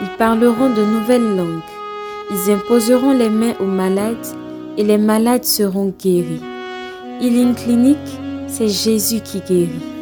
Ils 0.00 0.16
parleront 0.16 0.70
de 0.70 0.84
nouvelles 0.84 1.36
langues. 1.36 1.60
Ils 2.30 2.52
imposeront 2.52 3.12
les 3.12 3.30
mains 3.30 3.54
aux 3.58 3.64
malades 3.64 4.26
et 4.76 4.84
les 4.84 4.98
malades 4.98 5.44
seront 5.44 5.92
guéris. 5.98 6.40
Healing 7.20 7.54
Clinic, 7.54 7.98
c'est 8.46 8.68
Jésus 8.68 9.20
qui 9.20 9.40
guérit. 9.40 9.97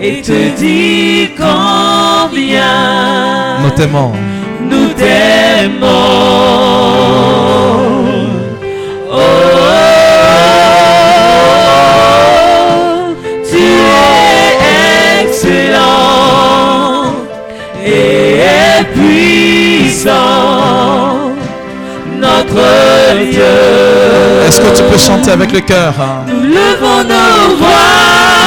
Et 0.00 0.20
te 0.22 0.56
dire 0.56 1.28
combien 1.36 2.62
nous 3.62 3.70
t'aimons. 3.70 4.12
nous 4.60 4.88
t'aimons. 4.88 5.86
Oh, 9.10 9.16
tu 13.50 13.56
es 13.56 14.52
excellent 15.22 15.84
et 17.84 18.84
puissant, 18.94 20.10
notre 22.18 22.64
Dieu. 23.30 23.42
Est-ce 24.46 24.60
que 24.60 24.76
tu 24.76 24.82
peux 24.90 24.98
chanter 24.98 25.30
avec 25.32 25.52
le 25.52 25.60
cœur 25.60 25.94
hein? 26.00 26.24
Nous 26.28 26.42
levons 26.42 27.02
nos 27.04 27.56
voix 27.56 28.43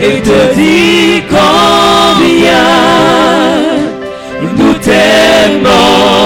et 0.00 0.20
te 0.20 0.54
dire 0.54 1.22
combien 1.28 2.66
nous 4.56 4.74
t'aimons. 4.74 6.16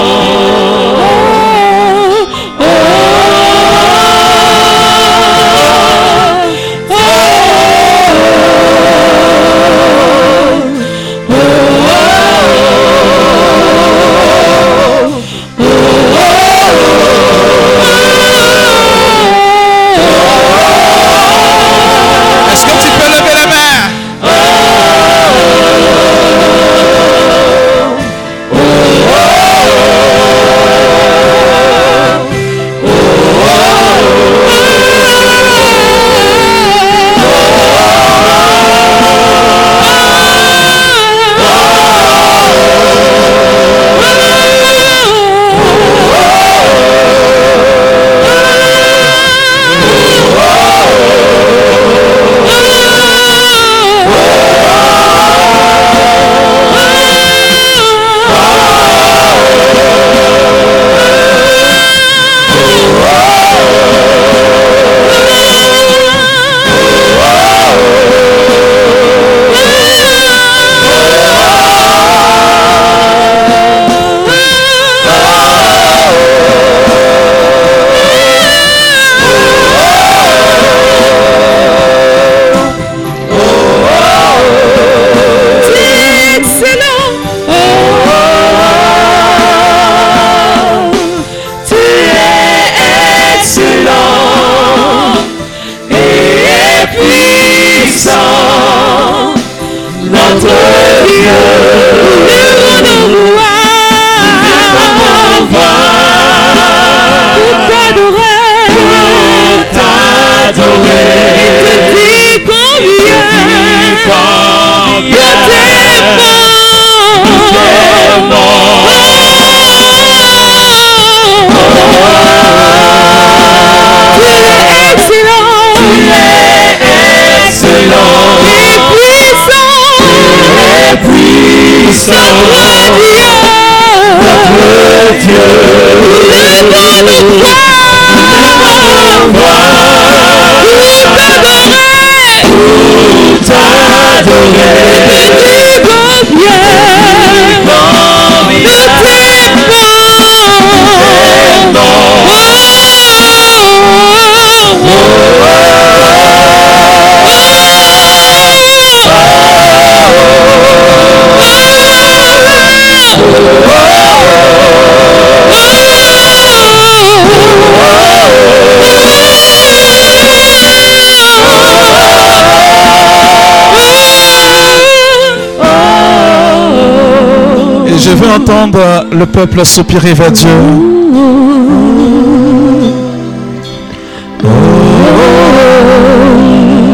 Entendre 178.31 179.05
le 179.11 179.25
peuple 179.25 179.65
soupirer 179.65 180.13
vers 180.13 180.31
Dieu. 180.31 180.49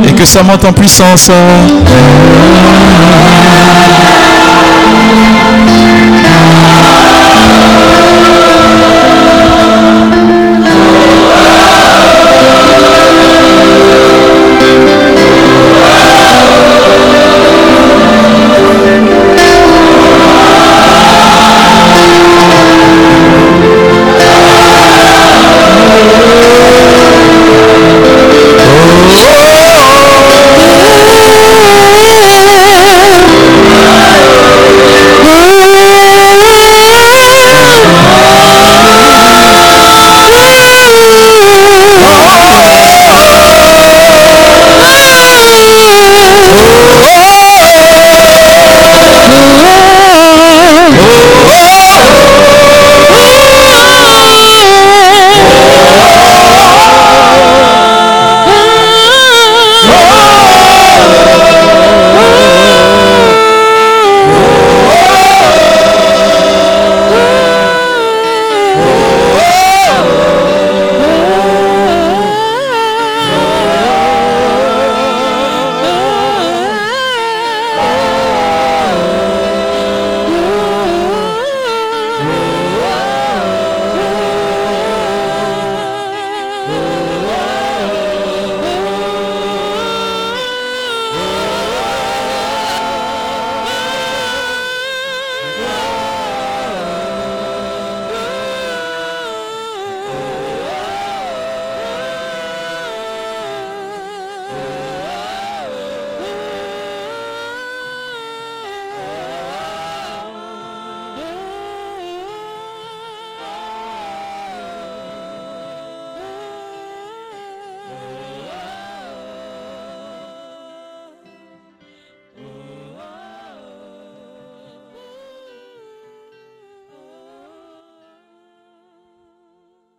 Et 0.08 0.14
que 0.14 0.26
ça 0.26 0.44
monte 0.44 0.66
en 0.66 0.74
puissance. 0.74 1.30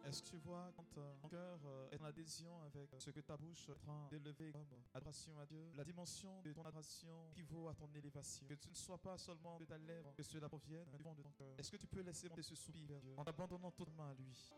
Est-ce 0.08 0.22
que 0.22 0.28
tu 0.28 0.36
vois 0.38 0.72
quand 0.74 0.98
euh, 0.98 1.14
ton 1.20 1.28
cœur 1.28 1.60
euh, 1.66 1.90
est 1.90 2.00
en 2.00 2.04
adhésion 2.04 2.62
avec 2.62 2.90
ce 2.98 3.10
que 3.10 3.20
ta 3.20 3.36
bouche 3.36 3.68
est 3.68 3.72
en 3.72 3.76
train 3.76 4.08
d'élever 4.10 4.52
comme 4.52 4.66
adoration 4.94 5.38
à 5.38 5.46
Dieu, 5.46 5.70
la 5.76 5.84
dimension 5.84 6.40
de 6.42 6.52
ton 6.52 6.62
adoration 6.62 7.30
équivaut 7.32 7.68
à 7.68 7.74
ton 7.74 7.88
élévation? 7.94 8.46
Que 8.46 8.54
tu 8.54 8.68
ne 8.70 8.74
sois 8.74 8.98
pas 8.98 9.16
seulement 9.18 9.58
de 9.58 9.64
ta 9.64 9.78
lèvre, 9.78 10.14
que 10.14 10.22
cela 10.22 10.48
provienne 10.48 10.88
du 10.90 10.98
fond 10.98 11.14
de 11.14 11.22
ton 11.22 11.30
cœur. 11.32 11.54
Est-ce 11.58 11.70
que 11.70 11.76
tu 11.76 11.86
peux 11.86 12.00
laisser 12.00 12.28
monter 12.28 12.42
ce 12.42 12.54
soupir 12.54 13.00
en 13.16 13.24
t'abandonnant 13.24 13.70
totalement 13.70 14.08
à 14.08 14.14
lui? 14.14 14.52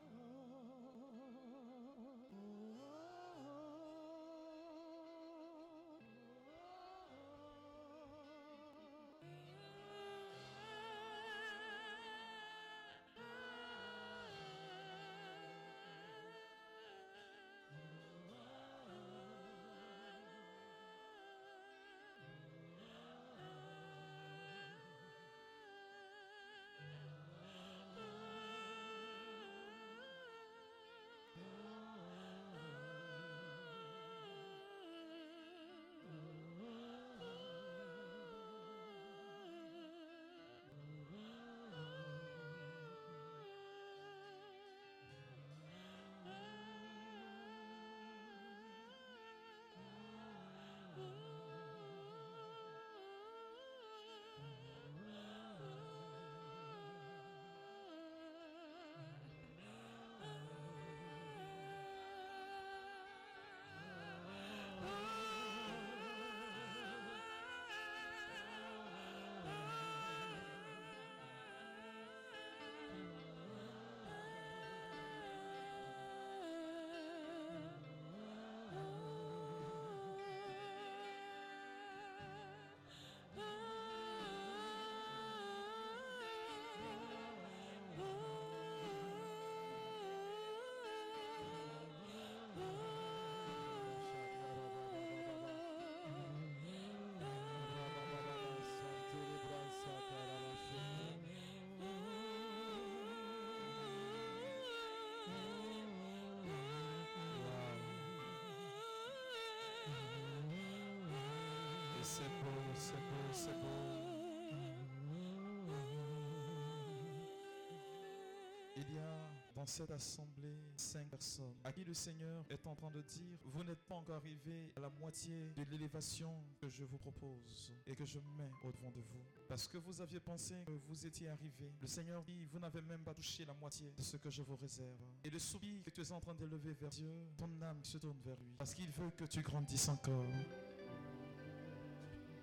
Il 118.76 118.94
y 118.94 118.98
a 118.98 119.30
dans 119.54 119.66
cette 119.66 119.90
assemblée 119.90 120.56
cinq 120.76 121.06
personnes 121.08 121.54
à 121.62 121.72
qui 121.72 121.84
le 121.84 121.92
Seigneur 121.92 122.42
est 122.48 122.66
en 122.66 122.74
train 122.74 122.90
de 122.90 123.02
dire, 123.02 123.38
vous 123.44 123.62
n'êtes 123.64 123.80
pas 123.80 123.96
encore 123.96 124.16
arrivé 124.16 124.72
à 124.74 124.80
la 124.80 124.88
moitié 124.88 125.50
de 125.54 125.62
l'élévation 125.64 126.32
que 126.58 126.70
je 126.70 126.84
vous 126.84 126.96
propose 126.96 127.74
et 127.86 127.94
que 127.94 128.06
je 128.06 128.18
mets 128.38 128.50
au 128.64 128.72
devant 128.72 128.90
de 128.90 129.00
vous. 129.00 129.24
Parce 129.46 129.68
que 129.68 129.76
vous 129.76 130.00
aviez 130.00 130.20
pensé 130.20 130.54
que 130.66 130.72
vous 130.72 131.06
étiez 131.06 131.28
arrivé. 131.28 131.70
Le 131.82 131.86
Seigneur 131.86 132.22
dit, 132.22 132.46
vous 132.46 132.58
n'avez 132.58 132.80
même 132.80 133.02
pas 133.02 133.12
touché 133.12 133.44
la 133.44 133.52
moitié 133.52 133.92
de 133.94 134.02
ce 134.02 134.16
que 134.16 134.30
je 134.30 134.40
vous 134.40 134.56
réserve. 134.56 134.96
Et 135.22 135.28
le 135.28 135.38
soupir 135.38 135.84
que 135.84 135.90
tu 135.90 136.00
es 136.00 136.12
en 136.12 136.20
train 136.20 136.34
d'élever 136.34 136.72
vers 136.72 136.88
Dieu, 136.88 137.12
ton 137.36 137.50
âme 137.60 137.84
se 137.84 137.98
tourne 137.98 138.20
vers 138.24 138.36
lui. 138.36 138.54
Parce 138.56 138.72
qu'il 138.72 138.90
veut 138.90 139.10
que 139.10 139.24
tu 139.26 139.42
grandisses 139.42 139.90
encore. 139.90 140.24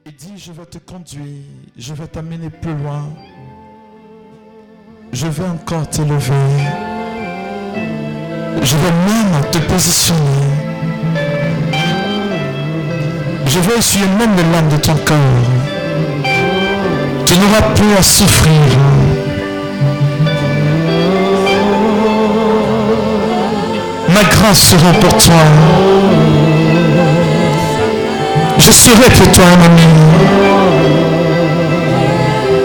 Il 0.10 0.16
dit, 0.16 0.38
je 0.38 0.54
vais 0.54 0.66
te 0.66 0.78
conduire, 0.78 1.44
je 1.78 1.94
vais 1.94 2.08
t'amener 2.08 2.50
plus 2.50 2.74
loin. 2.76 3.10
Je 5.12 5.28
veux 5.28 5.44
encore 5.44 5.86
t'élever. 5.90 6.48
Je 8.62 8.76
veux 8.78 8.92
même 9.06 9.52
te 9.52 9.58
positionner. 9.58 10.48
Je 13.48 13.60
veux 13.60 13.78
essuyer 13.78 14.08
même 14.18 14.34
les 14.38 14.50
larmes 14.50 14.70
de 14.70 14.78
ton 14.78 14.96
cœur. 14.96 15.18
Tu 17.26 17.34
n'auras 17.40 17.74
plus 17.76 17.94
à 17.98 18.02
souffrir. 18.02 18.54
Ma 24.08 24.24
grâce 24.32 24.70
sera 24.70 24.94
pour 25.02 25.18
toi. 25.18 26.47
Je 28.60 28.72
serai 28.72 29.10
pour 29.16 29.32
toi 29.32 29.46
un 29.46 29.66
ami. 29.66 29.82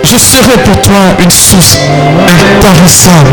Je 0.03 0.17
serai 0.17 0.63
pour 0.65 0.81
toi 0.81 0.95
une 1.21 1.31
source 1.31 1.79
intarissable. 2.29 3.29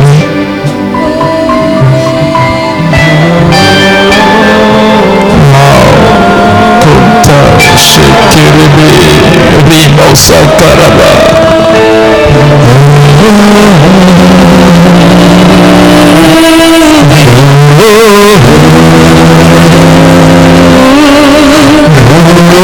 Oh, 22.31 22.59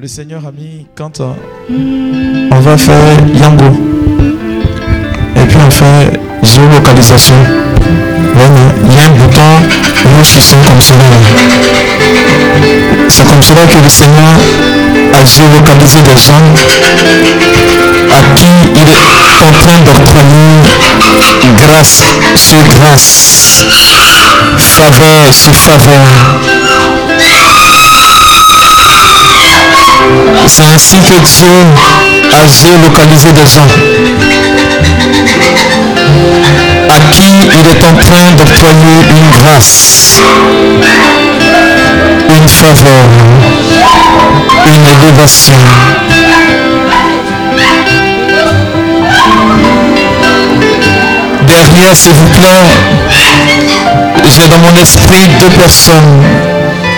le 0.00 0.08
Seigneur 0.08 0.40
a 0.46 0.50
mis, 0.50 0.86
quand 0.96 1.20
on 1.20 2.60
va 2.60 2.78
faire 2.78 2.96
Yango, 3.38 3.66
et 5.36 5.40
puis 5.46 5.58
on 5.66 5.70
fait 5.70 6.18
géolocalisation, 6.42 7.34
il 8.86 8.94
y 8.96 9.00
a 9.00 9.04
un 9.04 9.10
bouton 9.10 9.42
rouge 10.16 10.32
qui 10.34 10.42
sont 10.42 10.56
comme 10.66 10.80
cela. 10.80 11.04
C'est 13.10 13.28
comme 13.28 13.42
cela 13.42 13.66
que 13.66 13.82
le 13.84 13.90
Seigneur 13.90 14.38
a 15.12 15.24
géolocalisé 15.26 16.00
des 16.00 16.16
gens 16.16 16.46
à 18.10 18.22
qui 18.36 18.46
il 18.76 18.88
est 18.88 19.46
en 19.46 19.52
train 19.52 19.80
d'octroyer 19.84 20.62
grâce 21.58 22.04
sur 22.36 22.62
grâce, 22.78 23.66
faveur 24.56 25.34
sur 25.34 25.54
faveur. 25.54 26.40
C'est 30.46 30.64
ainsi 30.74 30.96
que 30.96 31.18
Dieu 31.20 31.48
a 32.32 32.46
géolocalisé 32.48 33.32
des 33.32 33.46
gens 33.46 33.66
à 36.88 37.12
qui 37.12 37.28
il 37.58 37.68
est 37.68 37.84
en 37.84 37.94
train 37.94 38.32
d'octroyer 38.36 38.96
une 39.10 39.30
grâce, 39.30 40.20
une 42.28 42.48
faveur, 42.48 43.06
une 44.66 44.86
élévation. 44.86 45.54
Derrière, 51.42 51.94
s'il 51.94 52.12
vous 52.12 52.28
plaît, 52.28 52.66
j'ai 54.28 54.48
dans 54.48 54.58
mon 54.58 54.76
esprit 54.80 55.28
deux 55.40 55.50
personnes. 55.50 56.22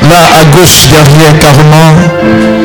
Là, 0.09 0.17
à 0.41 0.45
gauche, 0.57 0.89
derrière, 0.91 1.39
carrément, 1.39 2.62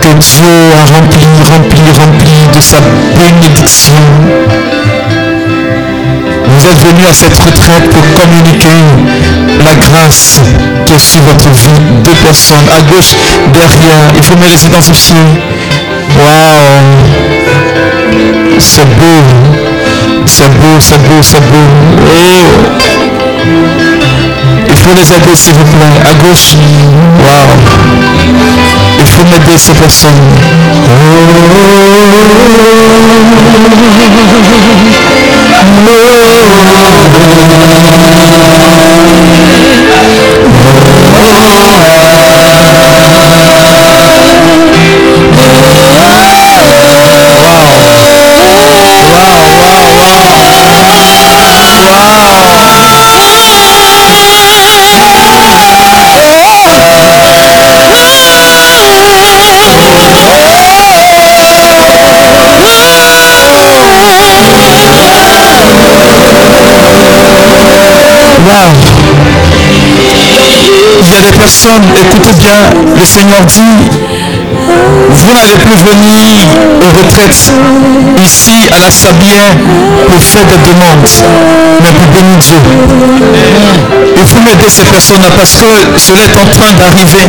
que 0.00 0.12
Dieu 0.18 0.54
a 0.78 0.84
rempli, 0.94 1.26
rempli, 1.50 1.82
rempli 1.98 2.36
de 2.54 2.60
sa 2.60 2.78
bénédiction. 3.16 4.02
Vous 6.46 6.66
êtes 6.66 6.86
venus 6.86 7.08
à 7.08 7.14
cette 7.14 7.36
retraite 7.36 7.88
pour 7.90 8.04
communiquer 8.20 8.82
la 9.64 9.74
grâce 9.74 10.40
qui 10.86 10.94
est 10.94 10.98
sur 10.98 11.20
votre 11.22 11.48
vie. 11.50 11.80
Deux 12.04 12.14
personnes 12.14 12.68
à 12.76 12.82
gauche, 12.82 13.14
derrière. 13.52 14.12
Il 14.16 14.22
faut 14.22 14.36
me 14.36 14.46
les 14.46 14.64
identifier. 14.64 15.16
Waouh! 16.18 17.22
C'est 18.58 18.88
beau. 18.96 19.22
C'est 20.26 20.48
beau, 20.48 20.80
c'est 20.80 20.98
beau, 20.98 21.22
c'est 21.22 21.40
beau. 21.40 21.66
Oh. 22.06 22.46
Il 24.68 24.76
faut 24.76 24.94
les 24.94 25.12
aider 25.12 25.34
s'il 25.34 25.54
vous 25.54 25.64
plaît. 25.64 26.10
À 26.10 26.14
gauche. 26.14 26.56
Waouh. 27.24 28.61
Il 29.12 29.18
faut 29.18 29.24
m'aider 29.26 29.58
ces 29.58 29.74
personnes. 29.74 30.10
Waouh. 41.14 42.61
Des 71.22 71.32
personnes, 71.32 71.82
écoutez 72.00 72.32
bien, 72.34 72.56
le 72.96 73.04
Seigneur 73.04 73.44
dit, 73.44 74.01
vous 75.14 75.32
n'allez 75.32 75.58
plus 75.58 75.76
venir 75.76 76.16
aux 76.80 76.92
retraites 76.98 77.52
ici 78.22 78.68
à 78.72 78.78
la 78.80 78.90
Sabière 78.90 79.52
pour 80.08 80.22
faire 80.22 80.44
des 80.46 80.56
demandes, 80.56 81.08
mais 81.80 81.92
pour 81.92 82.06
bénir 82.08 82.38
Dieu. 82.38 82.56
Il 84.16 84.26
faut 84.26 84.40
m'aider 84.40 84.70
ces 84.70 84.84
personnes-là 84.84 85.28
parce 85.36 85.54
que 85.54 85.66
cela 85.98 86.22
est 86.24 86.36
en 86.36 86.46
train 86.46 86.72
d'arriver. 86.78 87.26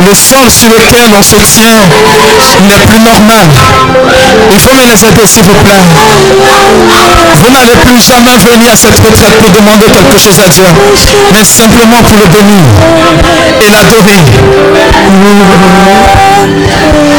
Le 0.00 0.14
sol 0.14 0.50
sur 0.50 0.70
lequel 0.70 1.08
on 1.16 1.22
se 1.22 1.36
tient 1.36 1.80
n'est 2.68 2.86
plus 2.86 3.00
normal. 3.00 3.48
Il 4.52 4.58
faut 4.58 4.76
les 4.76 5.04
aider 5.08 5.26
s'il 5.26 5.42
vous 5.44 5.56
plaît. 5.64 5.84
Vous 7.34 7.50
n'allez 7.50 7.76
plus 7.84 8.00
jamais 8.00 8.36
venir 8.36 8.72
à 8.72 8.76
cette 8.76 8.98
retraite 9.04 9.38
pour 9.38 9.50
demander 9.50 9.86
quelque 9.90 10.18
chose 10.18 10.38
à 10.40 10.48
Dieu, 10.48 10.64
mais 11.32 11.44
simplement 11.44 12.02
pour 12.02 12.18
le 12.18 12.26
bénir 12.28 12.64
et 13.60 13.70
l'adorer. 13.70 14.22
Oh 16.76 17.14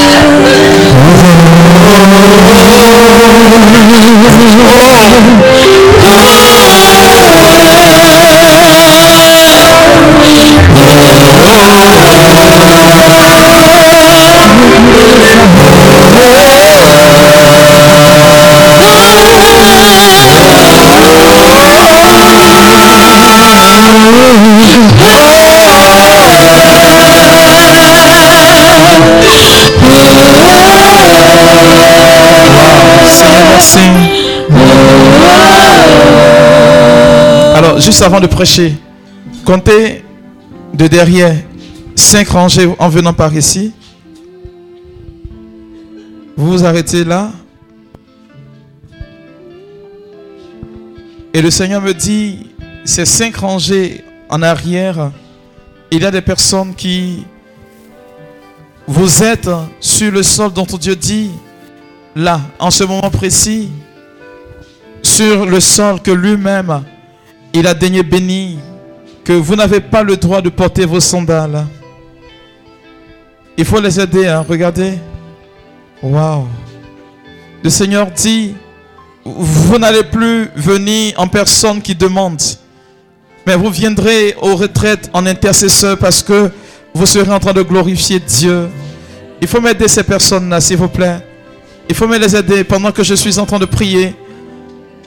Alors, 37.56 37.80
juste 37.80 38.02
avant 38.02 38.20
de 38.20 38.28
prêcher, 38.28 38.76
comptez 39.46 40.04
de 40.74 40.88
derrière 40.88 41.36
cinq 41.96 42.30
rangées 42.30 42.70
en 42.78 42.90
venant 42.90 43.14
par 43.14 43.34
ici. 43.34 43.72
Vous 46.36 46.52
vous 46.52 46.66
arrêtez 46.66 47.06
là. 47.06 47.32
Et 51.34 51.42
le 51.42 51.50
Seigneur 51.50 51.82
me 51.82 51.94
dit, 51.94 52.48
ces 52.84 53.06
cinq 53.06 53.38
rangées 53.38 54.04
en 54.30 54.42
arrière, 54.42 55.12
il 55.92 56.04
y 56.04 56.06
a 56.06 56.12
des 56.12 56.22
personnes 56.22 56.76
qui, 56.76 57.26
vous 58.88 59.24
êtes 59.24 59.50
sur 59.80 60.12
le 60.12 60.24
sol 60.24 60.52
dont 60.52 60.68
Dieu 60.80 60.96
dit, 60.96 61.32
là, 62.15 62.41
en 62.60 62.72
ce 62.72 62.84
moment 62.84 63.10
précis, 63.10 63.69
sur 65.01 65.45
le 65.45 65.60
sol 65.60 66.01
que 66.01 66.12
lui-même, 66.12 66.84
il 67.53 67.67
a 67.67 67.74
daigné 67.74 68.03
bénir, 68.03 68.57
que 69.24 69.34
vous 69.34 69.55
n'avez 69.55 69.81
pas 69.81 70.03
le 70.03 70.17
droit 70.17 70.41
de 70.41 70.50
porter 70.50 70.86
vos 70.86 71.00
sandales. 71.00 71.65
Il 73.57 73.65
faut 73.65 73.79
les 73.79 74.00
aider, 74.00 74.27
hein, 74.27 74.45
regardez. 74.48 74.93
Waouh. 76.01 76.48
Le 77.63 77.69
Seigneur 77.69 78.12
dit, 78.12 78.55
vous 79.24 79.77
n'allez 79.77 80.03
plus 80.03 80.50
venir 80.55 81.13
en 81.17 81.27
personne 81.27 81.81
qui 81.81 81.95
demande, 81.95 82.41
mais 83.45 83.55
vous 83.55 83.69
viendrez 83.69 84.36
aux 84.41 84.55
retraites 84.55 85.10
en 85.13 85.25
intercesseur 85.25 85.98
parce 85.98 86.22
que 86.22 86.51
vous 86.93 87.05
serez 87.05 87.31
en 87.31 87.39
train 87.39 87.53
de 87.53 87.62
glorifier 87.62 88.19
Dieu. 88.19 88.69
Il 89.41 89.48
faut 89.48 89.62
m'aider 89.62 89.88
ces 89.88 90.03
personnes-là, 90.03 90.62
s'il 90.62 90.77
vous 90.77 90.88
plaît. 90.88 91.19
Il 91.88 91.96
faut 91.96 92.08
me 92.08 92.18
les 92.18 92.36
aider 92.36 92.63
pendant 92.63 92.92
que 92.92 93.04
je 93.04 93.13
suis 93.13 93.38
en 93.39 93.46
train 93.46 93.60
de 93.60 93.65
prier. 93.65 94.15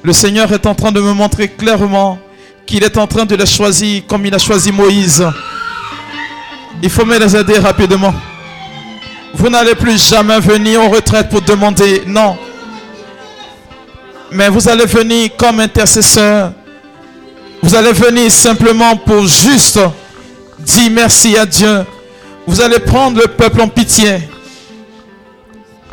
Le 0.03 0.13
Seigneur 0.13 0.53
est 0.53 0.65
en 0.67 0.75
train 0.75 0.93
de 0.93 1.01
me 1.01 1.13
montrer 1.13 1.49
clairement 1.49 2.19
qu'il 2.67 2.85
est 2.85 2.97
en 2.97 3.07
train 3.07 3.25
de 3.25 3.35
les 3.35 3.47
choisir 3.47 4.03
comme 4.07 4.25
il 4.27 4.35
a 4.35 4.39
choisi 4.39 4.71
Moïse. 4.71 5.27
Il 6.83 6.91
faut 6.91 7.05
me 7.05 7.19
les 7.19 7.37
aider 7.37 7.59
rapidement. 7.59 8.15
Vous 9.35 9.49
n'allez 9.49 9.75
plus 9.75 10.09
jamais 10.09 10.39
venir 10.39 10.81
en 10.81 10.89
retraite 10.89 11.29
pour 11.29 11.43
demander. 11.43 12.03
Non. 12.07 12.37
Mais 14.31 14.49
vous 14.49 14.69
allez 14.69 14.87
venir 14.87 15.31
comme 15.37 15.61
intercesseur. 15.61 16.53
Vous 17.63 17.75
allez 17.75 17.93
venir 17.93 18.31
simplement 18.31 18.97
pour 18.97 19.27
juste 19.27 19.81
dire 20.61 20.91
merci 20.93 21.37
à 21.37 21.45
Dieu. 21.45 21.85
Vous 22.47 22.61
allez 22.61 22.79
prendre 22.79 23.21
le 23.21 23.27
peuple 23.27 23.61
en 23.61 23.69
pitié. 23.69 24.21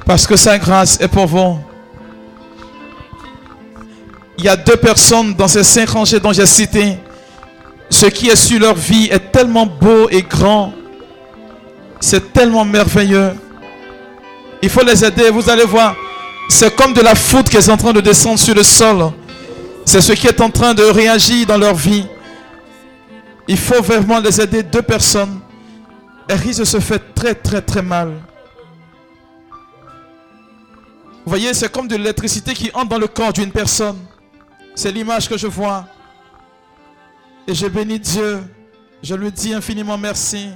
Parce 0.06 0.28
que 0.28 0.36
sa 0.36 0.58
grâce 0.58 1.00
est 1.02 1.08
pour 1.08 1.26
vous. 1.26 1.58
Il 4.38 4.44
y 4.44 4.50
a 4.50 4.56
deux 4.56 4.76
personnes 4.76 5.34
dans 5.34 5.48
ces 5.48 5.64
cinq 5.64 5.90
rangées 5.90 6.20
dont 6.20 6.34
j'ai 6.34 6.46
cité. 6.46 6.98
Ce 7.90 8.06
qui 8.08 8.30
est 8.30 8.36
sur 8.36 8.60
leur 8.60 8.76
vie 8.76 9.08
est 9.12 9.32
tellement 9.32 9.66
beau 9.66 10.10
et 10.10 10.22
grand. 10.22 10.74
C'est 12.00 12.34
tellement 12.34 12.66
merveilleux. 12.66 13.34
Il 14.62 14.70
faut 14.70 14.84
les 14.84 15.04
aider. 15.04 15.30
Vous 15.30 15.50
allez 15.50 15.66
voir. 15.66 15.96
C'est 16.50 16.76
comme 16.76 16.94
de 16.94 17.02
la 17.02 17.16
foudre 17.16 17.50
qui 17.50 17.58
est 17.58 17.70
en 17.70 17.78
train 17.78 17.94
de 17.94 18.02
descendre 18.02 18.38
sur 18.38 18.54
le 18.54 18.64
sol. 18.64 19.12
C'est 19.86 20.02
ce 20.02 20.14
qui 20.14 20.28
est 20.28 20.42
en 20.42 20.50
train 20.50 20.74
de 20.74 20.84
réagir 20.84 21.48
dans 21.48 21.58
leur 21.58 21.76
vie. 21.76 22.06
Il 23.48 23.58
faut 23.58 23.82
vraiment 23.82 24.20
les 24.20 24.40
aider. 24.42 24.62
Deux 24.62 24.82
personnes. 24.82 25.40
Elles 26.28 26.40
risquent 26.40 26.60
de 26.60 26.66
se 26.66 26.80
faire 26.80 27.00
très 27.16 27.34
très 27.34 27.62
très 27.62 27.82
mal. 27.82 28.12
Vous 31.26 31.32
voyez, 31.32 31.56
c'est 31.56 31.72
comme 31.72 31.88
de 31.88 31.96
l'électricité 31.96 32.54
qui 32.54 32.70
entre 32.76 32.90
dans 32.90 33.00
le 33.00 33.08
corps 33.08 33.34
d'une 33.34 33.52
personne. 33.52 33.98
C'est 34.76 34.92
l'image 34.92 35.28
que 35.28 35.40
je 35.40 35.48
vois. 35.48 35.88
Et 37.48 37.56
je 37.56 37.66
bénis 37.66 38.00
Dieu. 38.00 38.44
Je 39.02 39.16
lui 39.16 39.32
dis 39.32 39.52
infiniment 39.52 39.98
merci. 39.98 40.52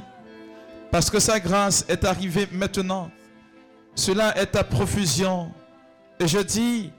Parce 0.92 1.10
que 1.10 1.18
sa 1.18 1.40
grâce 1.40 1.84
est 1.90 2.06
arrivée 2.06 2.48
maintenant. 2.52 3.10
Cela 3.96 4.38
est 4.38 4.46
ta 4.46 4.64
profusion. 4.64 5.52
Et 6.20 6.28
je 6.28 6.38
dis, 6.38 6.92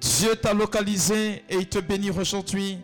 Dieu 0.00 0.34
t'a 0.34 0.52
localisé 0.52 1.44
et 1.48 1.58
il 1.58 1.68
te 1.68 1.78
bénit 1.78 2.10
aujourd'hui. 2.10 2.80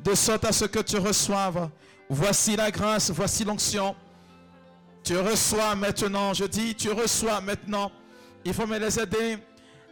De 0.00 0.16
sorte 0.16 0.46
à 0.46 0.50
ce 0.52 0.64
que 0.64 0.80
tu 0.80 0.96
reçoives. 0.96 1.70
Voici 2.10 2.56
la 2.56 2.72
grâce, 2.72 3.12
voici 3.12 3.44
l'onction. 3.44 3.94
Tu 5.04 5.16
reçois 5.16 5.76
maintenant. 5.76 6.34
Je 6.34 6.44
dis, 6.44 6.74
tu 6.74 6.90
reçois 6.90 7.40
maintenant. 7.40 7.92
Il 8.44 8.52
faut 8.52 8.66
me 8.66 8.78
les 8.78 9.00
aider. 9.00 9.38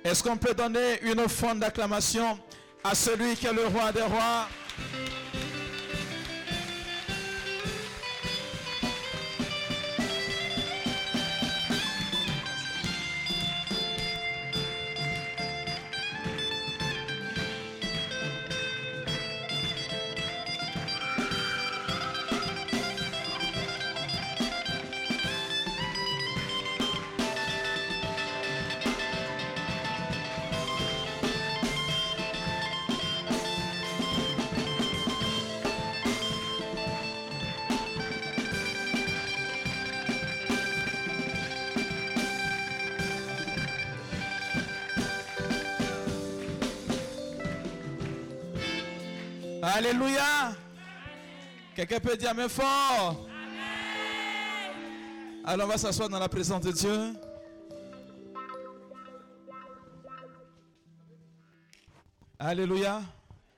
Est-ce 0.05 0.23
qu'on 0.23 0.37
peut 0.37 0.55
donner 0.55 1.01
une 1.03 1.21
offrande 1.21 1.61
d'acclamation 1.61 2.39
à 2.85 2.95
celui 2.95 3.35
qui 3.35 3.47
est 3.47 3.53
le 3.53 3.67
roi 3.67 3.93
des 3.93 4.03
rois? 4.03 4.49
Alléluia. 49.85 50.57
Quelqu'un 51.75 51.99
peut 51.99 52.17
dire 52.17 52.31
Amen 52.31 52.49
fort. 52.49 53.27
Alors 55.45 55.67
on 55.67 55.71
va 55.71 55.77
s'asseoir 55.77 56.09
dans 56.09 56.21
la 56.21 56.29
présence 56.29 56.61
de 56.61 56.71
Dieu. 56.71 57.15
Alléluia. 62.39 63.03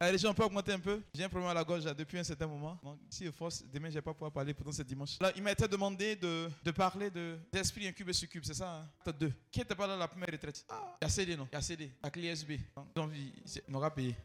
Allez, 0.01 0.17
les 0.17 0.27
on 0.27 0.33
peut 0.33 0.45
augmenter 0.45 0.73
un 0.73 0.79
peu. 0.79 1.03
J'ai 1.15 1.25
un 1.25 1.29
problème 1.29 1.51
à 1.51 1.55
la 1.55 1.63
gorge 1.63 1.85
depuis 1.95 2.19
un 2.19 2.25
certain 2.25 2.47
moment. 2.47 2.79
Donc, 2.83 2.99
si 3.11 3.31
force, 3.31 3.63
demain, 3.71 3.89
je 3.91 3.95
vais 3.95 4.03
pas 4.03 4.13
pouvoir 4.15 4.33
parler 4.33 4.55
pendant 4.55 4.73
ce 4.73 4.83
dimanche. 4.83 5.19
Là, 5.21 5.31
il 5.37 5.43
m'a 5.43 5.53
été 5.53 5.69
demandé 5.69 6.17
de, 6.17 6.49
de 6.63 6.71
parler 6.71 7.11
d'esprit 7.53 7.87
incube 7.87 8.09
et 8.09 8.13
succube, 8.15 8.45
c'est 8.45 8.55
ça 8.55 8.83
hein? 9.07 9.13
Deux. 9.19 9.33
Qui 9.51 9.61
était 9.61 9.75
pas 9.75 9.87
dans 9.87 9.97
la 9.97 10.09
première 10.09 10.29
retraite? 10.33 10.65
Ah. 10.71 10.97
Il 11.01 11.05
y 11.05 11.07
a 11.07 11.11
CD, 11.11 11.37
non 11.37 11.49
Il 11.53 11.57
a 11.57 11.61
CD, 11.61 11.91
avec 12.03 12.17
l'ISB. 12.17 12.53
Donc, 12.95 13.13
il 13.15 13.91
payé. 13.95 14.17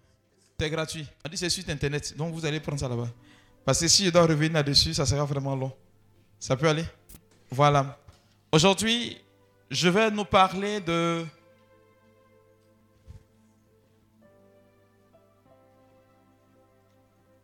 C'est 0.60 0.70
gratuit. 0.70 1.08
C'est 1.34 1.50
sur 1.50 1.70
Internet. 1.70 2.18
Donc 2.18 2.34
vous 2.34 2.46
allez 2.46 2.60
prendre 2.60 2.80
ça 2.80 2.90
là-bas. 2.90 3.08
Parce 3.64 3.80
que 3.80 3.88
si 3.88 4.06
je 4.06 4.10
dois 4.10 4.24
revenir 4.24 4.54
là-dessus, 4.54 4.94
ça 4.94 5.06
sera 5.06 5.24
vraiment 5.24 5.56
long. 5.56 5.72
Ça 6.38 6.58
peut 6.58 6.68
aller? 6.68 6.86
Voilà. 7.50 7.98
Aujourd'hui, 8.52 9.18
je 9.70 9.88
vais 9.88 10.12
nous 10.12 10.26
parler 10.26 10.82
de... 10.82 11.26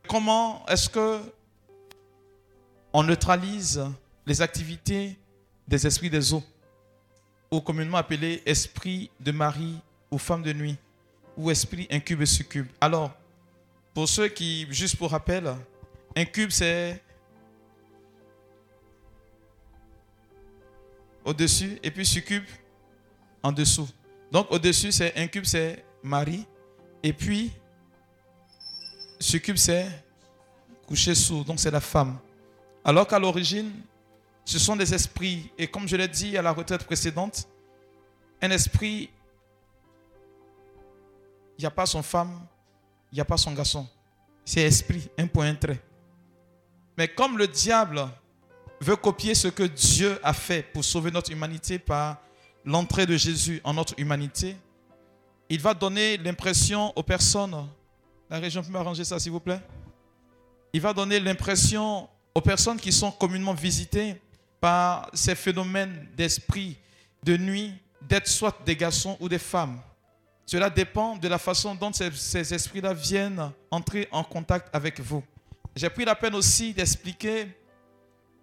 Comment 0.08 0.65
est-ce 0.67 0.89
que 0.89 1.19
on 2.93 3.04
neutralise 3.04 3.84
les 4.25 4.41
activités 4.41 5.17
des 5.67 5.86
esprits 5.88 6.10
des 6.10 6.34
eaux, 6.34 6.43
ou 7.51 7.60
communément 7.60 7.97
appelés 7.97 8.41
esprits 8.45 9.10
de 9.19 9.32
Marie 9.32 9.78
ou 10.12 10.17
femmes 10.17 10.43
de 10.43 10.54
nuit 10.54 10.78
ou 11.38 11.52
esprit 11.52 11.88
incube 11.91 12.21
et 12.21 12.26
succube. 12.26 12.67
Alors, 12.80 13.12
pour 13.93 14.08
ceux 14.10 14.28
qui, 14.28 14.67
juste 14.69 14.98
pour 14.98 15.12
rappel, 15.12 15.56
incube 16.15 16.50
c'est 16.50 17.02
au-dessus 21.24 21.80
et 21.82 21.91
puis 21.91 22.06
succube 22.06 22.43
en 23.41 23.52
dessous. 23.52 23.88
Donc 24.32 24.52
au-dessus 24.52 24.91
c'est 24.91 25.15
incube 25.17 25.45
c'est 25.45 25.84
Marie 26.04 26.45
et 27.04 27.13
puis 27.13 27.52
succube 29.19 29.58
c'est 29.58 29.88
couché 30.86 31.15
sous, 31.15 31.43
donc 31.43 31.60
c'est 31.60 31.71
la 31.71 31.82
femme. 31.82 32.19
Alors 32.84 33.08
qu'à 33.08 33.17
l'origine, 33.17 33.71
ce 34.45 34.60
sont 34.60 34.76
des 34.76 34.93
esprits 34.93 35.52
et 35.58 35.67
comme 35.67 35.88
je 35.88 35.95
l'ai 35.95 36.08
dit 36.08 36.38
à 36.38 36.41
la 36.41 36.52
retraite 36.52 36.84
précédente, 36.84 37.48
un 38.41 38.52
esprit 38.52 39.10
il 41.57 41.61
n'y 41.61 41.65
a 41.65 41.71
pas 41.71 41.85
son 41.85 42.03
femme, 42.03 42.39
il 43.11 43.15
n'y 43.15 43.21
a 43.21 43.25
pas 43.25 43.37
son 43.37 43.53
garçon. 43.53 43.87
C'est 44.43 44.61
esprit, 44.61 45.09
un 45.17 45.27
point, 45.27 45.47
un 45.47 45.55
trait. 45.55 45.81
Mais 46.97 47.07
comme 47.07 47.37
le 47.37 47.47
diable 47.47 48.07
veut 48.81 48.95
copier 48.95 49.35
ce 49.35 49.47
que 49.47 49.63
Dieu 49.63 50.19
a 50.23 50.33
fait 50.33 50.63
pour 50.63 50.83
sauver 50.83 51.11
notre 51.11 51.31
humanité 51.31 51.79
par 51.79 52.17
l'entrée 52.63 53.05
de 53.05 53.17
Jésus 53.17 53.61
en 53.63 53.73
notre 53.73 53.93
humanité, 53.97 54.55
il 55.49 55.59
va 55.59 55.73
donner 55.73 56.17
l'impression 56.17 56.91
aux 56.95 57.03
personnes, 57.03 57.67
la 58.29 58.39
région 58.39 58.63
peut 58.63 58.71
m'arranger 58.71 59.03
ça 59.03 59.19
s'il 59.19 59.31
vous 59.31 59.39
plaît, 59.39 59.61
il 60.73 60.81
va 60.81 60.93
donner 60.93 61.19
l'impression 61.19 62.09
aux 62.33 62.41
personnes 62.41 62.79
qui 62.79 62.91
sont 62.91 63.11
communément 63.11 63.53
visitées 63.53 64.19
par 64.59 65.09
ces 65.13 65.35
phénomènes 65.35 66.09
d'esprit 66.17 66.77
de 67.23 67.37
nuit 67.37 67.73
d'être 68.01 68.27
soit 68.27 68.55
des 68.65 68.75
garçons 68.75 69.17
ou 69.19 69.29
des 69.29 69.39
femmes. 69.39 69.79
Cela 70.45 70.69
dépend 70.69 71.15
de 71.15 71.27
la 71.27 71.39
façon 71.39 71.73
dont 71.73 71.91
ces, 71.91 72.53
esprits-là 72.53 72.93
viennent 72.93 73.51
entrer 73.71 74.08
en 74.12 74.23
contact 74.23 74.69
avec 74.73 74.99
vous. 74.99 75.23
J'ai 75.75 75.89
pris 75.89 76.05
la 76.05 76.15
peine 76.15 76.36
aussi 76.36 76.73
d'expliquer 76.73 77.47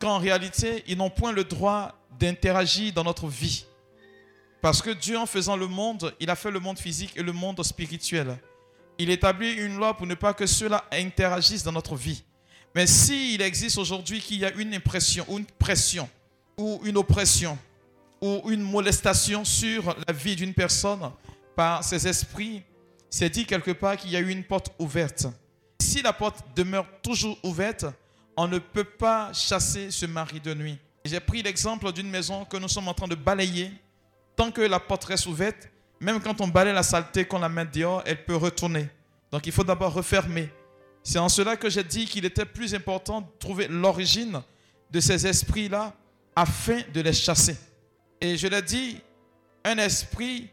qu'en 0.01 0.19
réalité, 0.19 0.83
ils 0.89 0.99
n'ont 0.99 1.11
point 1.11 1.33
le 1.33 1.45
droit 1.45 1.95
d'interagir 2.19 2.93
dans 2.93 3.05
notre 3.05 3.29
vie. 3.29 3.67
Parce 4.61 4.83
que 4.83 4.91
Dieu, 4.91 5.17
en 5.17 5.27
faisant 5.27 5.57
le 5.57 5.67
monde, 5.67 6.15
il 6.19 6.29
a 6.29 6.37
fait 6.37 6.51
le 6.51 6.61
monde 6.61 6.79
physique 6.79 7.13
et 7.17 7.23
le 7.23 7.33
monde 7.33 7.63
spirituel. 7.63 8.37
Il 8.99 9.11
établit 9.11 9.53
une 9.53 9.77
loi 9.77 9.97
pour 9.97 10.07
ne 10.07 10.15
pas 10.15 10.35
que 10.35 10.47
cela 10.47 10.85
interagisse 10.93 11.63
dans 11.63 11.73
notre 11.73 11.97
vie. 11.97 12.23
Mais 12.75 12.87
s'il 12.87 13.41
existe 13.43 13.79
aujourd'hui 13.79 14.21
qu'il 14.21 14.39
y 14.39 14.45
a 14.45 14.53
une 14.55 14.75
impression 14.75 15.25
ou 15.29 15.39
une 15.39 15.47
pression 15.47 16.09
ou 16.57 16.81
une 16.85 16.97
oppression 16.97 17.59
ou 18.21 18.51
une 18.51 18.63
molestation 18.63 19.45
sur 19.45 19.97
la 20.07 20.13
vie 20.13 20.37
d'une 20.37 20.55
personne 20.55 21.11
par 21.55 21.85
ses 21.85 22.07
esprits, 22.07 22.63
c'est 23.11 23.31
dit 23.31 23.45
quelque 23.45 23.73
part 23.73 23.97
qu'il 23.97 24.11
y 24.11 24.17
a 24.17 24.21
eu 24.21 24.31
une 24.31 24.45
porte 24.45 24.71
ouverte. 24.79 25.27
Si 25.81 26.01
la 26.03 26.13
porte 26.13 26.45
demeure 26.57 26.87
toujours 27.03 27.39
ouverte, 27.43 27.87
on 28.37 28.49
ne 28.49 28.59
peut 28.59 28.85
pas 28.85 29.33
chasser 29.33 29.91
ce 29.91 30.07
mari 30.07 30.41
de 30.41 30.55
nuit. 30.55 30.79
J'ai 31.05 31.21
pris 31.21 31.43
l'exemple 31.43 31.93
d'une 31.93 32.09
maison 32.09 32.45
que 32.45 32.57
nous 32.57 32.69
sommes 32.69 32.89
en 32.89 32.95
train 32.95 33.09
de 33.09 33.15
balayer. 33.15 33.71
Tant 34.37 34.51
que 34.51 34.63
la 34.63 34.81
porte 34.81 35.05
reste 35.05 35.27
ouverte, 35.27 35.69
même 36.01 36.21
quand 36.21 36.41
on 36.41 36.49
balaye 36.49 36.75
la 36.75 36.83
saleté, 36.83 37.25
qu'on 37.25 37.41
la 37.41 37.49
met 37.49 37.67
dehors, 37.67 38.03
elle 38.07 38.25
peut 38.25 38.37
retourner. 38.37 38.89
Donc 39.31 39.47
il 39.47 39.53
faut 39.53 39.65
d'abord 39.65 39.93
refermer. 39.93 40.49
C'est 41.03 41.19
en 41.19 41.29
cela 41.29 41.57
que 41.57 41.69
j'ai 41.69 41.85
dit 41.85 42.07
qu'il 42.07 42.25
était 42.25 42.45
plus 42.45 42.75
important 42.75 43.21
de 43.21 43.27
trouver 43.39 43.67
l'origine 43.69 44.41
de 44.91 45.01
ces 45.01 45.27
esprits-là 45.27 45.93
afin 46.35 46.81
de 46.95 47.01
les 47.01 47.13
chasser. 47.13 47.57
Et 48.21 48.37
je 48.37 48.47
l'ai 48.47 48.63
dit, 48.63 49.01
un 49.65 49.79
esprit, 49.79 50.49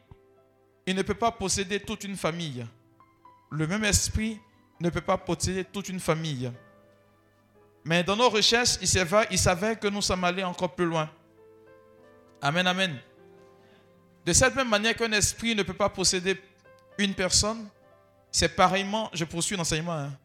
il 0.90 0.96
ne 0.96 1.04
peut 1.04 1.14
pas 1.14 1.32
posséder 1.32 1.80
toute 1.80 2.04
une 2.04 2.18
famille. 2.18 2.66
Le 3.52 3.68
même 3.68 3.84
esprit 3.84 4.40
ne 4.80 4.90
peut 4.90 5.02
pas 5.02 5.20
posséder 5.20 5.64
toute 5.64 5.88
une 5.88 6.00
famille. 6.00 6.52
Mais 7.86 8.04
dans 8.04 8.16
nos 8.16 8.28
recherches, 8.28 8.80
il 8.82 8.88
savait, 8.88 9.28
il 9.30 9.78
que 9.78 9.88
nous 9.88 10.02
sommes 10.02 10.24
allés 10.24 10.44
encore 10.44 10.74
plus 10.74 10.88
loin. 10.88 11.08
Amen, 12.42 12.66
amen. 12.66 12.98
De 14.26 14.34
cette 14.34 14.56
même 14.56 14.68
manière 14.68 14.96
qu'un 14.96 15.12
esprit 15.12 15.54
ne 15.54 15.62
peut 15.62 15.76
pas 15.76 15.90
posséder 15.90 16.42
une 16.98 17.14
personne, 17.14 17.68
c'est 18.32 18.56
pareillement, 18.56 19.12
je 19.14 19.26
poursuis 19.26 19.56
l'enseignement, 19.56 19.94
hein. 19.94 20.18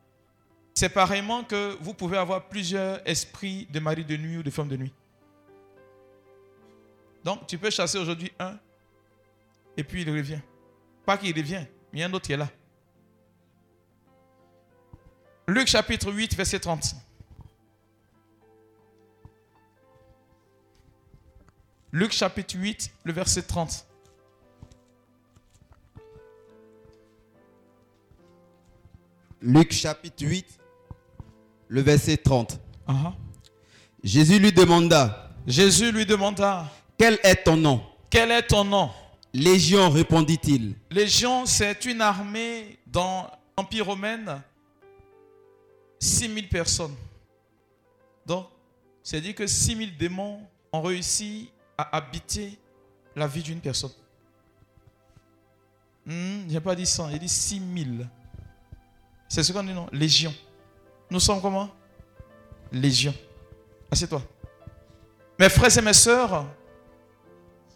c'est 0.72 0.88
pareillement 0.88 1.44
que 1.44 1.76
vous 1.82 1.92
pouvez 1.92 2.16
avoir 2.16 2.48
plusieurs 2.48 3.06
esprits 3.06 3.68
de 3.70 3.80
mari 3.80 4.02
de 4.02 4.16
nuit 4.16 4.38
ou 4.38 4.42
de 4.42 4.50
femme 4.50 4.68
de 4.68 4.78
nuit. 4.78 4.94
Donc, 7.22 7.46
tu 7.46 7.58
peux 7.58 7.68
chasser 7.68 7.98
aujourd'hui 7.98 8.32
un, 8.38 8.56
et 9.76 9.84
puis 9.84 10.00
il 10.00 10.10
revient. 10.10 10.40
Pas 11.04 11.18
qu'il 11.18 11.36
revient, 11.36 11.66
mais 11.92 11.98
il 11.98 12.00
y 12.00 12.02
a 12.02 12.06
un 12.06 12.12
autre 12.12 12.26
qui 12.26 12.32
est 12.32 12.36
là. 12.36 12.48
Luc 15.46 15.68
chapitre 15.68 16.10
8, 16.10 16.34
verset 16.34 16.60
30. 16.60 16.94
Luc 21.92 22.12
chapitre 22.12 22.56
8, 22.56 22.90
le 23.04 23.12
verset 23.12 23.42
30. 23.42 23.86
Luc 29.42 29.72
chapitre 29.72 30.24
8, 30.24 30.58
le 31.68 31.80
verset 31.82 32.16
30. 32.16 32.58
Uh-huh. 32.88 33.12
Jésus 34.02 34.38
lui 34.38 34.52
demanda, 34.52 35.30
Jésus 35.46 35.92
lui 35.92 36.06
demanda, 36.06 36.70
Quel 36.98 37.18
est 37.22 37.44
ton 37.44 37.56
nom? 37.56 37.82
quel 38.10 38.30
est 38.30 38.46
ton 38.46 38.64
nom? 38.64 38.90
Légion, 39.34 39.90
répondit-il. 39.90 40.76
Légion, 40.92 41.44
c'est 41.44 41.84
une 41.86 42.00
armée 42.00 42.78
dans 42.86 43.28
l'Empire 43.58 43.86
romain, 43.86 44.40
6000 45.98 46.48
personnes. 46.48 46.94
Donc, 48.24 48.46
c'est 49.02 49.20
dit 49.20 49.34
que 49.34 49.44
6000 49.44 49.96
démons 49.96 50.40
ont 50.72 50.82
réussi 50.82 51.50
à 51.76 51.96
habiter 51.96 52.56
la 53.16 53.26
vie 53.26 53.42
d'une 53.42 53.60
personne. 53.60 53.90
Hmm, 56.06 56.48
j'ai 56.48 56.60
pas 56.60 56.76
dit 56.76 56.86
100, 56.86 57.10
j'ai 57.10 57.18
dit 57.18 57.28
6000. 57.28 58.08
C'est 59.28 59.42
ce 59.42 59.52
qu'on 59.52 59.64
dit, 59.64 59.72
non? 59.72 59.88
Légion. 59.90 60.32
Nous 61.10 61.18
sommes 61.18 61.40
comment? 61.42 61.70
Légion. 62.70 63.14
Assieds-toi. 63.90 64.22
Mes 65.40 65.48
frères 65.48 65.76
et 65.76 65.82
mes 65.82 65.92
sœurs, 65.92 66.46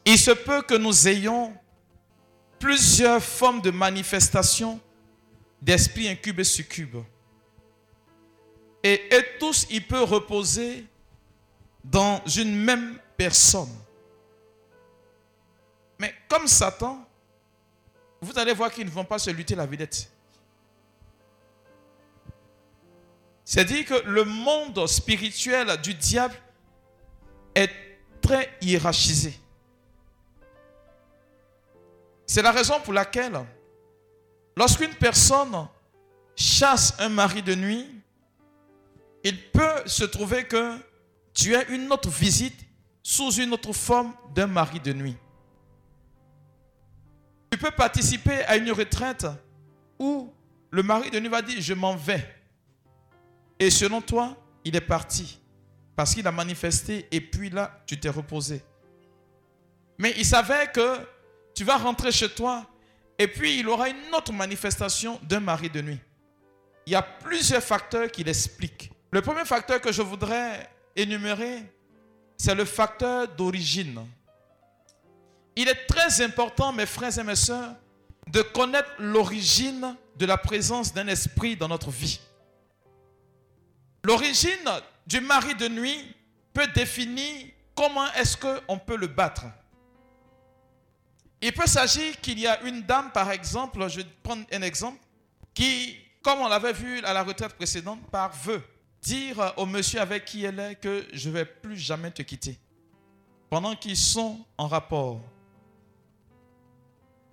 il 0.08 0.18
se 0.18 0.30
peut 0.30 0.62
que 0.62 0.74
nous 0.74 1.06
ayons 1.06 1.54
plusieurs 2.58 3.22
formes 3.22 3.60
de 3.60 3.70
manifestations 3.70 4.80
d'esprit 5.60 6.08
incube 6.08 6.40
et 6.40 6.44
succube. 6.44 6.96
Et, 8.82 9.06
tous, 9.38 9.66
ils 9.68 9.86
peuvent 9.86 10.08
reposer 10.08 10.86
dans 11.84 12.24
une 12.24 12.54
même 12.56 12.98
personne. 13.18 13.68
Mais 15.98 16.14
comme 16.26 16.46
Satan, 16.46 17.06
vous 18.22 18.38
allez 18.38 18.54
voir 18.54 18.72
qu'ils 18.72 18.86
ne 18.86 18.90
vont 18.90 19.04
pas 19.04 19.18
se 19.18 19.28
lutter 19.28 19.54
la 19.54 19.66
vedette. 19.66 20.10
C'est-à-dire 23.44 23.84
que 23.84 24.06
le 24.06 24.24
monde 24.24 24.86
spirituel 24.86 25.78
du 25.82 25.92
diable 25.92 26.34
est 27.54 27.70
très 28.22 28.56
hiérarchisé. 28.62 29.38
C'est 32.28 32.42
la 32.42 32.52
raison 32.52 32.78
pour 32.84 32.92
laquelle, 32.92 33.40
lorsqu'une 34.54 34.92
personne 34.94 35.66
chasse 36.36 36.94
un 36.98 37.08
mari 37.08 37.42
de 37.42 37.54
nuit, 37.54 37.86
il 39.24 39.50
peut 39.50 39.82
se 39.86 40.04
trouver 40.04 40.44
que 40.44 40.76
tu 41.32 41.56
as 41.56 41.66
une 41.68 41.90
autre 41.90 42.10
visite 42.10 42.66
sous 43.02 43.32
une 43.32 43.54
autre 43.54 43.72
forme 43.72 44.12
d'un 44.34 44.46
mari 44.46 44.78
de 44.78 44.92
nuit. 44.92 45.16
Tu 47.50 47.56
peux 47.56 47.70
participer 47.70 48.44
à 48.44 48.56
une 48.56 48.70
retraite 48.72 49.26
où 49.98 50.30
le 50.70 50.82
mari 50.82 51.10
de 51.10 51.18
nuit 51.18 51.30
va 51.30 51.40
dire, 51.40 51.56
je 51.58 51.72
m'en 51.72 51.96
vais. 51.96 52.36
Et 53.58 53.70
selon 53.70 54.02
toi, 54.02 54.36
il 54.64 54.76
est 54.76 54.82
parti. 54.82 55.40
Parce 55.96 56.14
qu'il 56.14 56.26
a 56.26 56.30
manifesté 56.30 57.08
et 57.10 57.22
puis 57.22 57.48
là, 57.48 57.80
tu 57.86 57.98
t'es 57.98 58.10
reposé. 58.10 58.62
Mais 59.96 60.12
il 60.18 60.26
savait 60.26 60.70
que 60.70 60.98
tu 61.58 61.64
vas 61.64 61.76
rentrer 61.76 62.12
chez 62.12 62.28
toi 62.28 62.64
et 63.18 63.26
puis 63.26 63.58
il 63.58 63.68
aura 63.68 63.88
une 63.88 64.14
autre 64.14 64.32
manifestation 64.32 65.18
d'un 65.24 65.40
mari 65.40 65.68
de 65.68 65.80
nuit. 65.80 65.98
Il 66.86 66.92
y 66.92 66.94
a 66.94 67.02
plusieurs 67.02 67.64
facteurs 67.64 68.12
qui 68.12 68.22
l'expliquent. 68.22 68.92
Le 69.10 69.22
premier 69.22 69.44
facteur 69.44 69.80
que 69.80 69.90
je 69.90 70.00
voudrais 70.00 70.70
énumérer, 70.94 71.64
c'est 72.36 72.54
le 72.54 72.64
facteur 72.64 73.26
d'origine. 73.26 74.06
Il 75.56 75.66
est 75.66 75.86
très 75.88 76.22
important, 76.22 76.72
mes 76.72 76.86
frères 76.86 77.18
et 77.18 77.24
mes 77.24 77.34
sœurs, 77.34 77.74
de 78.28 78.42
connaître 78.42 78.92
l'origine 79.00 79.96
de 80.16 80.26
la 80.26 80.36
présence 80.36 80.94
d'un 80.94 81.08
esprit 81.08 81.56
dans 81.56 81.66
notre 81.66 81.90
vie. 81.90 82.20
L'origine 84.04 84.70
du 85.08 85.20
mari 85.20 85.56
de 85.56 85.66
nuit 85.66 86.14
peut 86.54 86.68
définir 86.68 87.46
comment 87.74 88.06
est-ce 88.12 88.36
qu'on 88.36 88.78
peut 88.78 88.96
le 88.96 89.08
battre. 89.08 89.46
Il 91.40 91.53
peut 91.53 91.66
s'agir 91.66 92.20
qu'il 92.20 92.38
y 92.38 92.46
a 92.46 92.61
une 92.62 92.83
dame, 92.83 93.11
par 93.12 93.31
exemple, 93.31 93.88
je 93.88 93.98
vais 93.98 94.07
prendre 94.22 94.44
un 94.53 94.62
exemple, 94.62 94.98
qui, 95.55 95.96
comme 96.22 96.40
on 96.40 96.48
l'avait 96.48 96.72
vu 96.72 96.98
à 97.05 97.12
la 97.12 97.22
retraite 97.22 97.55
précédente, 97.55 98.01
par 98.11 98.33
vœu, 98.33 98.62
dire 99.03 99.53
au 99.57 99.66
monsieur 99.66 100.01
avec 100.01 100.24
qui 100.24 100.44
elle 100.44 100.59
est 100.59 100.74
que 100.77 101.07
je 101.12 101.29
ne 101.29 101.35
vais 101.35 101.44
plus 101.44 101.77
jamais 101.77 102.11
te 102.11 102.22
quitter. 102.22 102.59
Pendant 103.51 103.74
qu'ils 103.77 103.96
sont 103.96 104.44
en 104.57 104.66
rapport, 104.66 105.20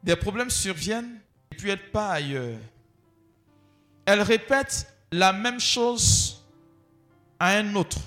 des 0.03 0.15
problèmes 0.15 0.51
surviennent 0.51 1.19
et 1.51 1.55
puis 1.55 1.71
elle 1.71 1.91
part 1.91 2.11
ailleurs. 2.11 2.59
Elle 4.05 4.21
répète 4.21 4.87
la 5.11 5.33
même 5.33 5.59
chose 5.59 6.45
à 7.39 7.57
un 7.57 7.75
autre, 7.75 7.97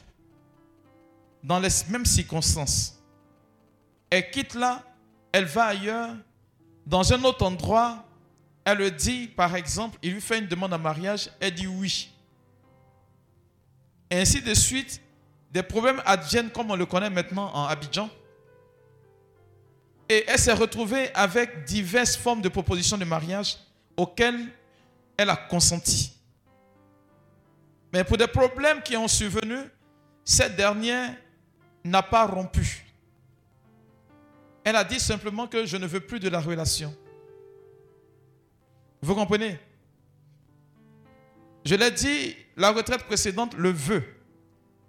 dans 1.43 1.59
les 1.59 1.69
mêmes 1.91 2.07
circonstances. 2.07 3.03
Elle 4.11 4.31
quitte 4.31 4.55
là, 4.55 4.83
elle 5.33 5.45
va 5.45 5.67
ailleurs, 5.67 6.15
dans 6.87 7.13
un 7.13 7.23
autre 7.25 7.45
endroit, 7.45 8.05
elle 8.65 8.79
le 8.79 8.91
dit, 8.91 9.29
par 9.29 9.55
exemple, 9.57 9.99
il 10.03 10.13
lui 10.15 10.21
fait 10.21 10.39
une 10.39 10.47
demande 10.47 10.73
en 10.73 10.79
mariage, 10.79 11.31
elle 11.41 11.55
dit 11.55 11.67
oui. 11.67 12.11
Et 14.11 14.19
ainsi 14.21 14.41
de 14.41 14.55
suite, 14.55 15.01
des 15.51 15.63
problèmes 15.63 16.03
adviennent 16.05 16.51
comme 16.51 16.71
on 16.71 16.77
le 16.77 16.87
connaît 16.87 17.11
maintenant 17.11 17.51
en 17.55 17.65
Abidjan. 17.65 18.09
Et 20.09 20.25
elle 20.27 20.39
s'est 20.39 20.53
retrouvée 20.53 21.13
avec 21.15 21.65
diverses 21.65 22.17
formes 22.17 22.41
de 22.41 22.49
propositions 22.49 22.97
de 22.97 23.05
mariage 23.05 23.59
auxquelles 23.97 24.49
elle 25.17 25.31
a 25.31 25.37
consenti. 25.37 26.15
Mais 27.93 28.05
pour 28.05 28.17
des 28.17 28.27
problèmes 28.27 28.83
qui 28.83 28.97
ont 28.97 29.09
survenu, 29.09 29.57
cette 30.25 30.57
dernière 30.57 31.15
n'a 31.85 32.03
pas 32.03 32.27
rompu. 32.27 32.88
Elle 34.69 34.77
a 34.77 34.85
dit 34.85 35.01
simplement 35.01 35.47
que 35.47 35.65
je 35.65 35.79
ne 35.79 35.87
veux 35.87 36.01
plus 36.01 36.21
de 36.21 36.29
la 36.29 36.41
relation. 36.41 36.95
Vous 39.01 39.15
comprenez? 39.15 39.59
Je 41.65 41.75
l'ai 41.75 41.91
dit, 41.91 42.37
la 42.55 42.71
retraite 42.71 43.05
précédente, 43.05 43.55
le 43.55 43.71
veut. 43.71 44.05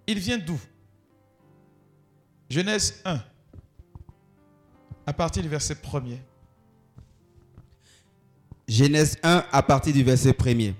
Il 0.05 0.19
vient 0.19 0.37
d'où? 0.37 0.59
Genèse 2.49 3.01
1, 3.05 3.23
à 5.05 5.13
partir 5.13 5.43
du 5.43 5.47
verset 5.47 5.75
1er. 5.75 6.17
Genèse 8.67 9.17
1 9.23 9.45
à 9.49 9.63
partir 9.63 9.93
du 9.93 10.03
verset 10.03 10.31
1er. 10.31 10.73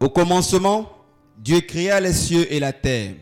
Au 0.00 0.08
commencement, 0.08 0.98
Dieu 1.36 1.60
créa 1.60 2.00
les 2.00 2.12
cieux 2.12 2.52
et 2.52 2.58
la 2.58 2.72
terre. 2.72 3.14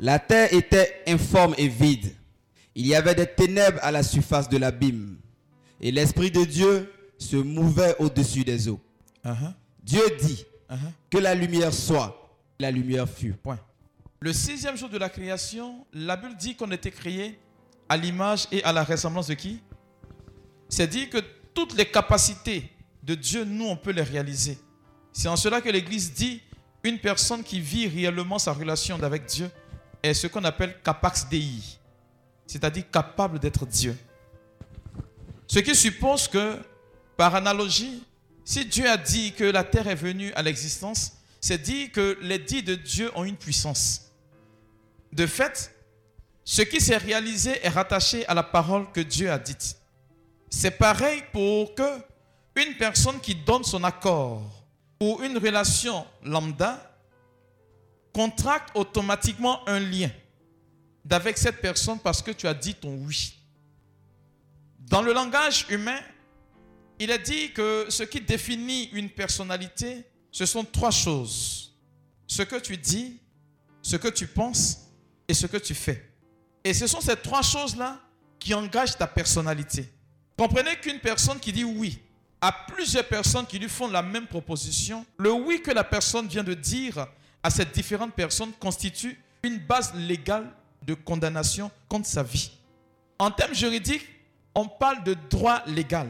La 0.00 0.18
terre 0.18 0.50
était 0.54 1.02
informe 1.06 1.54
et 1.58 1.68
vide. 1.68 2.10
Il 2.74 2.86
y 2.86 2.94
avait 2.94 3.14
des 3.14 3.26
ténèbres 3.26 3.78
à 3.82 3.90
la 3.90 4.02
surface 4.02 4.48
de 4.48 4.56
l'abîme. 4.56 5.16
Et 5.80 5.90
l'Esprit 5.90 6.30
de 6.30 6.44
Dieu 6.44 6.92
se 7.18 7.36
mouvait 7.36 7.94
au-dessus 7.98 8.44
des 8.44 8.68
eaux. 8.68 8.80
Uh-huh, 9.24 9.52
Dieu 9.82 10.02
dit 10.20 10.44
uh-huh. 10.70 10.76
que 11.10 11.18
la 11.18 11.34
lumière 11.34 11.72
soit. 11.72 12.20
La 12.58 12.70
lumière 12.70 13.08
fut. 13.08 13.32
Point. 13.32 13.58
Le 14.20 14.32
sixième 14.32 14.76
jour 14.76 14.88
de 14.88 14.98
la 14.98 15.08
création, 15.08 15.84
la 15.92 16.16
Bible 16.16 16.36
dit 16.36 16.54
qu'on 16.54 16.70
était 16.70 16.90
créé 16.90 17.38
à 17.88 17.96
l'image 17.96 18.46
et 18.50 18.62
à 18.64 18.72
la 18.72 18.84
ressemblance 18.84 19.26
de 19.26 19.34
qui? 19.34 19.60
C'est 20.68 20.86
dit 20.86 21.08
que 21.08 21.18
toutes 21.52 21.76
les 21.76 21.84
capacités 21.86 22.70
de 23.02 23.14
Dieu, 23.14 23.44
nous, 23.44 23.66
on 23.66 23.76
peut 23.76 23.90
les 23.92 24.02
réaliser. 24.02 24.58
C'est 25.12 25.28
en 25.28 25.36
cela 25.36 25.60
que 25.60 25.68
l'Église 25.68 26.12
dit 26.12 26.40
une 26.82 26.98
personne 26.98 27.42
qui 27.42 27.60
vit 27.60 27.86
réellement 27.86 28.38
sa 28.38 28.52
relation 28.52 29.00
avec 29.02 29.26
Dieu 29.26 29.50
est 30.02 30.14
ce 30.14 30.26
qu'on 30.26 30.44
appelle 30.44 30.76
capax 30.82 31.28
dei, 31.28 31.78
c'est-à-dire 32.54 32.88
capable 32.88 33.40
d'être 33.40 33.66
Dieu. 33.66 33.98
Ce 35.48 35.58
qui 35.58 35.74
suppose 35.74 36.28
que, 36.28 36.56
par 37.16 37.34
analogie, 37.34 38.04
si 38.44 38.64
Dieu 38.64 38.88
a 38.88 38.96
dit 38.96 39.32
que 39.32 39.42
la 39.42 39.64
terre 39.64 39.88
est 39.88 39.96
venue 39.96 40.32
à 40.34 40.42
l'existence, 40.42 41.14
c'est 41.40 41.58
dit 41.60 41.90
que 41.90 42.16
les 42.22 42.38
dits 42.38 42.62
de 42.62 42.76
Dieu 42.76 43.10
ont 43.16 43.24
une 43.24 43.36
puissance. 43.36 44.12
De 45.12 45.26
fait, 45.26 45.74
ce 46.44 46.62
qui 46.62 46.80
s'est 46.80 46.96
réalisé 46.96 47.58
est 47.66 47.70
rattaché 47.70 48.24
à 48.28 48.34
la 48.34 48.44
parole 48.44 48.88
que 48.92 49.00
Dieu 49.00 49.32
a 49.32 49.38
dite. 49.40 49.76
C'est 50.48 50.78
pareil 50.78 51.24
pour 51.32 51.74
que 51.74 51.98
une 52.54 52.76
personne 52.76 53.18
qui 53.18 53.34
donne 53.34 53.64
son 53.64 53.82
accord 53.82 54.64
pour 55.00 55.24
une 55.24 55.38
relation 55.38 56.06
lambda 56.22 56.78
contracte 58.12 58.70
automatiquement 58.76 59.68
un 59.68 59.80
lien 59.80 60.10
d'avec 61.04 61.36
cette 61.38 61.60
personne 61.60 61.98
parce 61.98 62.22
que 62.22 62.30
tu 62.30 62.46
as 62.46 62.54
dit 62.54 62.74
ton 62.74 62.94
oui. 63.04 63.38
Dans 64.80 65.02
le 65.02 65.12
langage 65.12 65.66
humain, 65.70 66.00
il 66.98 67.10
est 67.10 67.18
dit 67.18 67.52
que 67.52 67.86
ce 67.88 68.02
qui 68.02 68.20
définit 68.20 68.84
une 68.92 69.10
personnalité, 69.10 70.04
ce 70.30 70.46
sont 70.46 70.64
trois 70.64 70.90
choses. 70.90 71.74
Ce 72.26 72.42
que 72.42 72.56
tu 72.56 72.76
dis, 72.76 73.18
ce 73.82 73.96
que 73.96 74.08
tu 74.08 74.26
penses 74.26 74.88
et 75.28 75.34
ce 75.34 75.46
que 75.46 75.56
tu 75.56 75.74
fais. 75.74 76.10
Et 76.62 76.72
ce 76.72 76.86
sont 76.86 77.00
ces 77.00 77.16
trois 77.16 77.42
choses-là 77.42 78.00
qui 78.38 78.54
engagent 78.54 78.96
ta 78.96 79.06
personnalité. 79.06 79.92
Comprenez 80.36 80.76
qu'une 80.76 81.00
personne 81.00 81.38
qui 81.38 81.52
dit 81.52 81.64
oui 81.64 81.98
à 82.40 82.52
plusieurs 82.52 83.06
personnes 83.06 83.46
qui 83.46 83.58
lui 83.58 83.70
font 83.70 83.88
la 83.88 84.02
même 84.02 84.26
proposition, 84.26 85.06
le 85.16 85.32
oui 85.32 85.62
que 85.62 85.70
la 85.70 85.82
personne 85.84 86.28
vient 86.28 86.44
de 86.44 86.52
dire 86.52 87.06
à 87.42 87.48
ces 87.48 87.64
différentes 87.64 88.12
personnes 88.12 88.52
constitue 88.60 89.18
une 89.42 89.58
base 89.58 89.94
légale 89.94 90.52
de 90.86 90.94
condamnation 90.94 91.70
contre 91.88 92.06
sa 92.06 92.22
vie. 92.22 92.50
En 93.18 93.30
termes 93.30 93.54
juridiques, 93.54 94.06
on 94.54 94.68
parle 94.68 95.02
de 95.04 95.14
droit 95.30 95.62
légal 95.66 96.08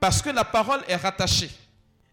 parce 0.00 0.22
que 0.22 0.30
la 0.30 0.44
parole 0.44 0.82
est 0.88 0.96
rattachée. 0.96 1.50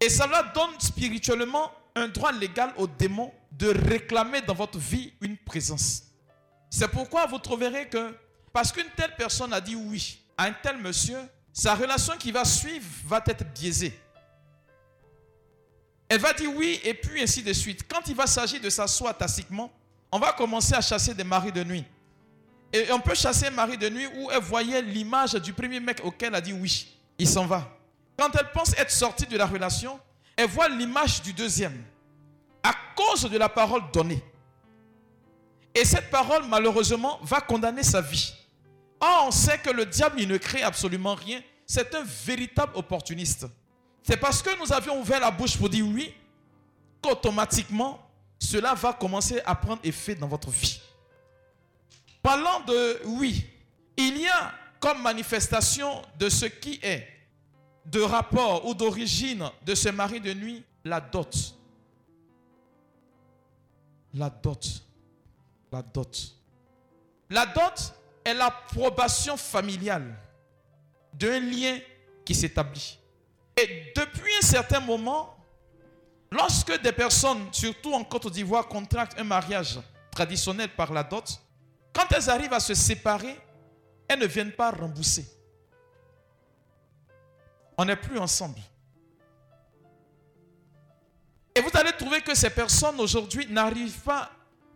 Et 0.00 0.08
cela 0.08 0.42
donne 0.54 0.78
spirituellement 0.78 1.70
un 1.94 2.08
droit 2.08 2.32
légal 2.32 2.72
au 2.76 2.86
démon 2.86 3.32
de 3.52 3.68
réclamer 3.68 4.42
dans 4.42 4.54
votre 4.54 4.78
vie 4.78 5.12
une 5.20 5.36
présence. 5.36 6.02
C'est 6.68 6.88
pourquoi 6.88 7.26
vous 7.26 7.38
trouverez 7.38 7.88
que, 7.88 8.14
parce 8.52 8.70
qu'une 8.70 8.90
telle 8.96 9.14
personne 9.16 9.52
a 9.52 9.60
dit 9.60 9.76
oui 9.76 10.18
à 10.36 10.44
un 10.44 10.52
tel 10.52 10.76
monsieur, 10.78 11.18
sa 11.52 11.74
relation 11.74 12.16
qui 12.18 12.32
va 12.32 12.44
suivre 12.44 12.86
va 13.06 13.22
être 13.26 13.44
biaisée. 13.54 13.98
Elle 16.08 16.20
va 16.20 16.32
dire 16.34 16.54
oui 16.54 16.78
et 16.84 16.94
puis 16.94 17.22
ainsi 17.22 17.42
de 17.42 17.52
suite. 17.52 17.88
Quand 17.88 18.06
il 18.06 18.14
va 18.14 18.26
s'agir 18.26 18.60
de 18.60 18.68
s'asseoir 18.68 19.16
tacitement, 19.16 19.72
on 20.12 20.18
va 20.18 20.32
commencer 20.32 20.74
à 20.74 20.80
chasser 20.80 21.14
des 21.14 21.24
maris 21.24 21.52
de 21.52 21.64
nuit. 21.64 21.84
Et 22.72 22.90
on 22.92 23.00
peut 23.00 23.14
chasser 23.14 23.46
un 23.46 23.50
mari 23.50 23.78
de 23.78 23.88
nuit 23.88 24.06
où 24.16 24.30
elle 24.30 24.42
voyait 24.42 24.82
l'image 24.82 25.34
du 25.34 25.52
premier 25.52 25.80
mec 25.80 26.00
auquel 26.04 26.28
elle 26.28 26.34
a 26.34 26.40
dit 26.40 26.52
oui. 26.52 26.88
Il 27.18 27.28
s'en 27.28 27.46
va. 27.46 27.68
Quand 28.18 28.30
elle 28.38 28.50
pense 28.52 28.76
être 28.76 28.90
sortie 28.90 29.26
de 29.26 29.36
la 29.36 29.46
relation, 29.46 29.98
elle 30.36 30.48
voit 30.48 30.68
l'image 30.68 31.22
du 31.22 31.32
deuxième. 31.32 31.82
À 32.62 32.74
cause 32.94 33.30
de 33.30 33.38
la 33.38 33.48
parole 33.48 33.82
donnée. 33.92 34.22
Et 35.74 35.84
cette 35.84 36.10
parole, 36.10 36.44
malheureusement, 36.48 37.18
va 37.22 37.40
condamner 37.40 37.82
sa 37.82 38.00
vie. 38.00 38.34
Or, 39.00 39.26
on 39.28 39.30
sait 39.30 39.58
que 39.58 39.70
le 39.70 39.84
diable, 39.84 40.20
il 40.20 40.28
ne 40.28 40.38
crée 40.38 40.62
absolument 40.62 41.14
rien. 41.14 41.40
C'est 41.66 41.94
un 41.94 42.02
véritable 42.24 42.72
opportuniste. 42.74 43.46
C'est 44.02 44.16
parce 44.16 44.42
que 44.42 44.50
nous 44.58 44.72
avions 44.72 45.00
ouvert 45.00 45.20
la 45.20 45.30
bouche 45.30 45.56
pour 45.56 45.68
dire 45.68 45.84
oui 45.86 46.14
qu'automatiquement, 47.02 48.05
cela 48.38 48.74
va 48.74 48.92
commencer 48.92 49.40
à 49.44 49.54
prendre 49.54 49.80
effet 49.84 50.14
dans 50.14 50.28
votre 50.28 50.50
vie. 50.50 50.80
Parlant 52.22 52.60
de 52.60 53.00
oui, 53.04 53.46
il 53.96 54.18
y 54.18 54.26
a 54.26 54.52
comme 54.80 55.02
manifestation 55.02 56.02
de 56.18 56.28
ce 56.28 56.46
qui 56.46 56.78
est 56.82 57.06
de 57.86 58.00
rapport 58.00 58.66
ou 58.66 58.74
d'origine 58.74 59.48
de 59.64 59.74
ce 59.74 59.88
mari 59.88 60.20
de 60.20 60.32
nuit 60.34 60.64
la 60.84 61.00
dot. 61.00 61.54
La 64.14 64.30
dot. 64.30 64.82
La 65.70 65.82
dot. 65.82 66.36
La 67.30 67.46
dot 67.46 67.94
est 68.24 68.34
l'approbation 68.34 69.36
familiale 69.36 70.16
d'un 71.12 71.40
lien 71.40 71.78
qui 72.24 72.34
s'établit. 72.34 72.98
Et 73.56 73.92
depuis 73.94 74.32
un 74.38 74.46
certain 74.46 74.80
moment, 74.80 75.35
lorsque 76.30 76.80
des 76.82 76.92
personnes, 76.92 77.48
surtout 77.52 77.92
en 77.92 78.04
Côte 78.04 78.30
d'Ivoire, 78.30 78.66
contractent 78.68 79.18
un 79.18 79.24
mariage 79.24 79.78
traditionnel 80.10 80.68
par 80.70 80.92
la 80.92 81.02
dot, 81.02 81.40
quand 81.92 82.06
elles 82.14 82.28
arrivent 82.28 82.52
à 82.52 82.60
se 82.60 82.74
séparer, 82.74 83.38
elles 84.08 84.18
ne 84.18 84.26
viennent 84.26 84.52
pas 84.52 84.70
rembourser. 84.70 85.26
On 87.78 87.84
n'est 87.84 87.96
plus 87.96 88.18
ensemble. 88.18 88.58
Et 91.54 91.60
vous 91.60 91.70
allez 91.74 91.92
trouver 91.92 92.20
que 92.20 92.34
ces 92.34 92.50
personnes 92.50 93.00
aujourd'hui 93.00 93.46
n'arrivent 93.46 94.00
pas 94.00 94.30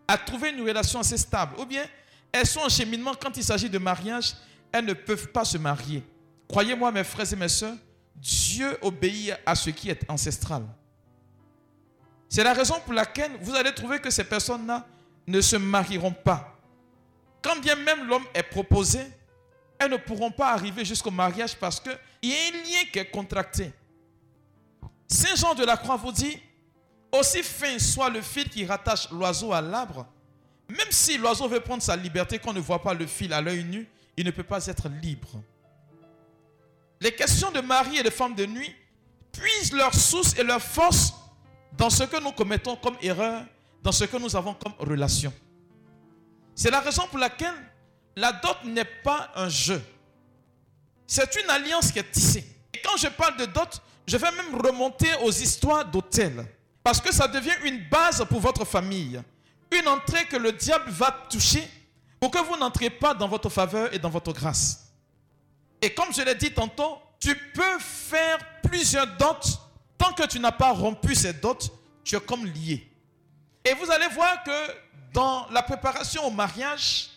à 0.09 0.17
trouver 0.17 0.51
une 0.51 0.67
relation 0.67 1.01
assez 1.01 1.19
stable. 1.19 1.59
Ou 1.59 1.67
bien 1.67 1.85
elles 2.33 2.47
sont 2.47 2.61
en 2.61 2.69
cheminement 2.69 3.13
quand 3.21 3.37
il 3.37 3.45
s'agit 3.45 3.69
de 3.69 3.79
mariage, 3.79 4.35
elles 4.73 4.85
ne 4.85 4.95
peuvent 4.95 5.29
pas 5.29 5.45
se 5.45 5.59
marier. 5.59 6.03
Croyez-moi, 6.49 6.91
mes 6.93 7.05
frères 7.05 7.31
et 7.33 7.37
mes 7.37 7.49
soeurs, 7.49 7.77
Dieu 8.15 8.79
obéit 8.83 9.35
à 9.45 9.55
ce 9.55 9.71
qui 9.71 9.91
est 9.91 10.09
ancestral. 10.09 10.63
C'est 12.31 12.45
la 12.45 12.55
raison 12.55 12.79
pour 12.85 12.95
laquelle 12.95 13.33
vous 13.41 13.57
allez 13.57 13.75
trouver 13.75 13.99
que 13.99 14.09
ces 14.09 14.23
personnes-là 14.23 14.87
ne 15.27 15.41
se 15.41 15.57
marieront 15.57 16.13
pas. 16.13 16.57
Quand 17.43 17.57
bien 17.57 17.75
même 17.75 18.07
l'homme 18.07 18.25
est 18.33 18.45
proposé, 18.45 19.01
elles 19.77 19.91
ne 19.91 19.97
pourront 19.97 20.31
pas 20.31 20.53
arriver 20.53 20.85
jusqu'au 20.85 21.11
mariage 21.11 21.57
parce 21.57 21.81
qu'il 21.81 21.99
y 22.23 22.33
a 22.33 22.37
un 22.37 22.53
lien 22.53 22.85
qui 22.93 23.01
est 23.01 23.11
contracté. 23.11 23.73
Saint 25.09 25.35
Jean 25.35 25.55
de 25.57 25.65
la 25.65 25.77
Croix 25.77 25.97
vous 25.97 26.13
dit, 26.13 26.39
aussi 27.11 27.43
fin 27.43 27.77
soit 27.81 28.09
le 28.11 28.23
fil 28.23 28.49
qui 28.49 28.65
rattache 28.65 29.11
l'oiseau 29.11 29.53
à 29.53 29.61
l'arbre, 29.61 30.07
même 30.69 30.91
si 30.91 31.19
l'oiseau 31.19 31.49
veut 31.49 31.59
prendre 31.59 31.83
sa 31.83 31.97
liberté, 31.97 32.39
qu'on 32.39 32.53
ne 32.53 32.61
voit 32.61 32.81
pas 32.81 32.95
le 32.95 33.09
fil 33.09 33.33
à 33.33 33.41
l'œil 33.41 33.65
nu, 33.65 33.89
il 34.17 34.25
ne 34.25 34.31
peut 34.31 34.45
pas 34.45 34.65
être 34.67 34.89
libre. 35.03 35.43
Les 37.01 37.13
questions 37.13 37.51
de 37.51 37.61
mari 37.61 37.99
et 37.99 38.05
de 38.05 38.11
femme 38.11 38.37
de 38.37 38.47
nuit 38.47 38.73
puisent 39.33 39.73
leur 39.73 39.93
source 39.93 40.39
et 40.39 40.45
leur 40.45 40.63
force 40.63 41.15
dans 41.81 41.89
ce 41.89 42.05
que 42.05 42.23
nous 42.23 42.33
commettons 42.33 42.77
comme 42.77 42.97
erreur, 43.01 43.43
dans 43.83 43.91
ce 43.91 44.05
que 44.05 44.19
nous 44.19 44.37
avons 44.37 44.53
comme 44.53 44.75
relation. 44.79 45.33
C'est 46.55 46.71
la 46.71 46.81
raison 46.81 47.07
pour 47.07 47.19
laquelle 47.19 47.55
la 48.17 48.33
dot 48.33 48.59
n'est 48.67 48.85
pas 48.85 49.31
un 49.35 49.49
jeu. 49.49 49.83
C'est 51.07 51.35
une 51.43 51.49
alliance 51.49 51.91
qui 51.91 51.99
est 51.99 52.11
tissée. 52.11 52.45
Et 52.75 52.83
quand 52.83 52.99
je 52.99 53.09
parle 53.09 53.39
de 53.39 53.47
dot, 53.47 53.81
je 54.07 54.19
vais 54.19 54.31
même 54.31 54.55
remonter 54.61 55.09
aux 55.23 55.31
histoires 55.31 55.87
d'hôtels. 55.87 56.45
Parce 56.85 57.01
que 57.01 57.15
ça 57.15 57.27
devient 57.27 57.57
une 57.65 57.89
base 57.89 58.27
pour 58.29 58.41
votre 58.41 58.67
famille. 58.67 59.19
Une 59.73 59.89
entrée 59.89 60.27
que 60.27 60.37
le 60.37 60.53
diable 60.53 60.91
va 60.91 61.11
toucher 61.31 61.67
pour 62.21 62.31
que 62.31 62.41
vous 62.41 62.59
n'entrez 62.59 62.91
pas 62.91 63.15
dans 63.15 63.27
votre 63.29 63.49
faveur 63.49 63.95
et 63.95 63.99
dans 63.99 64.11
votre 64.11 64.35
grâce. 64.35 64.93
Et 65.81 65.95
comme 65.95 66.13
je 66.13 66.21
l'ai 66.21 66.35
dit 66.35 66.53
tantôt, 66.53 66.99
tu 67.19 67.35
peux 67.55 67.79
faire 67.79 68.39
plusieurs 68.63 69.07
dots. 69.17 69.70
Tant 70.01 70.15
que 70.15 70.27
tu 70.27 70.41
n'as 70.41 70.51
pas 70.51 70.73
rompu 70.73 71.15
ces 71.15 71.35
dots, 71.35 71.59
tu 72.03 72.17
es 72.17 72.21
comme 72.21 72.47
lié. 72.47 72.91
Et 73.63 73.75
vous 73.75 73.91
allez 73.91 74.09
voir 74.09 74.43
que 74.43 74.51
dans 75.13 75.47
la 75.51 75.63
préparation 75.63 76.25
au 76.25 76.31
mariage, 76.31 77.11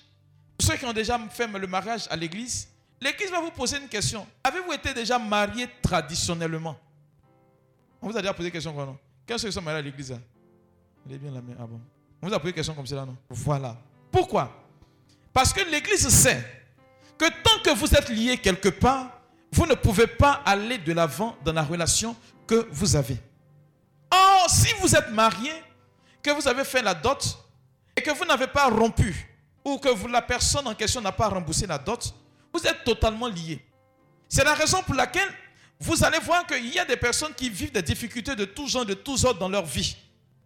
ceux 0.60 0.76
qui 0.76 0.84
ont 0.84 0.91
déjà 0.91 1.17
fait 1.30 1.48
le 1.48 1.65
mariage 1.65 2.08
à 2.10 2.17
l'église, 2.17 2.67
l'église 3.00 3.32
va 3.32 3.39
vous 3.39 3.52
poser 3.52 3.78
une 3.78 3.88
question. 3.88 4.28
Avez-vous 4.43 4.74
été 4.74 4.93
déjà 4.93 5.17
marié 5.17 5.69
traditionnellement? 5.82 6.78
On 8.02 8.10
vous 8.10 8.17
a 8.17 8.22
déjà 8.22 8.34
posé 8.34 8.50
une 8.50 8.52
question 8.52 8.74
quoi 8.74 8.86
non? 8.86 8.98
Quels 9.26 9.39
sont 9.39 9.62
mariés 9.62 9.80
à 9.80 9.82
l'église 9.82 10.12
hein? 10.12 10.22
Est 11.10 11.17
bien 11.17 11.32
la 11.32 11.41
main. 11.41 11.54
Ah 11.58 11.65
bon? 11.65 11.80
On 12.22 12.28
vous 12.28 12.34
a 12.34 12.38
posé 12.38 12.50
une 12.50 12.56
question 12.56 12.74
comme 12.74 12.86
cela 12.86 13.06
non? 13.06 13.15
Voilà. 13.30 13.78
Pourquoi? 14.12 14.52
Parce 15.32 15.54
que 15.54 15.62
l'église 15.72 16.10
sait 16.10 16.46
que 17.17 17.30
tant 17.41 17.63
que 17.63 17.74
vous 17.74 17.96
êtes 17.96 18.10
lié 18.10 18.38
quelque 18.38 18.67
part, 18.67 19.22
vous 19.54 19.65
ne 19.67 19.76
pouvez 19.76 20.08
pas 20.08 20.41
aller 20.46 20.80
de 20.80 20.91
l'avant 20.91 21.38
dans 21.46 21.54
la 21.54 21.63
relation 21.63 22.13
vous 22.72 22.96
avez. 22.96 23.18
Or, 24.12 24.50
si 24.50 24.74
vous 24.80 24.96
êtes 24.96 25.10
marié, 25.10 25.52
que 26.22 26.32
vous 26.32 26.48
avez 26.48 26.63
fait 26.63 26.82
la 26.82 26.94
dot 26.94 27.38
et 27.96 28.02
que 28.02 28.12
vous 28.12 28.26
n'avez 28.26 28.48
pas 28.48 28.70
rompu, 28.70 29.30
ou 29.66 29.78
que 29.78 29.89
vous, 29.89 30.08
la 30.08 30.22
personne 30.22 30.68
en 30.68 30.76
question 30.76 31.02
n'a 31.02 31.12
pas 31.12 31.28
remboursé 31.30 31.68
la 31.68 31.78
dot, 31.78 32.13
vous 32.54 32.66
êtes 32.66 32.84
totalement 32.84 33.28
lié. 33.28 33.63
C'est 34.28 34.44
la 34.44 34.54
raison 34.54 34.82
pour 34.84 34.96
laquelle 34.96 35.30
vous 35.80 36.04
allez 36.04 36.20
voir 36.20 36.46
qu'il 36.46 36.74
y 36.74 36.80
a 36.80 36.86
des 36.86 36.98
personnes 36.98 37.34
qui 37.34 37.50
vivent 37.50 37.72
des 37.72 37.82
difficultés 37.82 38.36
de 38.36 38.46
tous 38.46 38.70
genre, 38.70 38.86
de 38.86 38.94
tous 38.94 39.26
ordres 39.26 39.39
dans 39.39 39.50
leur 39.50 39.66
vie, 39.66 39.96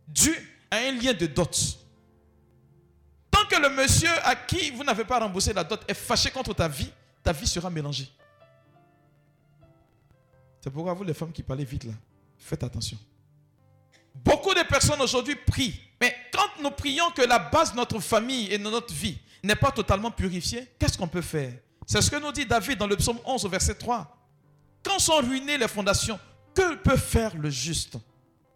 dû 0.08 0.36
à 0.72 0.78
un 0.78 0.91
lien 0.91 1.13
de 1.13 1.26
dot. 1.26 1.80
Tant 3.30 3.46
que 3.46 3.56
le 3.62 3.70
monsieur 3.70 4.10
à 4.24 4.36
qui 4.36 4.72
vous 4.72 4.84
n'avez 4.84 5.04
pas 5.06 5.20
remboursé 5.20 5.54
la 5.54 5.63
dot 5.63 5.84
est 5.88 5.93
fâché 5.93 6.32
contre 6.32 6.54
ta 6.54 6.67
vie, 6.67 6.91
ta 7.24 7.32
vie 7.32 7.48
sera 7.48 7.70
mélangée. 7.70 8.10
C'est 10.67 10.73
pourquoi 10.73 10.93
vous 10.93 11.06
les 11.06 11.13
femmes 11.13 11.32
qui 11.32 11.43
parlez 11.43 11.63
vite 11.63 11.86
là, 11.86 11.93
faites 12.38 12.62
attention. 12.62 12.97
Beaucoup 14.13 14.53
de 14.53 14.63
personnes 14.63 15.01
aujourd'hui 15.01 15.38
prient. 15.38 15.80
Mais 16.01 16.13
quand 16.30 16.62
nous 16.62 16.71
prions 16.71 17.10
que 17.12 17.21
la 17.21 17.39
base 17.39 17.71
de 17.71 17.77
notre 17.77 18.01
famille 18.01 18.51
et 18.51 18.58
de 18.58 18.63
notre 18.63 18.93
vie 18.93 19.17
n'est 19.43 19.56
pas 19.56 19.71
totalement 19.71 20.12
purifiée, 20.12 20.67
qu'est-ce 20.77 20.97
qu'on 20.97 21.08
peut 21.08 21.21
faire? 21.21 21.53
C'est 21.86 22.01
ce 22.01 22.12
que 22.12 22.17
nous 22.17 22.34
dit 22.34 22.45
David 22.45 22.80
dans 22.80 22.86
le 22.86 22.97
psaume 22.97 23.17
11 23.23 23.45
au 23.45 23.47
verset 23.47 23.75
3. 23.75 24.13
Quand 24.84 24.99
sont 24.99 25.15
ruinées 25.15 25.58
les 25.58 25.69
fondations, 25.69 26.19
que 26.53 26.75
peut 26.75 26.97
faire 26.97 27.38
le 27.38 27.49
juste? 27.49 27.95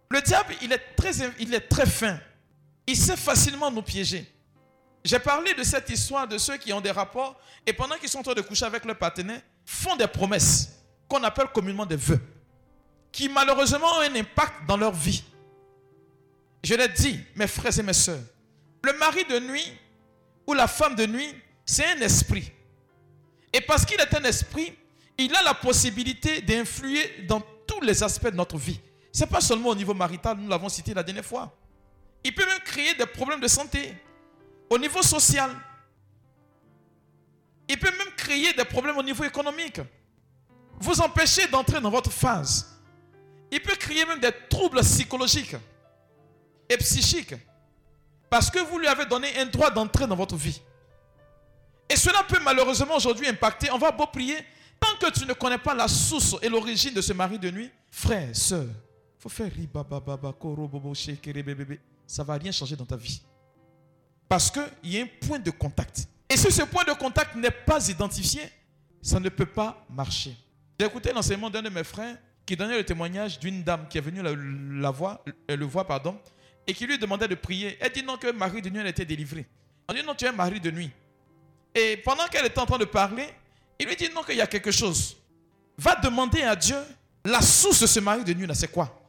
Le 0.10 0.21
diable, 0.21 0.54
il 0.62 0.74
est, 0.74 0.95
très, 0.97 1.13
il 1.39 1.54
est 1.54 1.62
très 1.62 1.86
fin. 1.86 2.19
Il 2.88 2.97
sait 2.97 3.15
facilement 3.15 3.71
nous 3.71 3.84
piéger. 3.84 4.30
J'ai 5.06 5.19
parlé 5.19 5.54
de 5.54 5.63
cette 5.63 5.89
histoire 5.89 6.28
de 6.28 6.38
ceux 6.38 6.58
qui 6.58 6.74
ont 6.74 6.82
des 6.82 6.91
rapports 6.91 7.39
et 7.65 7.71
pendant 7.71 7.95
qu'ils 7.95 8.10
sont 8.10 8.19
en 8.19 8.24
train 8.24 8.34
de 8.34 8.41
coucher 8.41 8.65
avec 8.65 8.84
leur 8.84 8.97
partenaire, 8.97 9.41
font 9.65 9.95
des 9.95 10.08
promesses 10.08 10.81
qu'on 11.12 11.24
appelle 11.26 11.47
communément 11.47 11.86
des 11.86 11.97
vœux, 11.97 12.21
qui 13.12 13.28
malheureusement 13.28 13.97
ont 13.97 14.02
un 14.02 14.15
impact 14.15 14.65
dans 14.65 14.78
leur 14.78 14.93
vie. 14.93 15.21
Je 16.63 16.74
l'ai 16.74 16.88
dit, 16.88 17.19
mes 17.36 17.47
frères 17.47 17.78
et 17.78 17.84
mes 17.84 17.91
soeurs, 17.91 18.21
le 18.82 18.93
mari 18.93 19.26
de 19.26 19.39
nuit 19.39 19.74
ou 20.47 20.54
la 20.54 20.67
femme 20.67 20.95
de 20.95 21.06
nuit, 21.06 21.36
c'est 21.65 21.86
un 21.86 22.00
esprit. 22.00 22.50
Et 23.52 23.60
parce 23.60 23.86
qu'il 23.86 24.00
est 24.00 24.15
un 24.15 24.24
esprit, 24.24 24.74
il 25.17 25.36
a 25.36 25.43
la 25.43 25.54
possibilité 25.54 26.41
d'influer 26.41 27.26
dans 27.28 27.41
tous 27.67 27.82
les 27.82 28.02
aspects 28.04 28.30
de 28.30 28.38
notre 28.38 28.58
vie. 28.58 28.80
Ce 29.12 29.19
n'est 29.19 29.30
pas 29.30 29.41
seulement 29.41 29.69
au 29.69 29.76
niveau 29.76 29.93
marital, 29.93 30.38
nous 30.38 30.47
l'avons 30.47 30.69
cité 30.69 30.93
la 30.93 31.04
dernière 31.04 31.26
fois. 31.26 31.54
Il 32.24 32.34
peut 32.34 32.45
même 32.45 32.60
créer 32.60 32.93
des 32.93 33.06
problèmes 33.06 33.41
de 33.41 33.50
santé 33.50 33.93
au 34.69 34.78
niveau 34.78 35.02
social. 35.02 35.52
Il 37.67 37.78
peut 37.78 37.91
même 37.97 38.13
créer 38.15 38.54
des 38.54 38.65
problèmes 38.65 38.97
au 38.97 39.04
niveau 39.04 39.26
économique. 39.26 39.82
Vous 40.82 41.00
empêcher 41.00 41.48
d'entrer 41.48 41.80
dans 41.80 41.91
votre 41.91 42.12
phase. 42.12 42.80
Il 43.52 43.62
peut 43.62 43.76
créer 43.76 44.06
même 44.06 44.20
des 44.20 44.32
troubles 44.50 44.82
psychologiques 44.82 45.56
et 46.70 46.78
psychique. 46.78 47.36
Parce 48.30 48.50
que 48.50 48.60
vous 48.60 48.80
lui 48.80 48.88
avez 48.88 49.06
donné 49.06 49.28
un 49.38 49.46
droit 49.46 49.70
d'entrer 49.70 50.08
dans 50.08 50.15
votre 50.15 50.36
vie. 50.36 50.62
Et 51.89 51.96
cela 51.98 52.24
peut 52.24 52.39
malheureusement 52.44 52.96
aujourd'hui 52.96 53.28
impacter. 53.28 53.70
On 53.72 53.78
va 53.78 53.91
beau 53.91 54.08
prier. 54.08 54.38
Tant 54.80 54.96
que 55.00 55.12
tu 55.12 55.26
ne 55.26 55.34
connais 55.34 55.58
pas 55.58 55.76
la 55.76 55.88
source 55.88 56.36
et 56.41 56.50
l'origine 56.50 56.94
de 56.94 57.02
ce 57.02 57.13
mari 57.13 57.38
de 57.38 57.52
nuit, 57.52 57.70
frère, 57.91 58.36
soeur, 58.36 58.65
faut 59.20 59.30
faire 59.30 59.52
ça 62.08 62.24
va 62.24 62.34
rien 62.34 62.52
changer 62.52 62.76
dans 62.76 62.86
ta 62.86 62.96
vie. 62.96 63.22
Parce 64.28 64.50
qu'il 64.50 64.91
y 64.91 65.00
a 65.00 65.04
un 65.04 65.08
point 65.28 65.38
de 65.38 65.52
contact. 65.52 66.08
Et 66.28 66.38
si 66.38 66.52
ce 66.52 66.63
point 66.63 66.84
de 66.86 66.94
contact 66.94 67.36
n'est 67.36 67.52
pas 67.52 67.88
identifié, 67.89 68.41
ça 69.02 69.20
ne 69.20 69.30
peut 69.30 69.46
pas 69.46 69.86
marcher. 69.89 70.36
J'ai 70.82 70.88
écouté 70.88 71.13
l'enseignement 71.13 71.52
d'un 71.52 71.62
de 71.62 71.70
mes 71.70 71.84
frères 71.84 72.17
qui 72.44 72.56
donnait 72.56 72.76
le 72.76 72.84
témoignage 72.84 73.38
d'une 73.38 73.62
dame 73.62 73.88
qui 73.88 74.00
est 74.00 74.02
venue 74.02 74.24
la, 74.24 74.89
voir, 74.89 75.20
euh, 75.48 75.56
le 75.56 75.63
voir, 75.63 75.86
pardon, 75.86 76.20
et 76.65 76.74
qui 76.74 76.88
lui 76.88 76.98
demandait 76.98 77.28
de 77.28 77.36
prier. 77.36 77.78
Elle 77.80 77.91
dit 77.91 78.02
non 78.02 78.17
que 78.17 78.32
Marie 78.32 78.63
de 78.63 78.70
nuit 78.72 78.80
elle 78.80 78.88
était 78.88 79.06
délivrée. 79.06 79.46
On 79.88 79.94
dit 79.94 80.02
non, 80.04 80.15
tu 80.15 80.26
es 80.26 80.32
Marie 80.32 80.60
de 80.60 80.72
nuit. 80.72 80.89
Et 81.76 81.98
pendant 81.98 82.26
qu'elle 82.26 82.48
était 82.48 82.58
en 82.58 82.65
train 82.65 82.80
de 82.80 82.86
parler, 82.86 83.28
il 83.80 83.86
lui 83.86 83.96
dit 83.96 84.10
non 84.12 84.24
qu'il 84.24 84.38
y 84.38 84.41
a 84.41 84.48
quelque 84.48 84.72
chose. 84.72 85.17
Va 85.78 85.94
demander 85.98 86.41
à 86.41 86.56
Dieu 86.56 86.78
la 87.26 87.41
source 87.44 87.82
de 87.82 87.86
ce 87.86 88.00
mari 88.00 88.24
de 88.24 88.34
nuit 88.34 88.48
là, 88.48 88.56
c'est 88.56 88.72
quoi? 88.72 89.08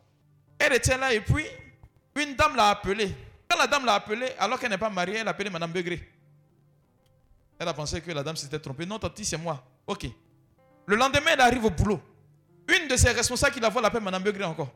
Elle 0.59 0.75
était 0.75 0.99
là 0.99 1.15
et 1.15 1.23
puis 1.23 1.47
une 2.17 2.37
dame 2.37 2.55
l'a 2.55 2.69
appelée. 2.69 3.15
Quand 3.49 3.57
la 3.57 3.67
dame 3.67 3.87
l'a 3.87 3.95
appelée, 3.95 4.29
alors 4.39 4.61
qu'elle 4.61 4.69
n'est 4.69 4.77
pas 4.77 4.91
mariée, 4.91 5.21
elle 5.21 5.27
a 5.27 5.31
appelé 5.31 5.49
Madame 5.49 5.73
Begré. 5.73 6.07
Elle 7.59 7.69
a 7.69 7.73
pensé 7.73 8.03
que 8.03 8.11
la 8.11 8.23
dame 8.23 8.37
s'était 8.37 8.59
trompée. 8.59 8.85
Non, 8.85 8.99
Tati, 8.99 9.25
c'est 9.25 9.39
moi. 9.39 9.65
Ok. 9.87 10.07
Le 10.87 10.97
lendemain, 10.97 11.31
elle 11.33 11.41
arrive 11.41 11.65
au 11.65 11.71
boulot. 11.71 12.01
Une 12.69 12.89
de 12.89 12.97
ses 12.97 13.11
responsables 13.11 13.55
qui 13.55 13.61
la 13.61 13.69
voit 13.69 13.83
l'appelle 13.83 14.03
Madame 14.03 14.23
Begré 14.23 14.45
encore 14.45 14.73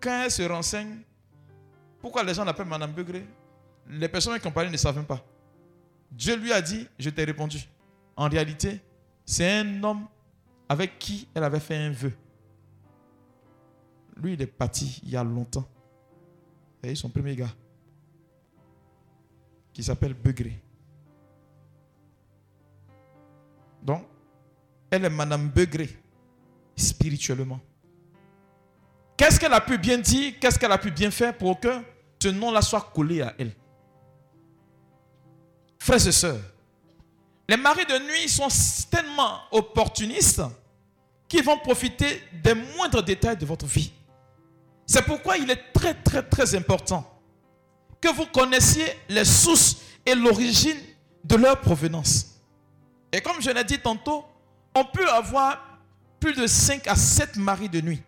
quand 0.00 0.22
elle 0.24 0.30
se 0.30 0.42
renseigne, 0.42 1.00
pourquoi 2.00 2.24
les 2.24 2.32
gens 2.34 2.44
l'appellent 2.44 2.66
Madame 2.66 2.92
Begré 2.92 3.24
Les 3.86 4.08
personnes 4.08 4.38
qui 4.40 4.46
ont 4.46 4.52
parlé 4.52 4.70
ne 4.70 4.76
savent 4.76 5.04
pas. 5.04 5.22
Dieu 6.10 6.36
lui 6.36 6.52
a 6.52 6.62
dit, 6.62 6.88
je 6.98 7.10
t'ai 7.10 7.24
répondu. 7.24 7.68
En 8.16 8.28
réalité, 8.28 8.80
c'est 9.24 9.58
un 9.60 9.84
homme 9.84 10.06
avec 10.68 10.98
qui 10.98 11.28
elle 11.34 11.44
avait 11.44 11.60
fait 11.60 11.76
un 11.76 11.90
vœu. 11.90 12.12
Lui, 14.16 14.32
il 14.34 14.42
est 14.42 14.46
parti 14.46 15.00
il 15.04 15.10
y 15.10 15.16
a 15.16 15.22
longtemps. 15.24 15.68
Et 16.82 16.94
son 16.94 17.10
premier 17.10 17.36
gars, 17.36 17.54
qui 19.72 19.82
s'appelle 19.82 20.14
Begré. 20.14 20.58
Donc, 23.82 24.04
elle 24.90 25.04
est 25.04 25.10
Madame 25.10 25.48
Begré, 25.48 25.88
spirituellement. 26.76 27.60
Qu'est-ce 29.16 29.38
qu'elle 29.38 29.52
a 29.52 29.60
pu 29.60 29.78
bien 29.78 29.98
dire 29.98 30.34
Qu'est-ce 30.40 30.58
qu'elle 30.58 30.72
a 30.72 30.78
pu 30.78 30.90
bien 30.90 31.10
faire 31.10 31.36
pour 31.36 31.60
que 31.60 31.68
ce 32.22 32.28
nom-là 32.28 32.62
soit 32.62 32.90
collé 32.94 33.20
à 33.22 33.34
elle? 33.38 33.52
Frères 35.78 36.06
et 36.06 36.12
sœurs, 36.12 36.40
les 37.48 37.56
maris 37.56 37.84
de 37.84 37.98
nuit 38.06 38.28
sont 38.28 38.48
tellement 38.90 39.40
opportunistes 39.50 40.42
qu'ils 41.28 41.44
vont 41.44 41.58
profiter 41.58 42.22
des 42.42 42.54
moindres 42.54 43.02
détails 43.02 43.36
de 43.36 43.46
votre 43.46 43.66
vie. 43.66 43.92
C'est 44.86 45.02
pourquoi 45.02 45.36
il 45.36 45.50
est 45.50 45.72
très 45.72 45.94
très 45.94 46.22
très 46.22 46.54
important 46.54 47.06
que 48.00 48.08
vous 48.08 48.26
connaissiez 48.26 48.86
les 49.08 49.24
sources 49.24 49.76
et 50.04 50.14
l'origine 50.14 50.78
de 51.24 51.36
leur 51.36 51.60
provenance. 51.60 52.40
Et 53.12 53.20
comme 53.20 53.40
je 53.40 53.50
l'ai 53.50 53.64
dit 53.64 53.78
tantôt, 53.78 54.24
on 54.74 54.84
peut 54.84 55.08
avoir 55.10 55.80
plus 56.18 56.34
de 56.34 56.46
5 56.46 56.86
à 56.86 56.94
7 56.94 57.36
maris 57.36 57.68
de 57.68 57.80
nuit 57.80 58.02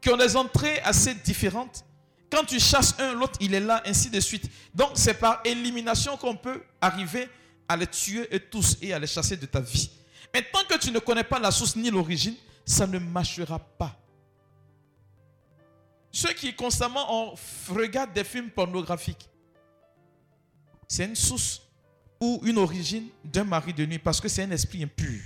qui 0.00 0.10
ont 0.10 0.16
des 0.16 0.36
entrées 0.36 0.80
assez 0.80 1.14
différentes. 1.14 1.84
Quand 2.30 2.44
tu 2.44 2.60
chasses 2.60 2.94
un, 2.98 3.14
l'autre, 3.14 3.38
il 3.40 3.54
est 3.54 3.60
là, 3.60 3.82
ainsi 3.86 4.10
de 4.10 4.20
suite. 4.20 4.50
Donc, 4.74 4.90
c'est 4.94 5.14
par 5.14 5.40
élimination 5.44 6.16
qu'on 6.16 6.36
peut 6.36 6.62
arriver 6.80 7.28
à 7.68 7.76
les 7.76 7.86
tuer 7.86 8.26
et 8.30 8.40
tous 8.40 8.76
et 8.82 8.92
à 8.92 8.98
les 8.98 9.06
chasser 9.06 9.36
de 9.36 9.46
ta 9.46 9.60
vie. 9.60 9.90
Mais 10.34 10.42
tant 10.42 10.64
que 10.64 10.78
tu 10.78 10.90
ne 10.90 10.98
connais 10.98 11.24
pas 11.24 11.38
la 11.38 11.50
source 11.50 11.74
ni 11.76 11.90
l'origine, 11.90 12.34
ça 12.64 12.86
ne 12.86 12.98
marchera 12.98 13.58
pas. 13.58 13.96
Ceux 16.10 16.32
qui 16.32 16.54
constamment 16.54 17.34
regardent 17.68 18.12
des 18.12 18.24
films 18.24 18.50
pornographiques, 18.50 19.28
c'est 20.86 21.04
une 21.04 21.14
source 21.14 21.62
ou 22.20 22.40
une 22.44 22.58
origine 22.58 23.08
d'un 23.24 23.44
mari 23.44 23.72
de 23.72 23.84
nuit 23.86 23.98
parce 23.98 24.20
que 24.20 24.28
c'est 24.28 24.42
un 24.42 24.50
esprit 24.50 24.82
impur. 24.82 25.20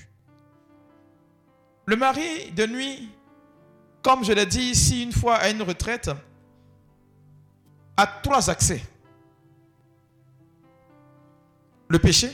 Le 1.87 1.97
mari 1.97 2.51
de 2.53 2.67
nuit 2.67 3.09
comme 4.03 4.25
je 4.25 4.33
l'ai 4.33 4.47
dit 4.47 4.71
ici 4.71 5.05
une 5.05 5.13
fois 5.13 5.37
à 5.37 5.49
une 5.49 5.63
retraite, 5.63 6.11
a 7.97 8.07
trois 8.07 8.51
accès. 8.51 8.83
Le 11.89 11.99
péché, 11.99 12.31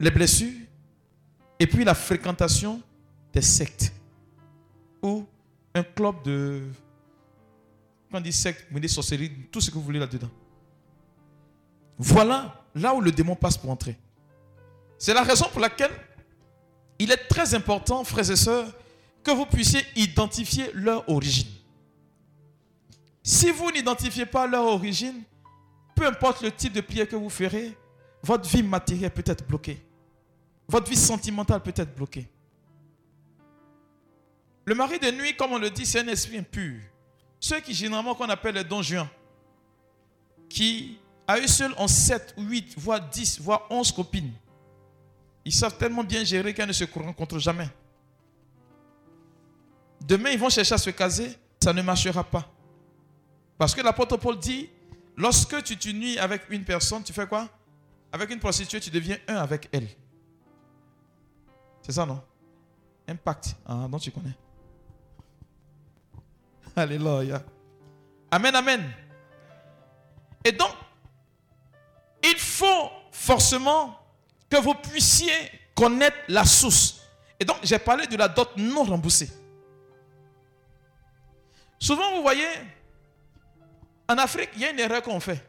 les 0.00 0.10
blessures, 0.10 0.52
et 1.60 1.66
puis 1.66 1.84
la 1.84 1.94
fréquentation 1.94 2.82
des 3.32 3.42
sectes. 3.42 3.92
Ou 5.02 5.24
un 5.74 5.82
club 5.82 6.22
de... 6.24 6.66
Quand 8.10 8.18
on 8.18 8.20
dit 8.20 8.32
secte, 8.32 8.66
on 8.74 8.78
dit 8.78 8.88
sorcellerie, 8.88 9.30
tout 9.52 9.60
ce 9.60 9.70
que 9.70 9.74
vous 9.74 9.82
voulez 9.82 9.98
là-dedans. 9.98 10.30
Voilà 11.98 12.64
là 12.74 12.94
où 12.94 13.00
le 13.00 13.12
démon 13.12 13.36
passe 13.36 13.56
pour 13.56 13.70
entrer. 13.70 13.96
C'est 14.96 15.14
la 15.14 15.22
raison 15.22 15.46
pour 15.52 15.60
laquelle 15.60 15.92
il 16.98 17.10
est 17.10 17.28
très 17.28 17.54
important, 17.54 18.04
frères 18.04 18.30
et 18.30 18.36
sœurs, 18.36 18.72
que 19.22 19.30
vous 19.30 19.46
puissiez 19.46 19.80
identifier 19.96 20.70
leur 20.74 21.08
origine. 21.08 21.48
Si 23.22 23.50
vous 23.50 23.70
n'identifiez 23.70 24.26
pas 24.26 24.46
leur 24.46 24.64
origine, 24.64 25.22
peu 25.94 26.06
importe 26.06 26.42
le 26.42 26.50
type 26.50 26.72
de 26.72 26.80
prière 26.80 27.08
que 27.08 27.16
vous 27.16 27.28
ferez, 27.28 27.76
votre 28.22 28.48
vie 28.48 28.62
matérielle 28.62 29.10
peut 29.10 29.22
être 29.26 29.46
bloquée. 29.46 29.84
Votre 30.66 30.90
vie 30.90 30.96
sentimentale 30.96 31.62
peut 31.62 31.72
être 31.74 31.94
bloquée. 31.94 32.28
Le 34.64 34.74
mari 34.74 34.98
de 34.98 35.10
nuit, 35.10 35.34
comme 35.34 35.52
on 35.52 35.58
le 35.58 35.70
dit, 35.70 35.86
c'est 35.86 36.00
un 36.00 36.08
esprit 36.08 36.38
impur. 36.38 36.80
Ceux 37.40 37.60
qui 37.60 37.72
généralement 37.72 38.14
qu'on 38.14 38.28
appelle 38.28 38.54
les 38.54 38.64
donjons, 38.64 39.08
qui 40.48 40.98
à 41.26 41.38
eux 41.38 41.46
seuls 41.46 41.74
ont 41.78 41.88
7 41.88 42.34
ou 42.36 42.42
8, 42.42 42.74
voire 42.76 43.00
10, 43.00 43.40
voire 43.40 43.66
11 43.70 43.92
copines. 43.92 44.32
Ils 45.48 45.54
savent 45.54 45.78
tellement 45.78 46.04
bien 46.04 46.22
gérer 46.24 46.52
qu'elles 46.52 46.68
ne 46.68 46.74
se 46.74 46.84
rencontrent 46.84 47.38
jamais. 47.38 47.70
Demain, 50.02 50.28
ils 50.28 50.38
vont 50.38 50.50
chercher 50.50 50.74
à 50.74 50.78
se 50.78 50.90
caser, 50.90 51.38
ça 51.64 51.72
ne 51.72 51.80
marchera 51.80 52.22
pas. 52.22 52.46
Parce 53.56 53.74
que 53.74 53.80
l'apôtre 53.80 54.18
Paul 54.18 54.38
dit, 54.38 54.68
lorsque 55.16 55.62
tu 55.62 55.78
t'unis 55.78 56.18
avec 56.18 56.42
une 56.50 56.64
personne, 56.64 57.02
tu 57.02 57.14
fais 57.14 57.26
quoi? 57.26 57.48
Avec 58.12 58.28
une 58.28 58.38
prostituée, 58.38 58.78
tu 58.78 58.90
deviens 58.90 59.16
un 59.26 59.36
avec 59.36 59.70
elle. 59.72 59.88
C'est 61.80 61.92
ça, 61.92 62.04
non? 62.04 62.22
Impact. 63.08 63.56
Ah, 63.64 63.88
non, 63.88 63.98
tu 63.98 64.10
connais. 64.10 64.36
Alléluia. 66.76 67.42
Amen, 68.30 68.54
amen. 68.54 68.92
Et 70.44 70.52
donc, 70.52 70.74
il 72.22 72.36
faut 72.36 72.90
forcément 73.10 73.98
que 74.48 74.56
vous 74.56 74.74
puissiez 74.74 75.32
connaître 75.74 76.16
la 76.28 76.44
source. 76.44 77.00
Et 77.38 77.44
donc, 77.44 77.58
j'ai 77.62 77.78
parlé 77.78 78.06
de 78.06 78.16
la 78.16 78.28
dot 78.28 78.50
non 78.56 78.84
remboursée. 78.84 79.30
Souvent, 81.78 82.16
vous 82.16 82.22
voyez, 82.22 82.48
en 84.08 84.18
Afrique, 84.18 84.50
il 84.54 84.62
y 84.62 84.64
a 84.64 84.70
une 84.70 84.80
erreur 84.80 85.02
qu'on 85.02 85.20
fait. 85.20 85.44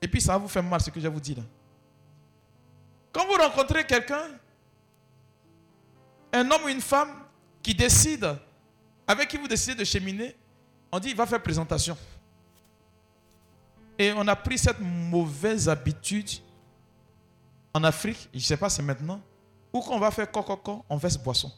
Et 0.00 0.08
puis, 0.08 0.20
ça 0.20 0.32
va 0.32 0.38
vous 0.38 0.48
faire 0.48 0.62
mal, 0.62 0.80
ce 0.80 0.90
que 0.90 1.00
je 1.00 1.08
vous 1.08 1.20
dis 1.20 1.34
là. 1.34 1.42
Quand 3.12 3.26
vous 3.26 3.34
rencontrez 3.34 3.84
quelqu'un, 3.84 4.22
un 6.32 6.50
homme 6.50 6.64
ou 6.64 6.68
une 6.68 6.80
femme 6.80 7.12
qui 7.62 7.74
décide, 7.74 8.36
avec 9.06 9.28
qui 9.28 9.36
vous 9.36 9.48
décidez 9.48 9.74
de 9.74 9.84
cheminer, 9.84 10.36
on 10.92 10.98
dit, 10.98 11.10
il 11.10 11.16
va 11.16 11.26
faire 11.26 11.42
présentation. 11.42 11.98
Et 13.98 14.12
on 14.16 14.26
a 14.28 14.36
pris 14.36 14.56
cette 14.56 14.80
mauvaise 14.80 15.68
habitude 15.68 16.30
en 17.72 17.84
Afrique, 17.84 18.28
je 18.32 18.38
ne 18.38 18.42
sais 18.42 18.56
pas, 18.56 18.68
c'est 18.68 18.82
maintenant, 18.82 19.20
où 19.72 19.80
qu'on 19.80 19.98
va 19.98 20.10
faire 20.10 20.30
coco, 20.30 20.84
on 20.88 20.96
verse 20.96 21.16
boisson. 21.16 21.50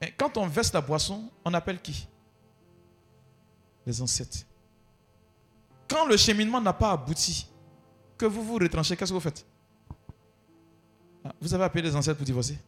Et 0.00 0.12
quand 0.12 0.36
on 0.36 0.46
verse 0.46 0.72
la 0.72 0.80
boisson, 0.80 1.30
on 1.44 1.52
appelle 1.54 1.80
qui? 1.80 2.06
Les 3.86 4.00
ancêtres. 4.00 4.38
Quand 5.88 6.06
le 6.06 6.16
cheminement 6.16 6.60
n'a 6.60 6.72
pas 6.72 6.92
abouti, 6.92 7.48
que 8.16 8.26
vous 8.26 8.42
vous 8.42 8.56
retranchez, 8.58 8.96
qu'est-ce 8.96 9.10
que 9.10 9.14
vous 9.14 9.20
faites? 9.20 9.46
Ah, 11.24 11.32
Vous 11.40 11.54
avez 11.54 11.64
appelé 11.64 11.82
les 11.82 11.96
ancêtres 11.96 12.16
pour 12.18 12.26
divorcer? 12.26 12.58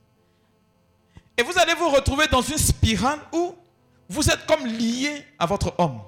Et 1.37 1.43
vous 1.43 1.59
allez 1.59 1.75
vous 1.75 1.89
retrouver 1.89 2.27
dans 2.29 2.43
une 2.43 2.59
spirale 2.59 3.21
où 3.33 3.55
vous 4.09 4.29
êtes 4.29 4.47
comme 4.47 4.67
lié 4.67 5.25
à 5.39 5.47
votre 5.47 5.75
homme. 5.79 6.01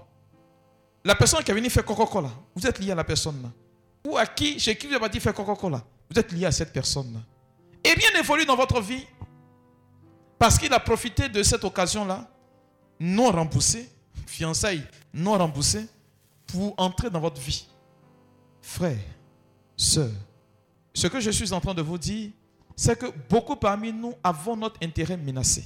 La 1.04 1.14
personne 1.14 1.42
qui 1.42 1.50
a 1.50 1.54
venu 1.54 1.68
faire 1.68 1.84
Coca-Cola, 1.84 2.30
vous 2.54 2.66
êtes 2.66 2.78
lié 2.78 2.92
à 2.92 2.94
la 2.94 3.04
personne. 3.04 3.50
Ou 4.06 4.16
à 4.16 4.26
qui, 4.26 4.58
chez 4.58 4.76
qui 4.76 4.86
vous 4.86 4.94
avez 4.94 5.08
dit 5.08 5.20
faire 5.20 5.34
Coca-Cola, 5.34 5.82
vous 6.10 6.18
êtes 6.18 6.32
lié 6.32 6.46
à 6.46 6.52
cette 6.52 6.72
personne. 6.72 7.22
Et 7.84 7.90
rien 7.92 8.10
n'évolue 8.14 8.46
dans 8.46 8.56
votre 8.56 8.80
vie 8.80 9.04
parce 10.38 10.58
qu'il 10.58 10.72
a 10.72 10.80
profité 10.80 11.28
de 11.28 11.42
cette 11.42 11.64
occasion-là, 11.64 12.28
non 12.98 13.30
remboursée, 13.30 13.88
fiançailles 14.26 14.84
non 15.14 15.36
remboursées, 15.36 15.86
pour 16.46 16.74
entrer 16.76 17.10
dans 17.10 17.20
votre 17.20 17.40
vie. 17.40 17.66
Frère, 18.60 18.98
sœur, 19.76 20.10
ce 20.94 21.06
que 21.06 21.20
je 21.20 21.30
suis 21.30 21.52
en 21.52 21.60
train 21.60 21.74
de 21.74 21.82
vous 21.82 21.98
dire, 21.98 22.30
c'est 22.76 22.98
que 22.98 23.06
beaucoup 23.28 23.56
parmi 23.56 23.92
nous 23.92 24.14
avons 24.22 24.56
notre 24.56 24.82
intérêt 24.82 25.16
menacé. 25.16 25.64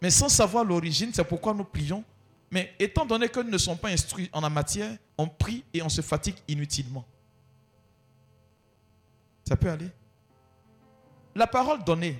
Mais 0.00 0.10
sans 0.10 0.28
savoir 0.28 0.64
l'origine, 0.64 1.10
c'est 1.12 1.24
pourquoi 1.24 1.54
nous 1.54 1.64
prions. 1.64 2.02
Mais 2.52 2.74
étant 2.78 3.06
donné 3.06 3.30
que 3.30 3.40
ne 3.40 3.56
sommes 3.56 3.78
pas 3.78 3.88
instruits 3.88 4.28
en 4.30 4.42
la 4.42 4.50
matière, 4.50 4.94
on 5.16 5.26
prie 5.26 5.64
et 5.72 5.80
on 5.80 5.88
se 5.88 6.02
fatigue 6.02 6.36
inutilement. 6.46 7.04
Ça 9.48 9.56
peut 9.56 9.70
aller. 9.70 9.88
La 11.34 11.46
parole 11.46 11.82
donnée. 11.82 12.18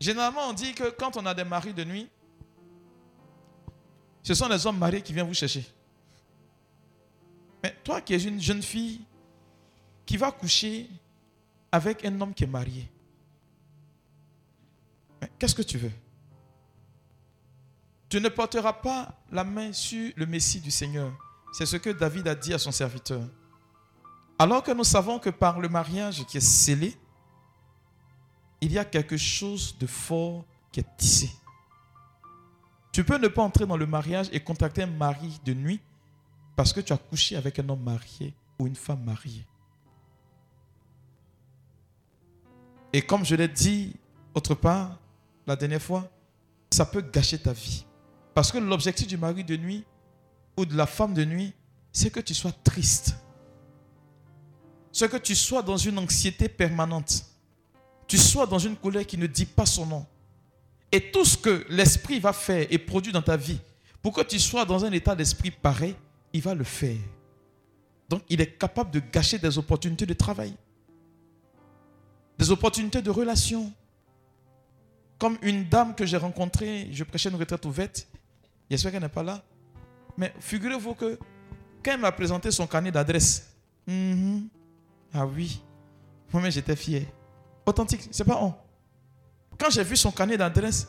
Généralement, 0.00 0.48
on 0.48 0.54
dit 0.54 0.72
que 0.72 0.88
quand 0.88 1.18
on 1.18 1.26
a 1.26 1.34
des 1.34 1.44
maris 1.44 1.74
de 1.74 1.84
nuit, 1.84 2.08
ce 4.22 4.32
sont 4.32 4.48
les 4.48 4.66
hommes 4.66 4.78
mariés 4.78 5.02
qui 5.02 5.12
viennent 5.12 5.26
vous 5.26 5.34
chercher. 5.34 5.66
Mais 7.62 7.76
toi 7.84 8.00
qui 8.00 8.14
es 8.14 8.22
une 8.22 8.40
jeune 8.40 8.62
fille 8.62 9.02
qui 10.06 10.16
va 10.16 10.32
coucher 10.32 10.88
avec 11.70 12.02
un 12.06 12.18
homme 12.18 12.32
qui 12.32 12.44
est 12.44 12.46
marié, 12.46 12.90
qu'est-ce 15.38 15.54
que 15.54 15.60
tu 15.60 15.76
veux? 15.76 15.92
Tu 18.10 18.20
ne 18.20 18.28
porteras 18.28 18.72
pas 18.72 19.14
la 19.30 19.44
main 19.44 19.72
sur 19.72 20.12
le 20.16 20.26
Messie 20.26 20.60
du 20.60 20.72
Seigneur. 20.72 21.12
C'est 21.52 21.64
ce 21.64 21.76
que 21.76 21.90
David 21.90 22.26
a 22.26 22.34
dit 22.34 22.52
à 22.52 22.58
son 22.58 22.72
serviteur. 22.72 23.22
Alors 24.36 24.64
que 24.64 24.72
nous 24.72 24.84
savons 24.84 25.20
que 25.20 25.30
par 25.30 25.60
le 25.60 25.68
mariage 25.68 26.26
qui 26.26 26.38
est 26.38 26.40
scellé, 26.40 26.96
il 28.60 28.72
y 28.72 28.78
a 28.78 28.84
quelque 28.84 29.16
chose 29.16 29.78
de 29.78 29.86
fort 29.86 30.44
qui 30.72 30.80
est 30.80 30.96
tissé. 30.96 31.30
Tu 32.92 33.04
peux 33.04 33.16
ne 33.16 33.28
pas 33.28 33.42
entrer 33.42 33.64
dans 33.64 33.76
le 33.76 33.86
mariage 33.86 34.28
et 34.32 34.40
contacter 34.40 34.82
un 34.82 34.88
mari 34.88 35.40
de 35.44 35.54
nuit 35.54 35.80
parce 36.56 36.72
que 36.72 36.80
tu 36.80 36.92
as 36.92 36.98
couché 36.98 37.36
avec 37.36 37.60
un 37.60 37.68
homme 37.68 37.82
marié 37.82 38.34
ou 38.58 38.66
une 38.66 38.74
femme 38.74 39.04
mariée. 39.04 39.46
Et 42.92 43.02
comme 43.02 43.24
je 43.24 43.36
l'ai 43.36 43.46
dit 43.46 43.94
autre 44.34 44.56
part 44.56 44.98
la 45.46 45.54
dernière 45.54 45.80
fois, 45.80 46.10
ça 46.72 46.84
peut 46.84 47.02
gâcher 47.02 47.38
ta 47.38 47.52
vie. 47.52 47.84
Parce 48.34 48.52
que 48.52 48.58
l'objectif 48.58 49.06
du 49.06 49.16
mari 49.16 49.44
de 49.44 49.56
nuit 49.56 49.84
ou 50.56 50.64
de 50.64 50.76
la 50.76 50.86
femme 50.86 51.14
de 51.14 51.24
nuit, 51.24 51.52
c'est 51.92 52.10
que 52.10 52.20
tu 52.20 52.34
sois 52.34 52.52
triste. 52.64 53.16
C'est 54.92 55.10
que 55.10 55.16
tu 55.16 55.34
sois 55.34 55.62
dans 55.62 55.76
une 55.76 55.98
anxiété 55.98 56.48
permanente. 56.48 57.24
Tu 58.06 58.18
sois 58.18 58.46
dans 58.46 58.58
une 58.58 58.76
colère 58.76 59.06
qui 59.06 59.16
ne 59.16 59.26
dit 59.26 59.46
pas 59.46 59.66
son 59.66 59.86
nom. 59.86 60.06
Et 60.92 61.10
tout 61.12 61.24
ce 61.24 61.36
que 61.36 61.64
l'esprit 61.68 62.18
va 62.18 62.32
faire 62.32 62.66
et 62.70 62.78
produire 62.78 63.12
dans 63.12 63.22
ta 63.22 63.36
vie, 63.36 63.58
pour 64.02 64.12
que 64.12 64.22
tu 64.22 64.38
sois 64.38 64.64
dans 64.64 64.84
un 64.84 64.90
état 64.90 65.14
d'esprit 65.14 65.50
pareil, 65.50 65.94
il 66.32 66.42
va 66.42 66.54
le 66.54 66.64
faire. 66.64 66.96
Donc 68.08 68.22
il 68.28 68.40
est 68.40 68.58
capable 68.58 68.90
de 68.90 69.00
gâcher 69.00 69.38
des 69.38 69.56
opportunités 69.58 70.06
de 70.06 70.14
travail 70.14 70.54
des 72.40 72.50
opportunités 72.50 73.02
de 73.02 73.10
relation. 73.10 73.70
Comme 75.18 75.36
une 75.42 75.68
dame 75.68 75.94
que 75.94 76.06
j'ai 76.06 76.16
rencontrée, 76.16 76.88
je 76.90 77.04
prêchais 77.04 77.28
une 77.28 77.36
retraite 77.36 77.66
ouverte. 77.66 78.08
J'espère 78.70 78.92
qu'elle 78.92 79.02
n'est 79.02 79.08
pas 79.08 79.22
là. 79.22 79.42
Mais 80.16 80.32
figurez-vous 80.38 80.94
que 80.94 81.18
quand 81.82 81.92
elle 81.92 82.00
m'a 82.00 82.12
présenté 82.12 82.50
son 82.50 82.66
carnet 82.66 82.92
d'adresse, 82.92 83.52
mm-hmm. 83.88 84.42
ah 85.14 85.26
oui, 85.26 85.60
moi-même 86.32 86.52
j'étais 86.52 86.76
fier. 86.76 87.06
Authentique, 87.66 88.08
c'est 88.10 88.24
pas 88.24 88.38
on. 88.40 88.54
Quand 89.58 89.70
j'ai 89.70 89.82
vu 89.82 89.96
son 89.96 90.12
carnet 90.12 90.36
d'adresse 90.36 90.88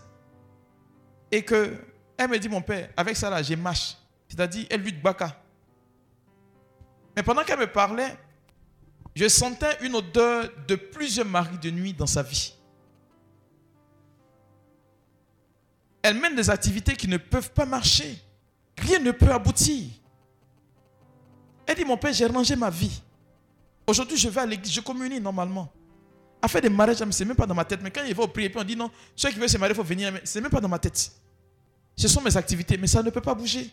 et 1.32 1.44
que 1.44 1.76
elle 2.18 2.30
me 2.30 2.38
dit, 2.38 2.50
mon 2.50 2.62
père, 2.62 2.90
avec 2.96 3.18
ça 3.18 3.30
là, 3.30 3.42
j'ai 3.42 3.56
marche. 3.56 3.98
C'est-à-dire, 4.28 4.68
elle 4.70 4.82
lui 4.82 4.94
de 4.94 5.02
baka. 5.02 5.36
Mais 7.16 7.24
pendant 7.24 7.44
qu'elle 7.44 7.60
me 7.60 7.68
parlait, 7.68 8.16
je 9.16 9.28
sentais 9.28 9.78
une 9.82 9.96
odeur 9.96 10.50
de 10.68 10.76
plusieurs 10.76 11.26
maris 11.26 11.58
de 11.58 11.72
nuit 11.72 11.94
dans 11.94 12.06
sa 12.06 12.22
vie. 12.22 12.54
Elle 16.02 16.20
mène 16.20 16.36
des 16.36 16.50
activités 16.50 16.96
qui 16.96 17.08
ne 17.08 17.18
peuvent 17.18 17.52
pas 17.52 17.66
marcher. 17.66 18.18
Rien 18.78 19.00
ne 19.00 19.12
peut 19.12 19.32
aboutir. 19.32 19.90
Elle 21.66 21.76
dit, 21.76 21.86
mon 21.86 21.98
père, 21.98 22.14
j'ai 22.14 22.26
rangé 22.26 22.56
ma 22.56 22.70
vie. 22.70 23.02
Aujourd'hui, 23.86 24.18
je 24.18 24.30
vais 24.30 24.42
à 24.42 24.46
l'église, 24.46 24.74
je 24.74 24.82
communie 24.82 25.20
normalement. 25.20 25.72
À 26.42 26.48
faire 26.48 26.62
des 26.62 26.70
mariages, 26.70 26.98
ce 26.98 27.04
n'est 27.04 27.28
même 27.28 27.36
pas 27.36 27.46
dans 27.46 27.54
ma 27.54 27.66
tête. 27.66 27.82
Mais 27.84 27.92
quand 27.92 28.04
il 28.04 28.16
va 28.16 28.24
au 28.24 28.28
prier, 28.28 28.52
on 28.56 28.64
dit 28.64 28.76
non, 28.76 28.90
ceux 29.16 29.30
qui 29.30 29.38
veulent 29.38 29.50
se 29.50 29.58
marier, 29.58 29.74
il 29.74 29.76
faut 29.76 29.84
venir. 29.84 30.12
Ce 30.24 30.38
n'est 30.38 30.44
même 30.44 30.52
pas 30.52 30.60
dans 30.60 30.70
ma 30.70 30.80
tête. 30.80 31.12
Ce 31.96 32.08
sont 32.08 32.22
mes 32.22 32.36
activités, 32.36 32.78
mais 32.78 32.88
ça 32.88 33.04
ne 33.04 33.10
peut 33.10 33.22
pas 33.22 33.36
bouger. 33.36 33.70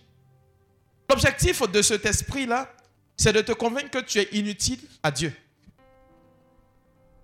L'objectif 1.08 1.62
de 1.70 1.80
cet 1.80 2.04
esprit-là, 2.04 2.70
c'est 3.16 3.32
de 3.32 3.40
te 3.40 3.52
convaincre 3.52 3.90
que 3.90 3.98
tu 4.00 4.18
es 4.18 4.28
inutile 4.32 4.80
à 5.02 5.10
Dieu. 5.10 5.32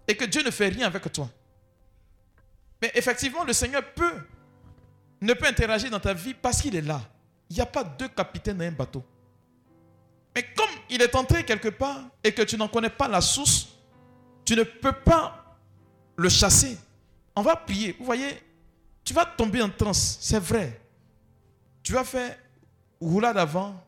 Et 0.09 0.17
que 0.17 0.25
Dieu 0.25 0.43
ne 0.43 0.51
fait 0.51 0.69
rien 0.69 0.87
avec 0.87 1.13
toi. 1.13 1.29
Mais 2.81 2.91
effectivement, 2.95 3.45
le 3.45 3.53
Seigneur 3.53 3.83
peut, 3.95 4.15
ne 5.25 5.35
peut 5.35 5.47
interagir 5.47 5.91
dans 5.91 6.01
ta 6.01 6.15
vie 6.15 6.35
parce 6.35 6.61
qu'il 6.61 6.75
est 6.77 6.83
là. 6.83 7.01
Il 7.51 7.57
n'y 7.57 7.63
a 7.63 7.67
pas 7.67 7.85
deux 7.85 8.09
capitaines 8.09 8.59
dans 8.59 8.65
un 8.65 8.73
bateau. 8.73 9.03
Mais 10.35 10.43
comme 10.57 10.71
il 10.91 11.01
est 11.01 11.15
entré 11.15 11.45
quelque 11.45 11.69
part 11.69 12.03
et 12.23 12.33
que 12.33 12.43
tu 12.43 12.57
n'en 12.57 12.69
connais 12.69 12.91
pas 12.91 13.09
la 13.09 13.21
source, 13.21 13.69
tu 14.45 14.57
ne 14.57 14.63
peux 14.65 14.93
pas 14.93 15.57
le 16.17 16.29
chasser. 16.29 16.79
On 17.37 17.43
va 17.43 17.57
prier. 17.57 17.95
Vous 17.99 18.05
voyez, 18.05 18.41
tu 19.05 19.15
vas 19.15 19.25
tomber 19.25 19.63
en 19.63 19.71
transe, 19.71 20.19
c'est 20.21 20.41
vrai. 20.41 20.81
Tu 21.83 21.93
vas 21.93 22.05
faire 22.05 22.37
roulade 23.01 23.37
avant, 23.37 23.83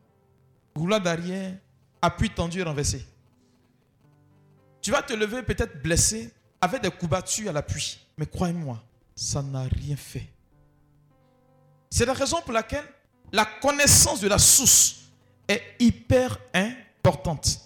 roulade 0.74 1.06
arrière, 1.06 1.54
appui 2.02 2.30
tendu 2.30 2.60
et 2.60 2.62
renversé. 2.62 3.04
Tu 4.80 4.90
vas 4.90 5.02
te 5.02 5.12
lever 5.12 5.42
peut-être 5.42 5.82
blessé 5.82 6.32
avec 6.60 6.82
des 6.82 6.90
coups 6.90 7.10
battus 7.10 7.48
à 7.48 7.52
l'appui. 7.52 7.98
Mais 8.18 8.26
croyez-moi, 8.26 8.80
ça 9.14 9.42
n'a 9.42 9.62
rien 9.62 9.96
fait. 9.96 10.28
C'est 11.96 12.04
la 12.04 12.12
raison 12.12 12.42
pour 12.42 12.52
laquelle 12.52 12.84
la 13.32 13.46
connaissance 13.46 14.20
de 14.20 14.28
la 14.28 14.36
source 14.36 14.96
est 15.48 15.62
hyper 15.78 16.38
importante. 16.52 17.58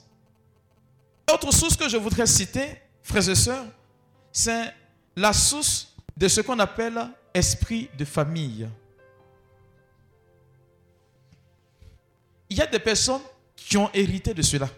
Autre 1.34 1.52
source 1.52 1.76
que 1.76 1.88
je 1.88 1.96
voudrais 1.96 2.26
citer, 2.26 2.80
frères 3.02 3.28
et 3.28 3.34
sœurs, 3.34 3.66
c'est 4.30 4.72
la 5.16 5.32
source 5.32 5.96
de 6.16 6.28
ce 6.28 6.42
qu'on 6.42 6.60
appelle 6.60 7.08
esprit 7.34 7.90
de 7.98 8.04
famille. 8.04 8.68
Il 12.48 12.56
y 12.56 12.62
a 12.62 12.68
des 12.68 12.78
personnes 12.78 13.22
qui 13.56 13.76
ont 13.78 13.90
hérité 13.92 14.32
de 14.32 14.42
cela, 14.42 14.68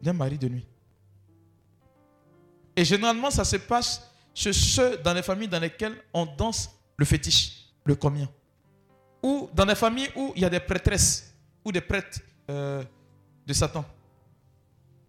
d'un 0.00 0.12
mari 0.12 0.38
de 0.38 0.46
nuit. 0.46 0.66
Et 2.76 2.84
généralement, 2.84 3.32
ça 3.32 3.44
se 3.44 3.56
passe 3.56 4.08
chez 4.32 4.52
ceux 4.52 4.98
dans 4.98 5.14
les 5.14 5.22
familles 5.24 5.48
dans 5.48 5.58
lesquelles 5.58 6.00
on 6.14 6.26
danse 6.26 6.70
le 6.96 7.04
fétiche, 7.04 7.72
le 7.84 7.96
commun. 7.96 8.28
Ou 9.22 9.48
dans 9.52 9.64
les 9.64 9.74
familles 9.74 10.10
où 10.16 10.32
il 10.36 10.42
y 10.42 10.44
a 10.44 10.50
des 10.50 10.60
prêtresses 10.60 11.34
ou 11.64 11.72
des 11.72 11.80
prêtres 11.80 12.20
euh, 12.50 12.82
de 13.46 13.52
Satan. 13.52 13.84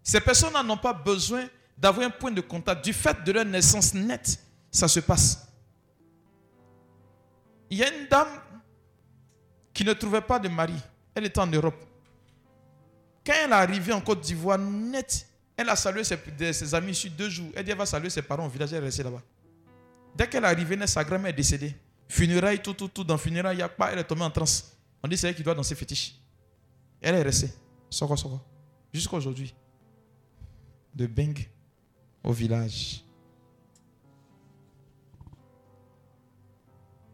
Ces 0.02 0.20
personnes 0.20 0.52
n'ont 0.66 0.76
pas 0.76 0.92
besoin 0.92 1.46
d'avoir 1.76 2.06
un 2.06 2.10
point 2.10 2.30
de 2.30 2.40
contact. 2.40 2.84
Du 2.84 2.92
fait 2.92 3.22
de 3.24 3.32
leur 3.32 3.44
naissance 3.44 3.94
nette, 3.94 4.38
ça 4.70 4.88
se 4.88 5.00
passe. 5.00 5.46
Il 7.70 7.78
y 7.78 7.84
a 7.84 7.88
une 7.94 8.08
dame 8.08 8.28
qui 9.72 9.84
ne 9.84 9.92
trouvait 9.92 10.20
pas 10.20 10.38
de 10.38 10.48
mari. 10.48 10.74
Elle 11.14 11.26
était 11.26 11.38
en 11.38 11.46
Europe. 11.46 11.82
Quand 13.24 13.34
elle 13.44 13.50
est 13.50 13.54
arrivée 13.54 13.92
en 13.92 14.00
Côte 14.00 14.20
d'Ivoire, 14.20 14.58
nette, 14.58 15.26
elle 15.56 15.68
a 15.68 15.76
salué 15.76 16.02
ses, 16.04 16.74
amis 16.74 16.94
sur 16.94 17.10
deux 17.10 17.28
jours. 17.28 17.50
Elle 17.54 17.64
dit 17.64 17.70
elle 17.70 17.76
va 17.78 17.86
saluer 17.86 18.10
ses 18.10 18.22
parents 18.22 18.46
au 18.46 18.48
village, 18.48 18.72
elle 18.72 18.82
est 18.82 18.86
restée 18.86 19.02
là-bas. 19.02 19.22
Dès 20.16 20.26
qu'elle 20.28 20.42
est 20.44 20.48
arrivée, 20.48 20.86
sa 20.86 21.04
grand-mère 21.04 21.30
est 21.30 21.34
décédée. 21.34 21.74
Funérailles, 22.10 22.60
tout, 22.60 22.74
tout, 22.74 22.88
tout. 22.88 23.04
Dans 23.04 23.16
funérailles, 23.16 23.54
il 23.54 23.58
n'y 23.58 23.62
a 23.62 23.68
pas. 23.68 23.92
Elle 23.92 24.00
est 24.00 24.04
tombée 24.04 24.22
en 24.22 24.30
transe. 24.30 24.76
On 25.00 25.06
dit 25.06 25.16
c'est 25.16 25.28
elle 25.28 25.34
qui 25.34 25.44
doit 25.44 25.54
danser 25.54 25.76
fétiche. 25.76 26.16
Elle 27.00 27.14
est 27.14 27.22
restée. 27.22 27.52
Soko, 27.88 28.16
soko. 28.16 28.40
Jusqu'à 28.92 29.16
aujourd'hui. 29.16 29.54
De 30.92 31.06
Beng 31.06 31.38
au 32.24 32.32
village. 32.32 33.04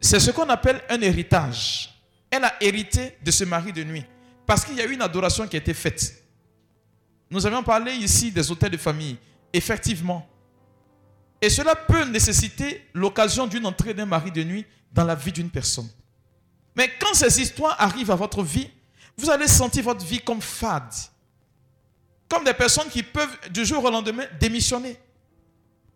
C'est 0.00 0.18
ce 0.18 0.30
qu'on 0.30 0.48
appelle 0.48 0.82
un 0.88 1.00
héritage. 1.02 1.94
Elle 2.30 2.44
a 2.44 2.54
hérité 2.62 3.18
de 3.22 3.30
ce 3.30 3.44
mari 3.44 3.74
de 3.74 3.84
nuit. 3.84 4.04
Parce 4.46 4.64
qu'il 4.64 4.76
y 4.76 4.80
a 4.80 4.86
eu 4.86 4.94
une 4.94 5.02
adoration 5.02 5.46
qui 5.46 5.56
a 5.56 5.58
été 5.58 5.74
faite. 5.74 6.24
Nous 7.30 7.44
avions 7.44 7.62
parlé 7.62 7.92
ici 7.92 8.32
des 8.32 8.50
hôtels 8.50 8.70
de 8.70 8.78
famille. 8.78 9.18
Effectivement. 9.52 10.26
Et 11.40 11.50
cela 11.50 11.74
peut 11.74 12.04
nécessiter 12.04 12.88
l'occasion 12.94 13.46
d'une 13.46 13.66
entrée 13.66 13.94
d'un 13.94 14.06
mari 14.06 14.30
de 14.30 14.42
nuit 14.42 14.66
dans 14.92 15.04
la 15.04 15.14
vie 15.14 15.32
d'une 15.32 15.50
personne. 15.50 15.88
Mais 16.74 16.90
quand 16.98 17.14
ces 17.14 17.40
histoires 17.40 17.76
arrivent 17.78 18.10
à 18.10 18.14
votre 18.14 18.42
vie, 18.42 18.70
vous 19.16 19.30
allez 19.30 19.48
sentir 19.48 19.84
votre 19.84 20.04
vie 20.04 20.20
comme 20.20 20.40
fade. 20.40 20.92
Comme 22.28 22.44
des 22.44 22.54
personnes 22.54 22.88
qui 22.88 23.02
peuvent 23.02 23.50
du 23.50 23.64
jour 23.64 23.84
au 23.84 23.90
lendemain 23.90 24.24
démissionner. 24.40 24.98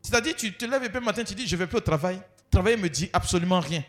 C'est-à-dire, 0.03 0.35
tu 0.37 0.53
te 0.55 0.65
lèves 0.65 0.83
un 0.83 0.89
peu 0.89 1.01
matin, 1.01 1.25
tu 1.25 1.35
dis, 1.35 1.47
je 1.47 1.55
ne 1.55 1.59
vais 1.61 1.67
plus 1.67 1.79
au 1.79 1.83
travail. 1.83 2.17
Le 2.17 2.51
travail 2.51 2.77
me 2.77 2.89
dit 2.89 3.11
absolument 3.13 3.61
rien. 3.61 3.83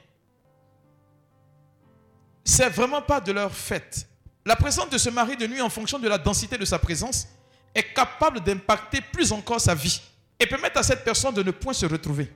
C'est 2.44 2.70
vraiment 2.70 3.02
pas 3.02 3.22
de 3.22 3.32
leur 3.32 3.54
fait. 3.54 4.08
La 4.46 4.56
présence 4.56 4.90
de 4.90 4.98
ce 4.98 5.10
mari 5.10 5.38
de 5.38 5.48
nuit, 5.48 5.62
en 5.62 5.70
fonction 5.70 6.00
de 6.00 6.08
la 6.08 6.18
densité 6.18 6.58
de 6.58 6.66
sa 6.66 6.80
présence, 6.80 7.28
est 7.76 7.94
capable 7.94 8.42
d'impacter 8.42 9.00
plus 9.00 9.32
encore 9.32 9.62
sa 9.62 9.76
vie 9.76 10.02
et 10.42 10.48
permettre 10.48 10.80
à 10.80 10.84
cette 10.84 11.04
personne 11.04 11.36
de 11.36 11.44
ne 11.44 11.52
point 11.52 11.72
se 11.72 11.86
retrouver. 11.86 12.34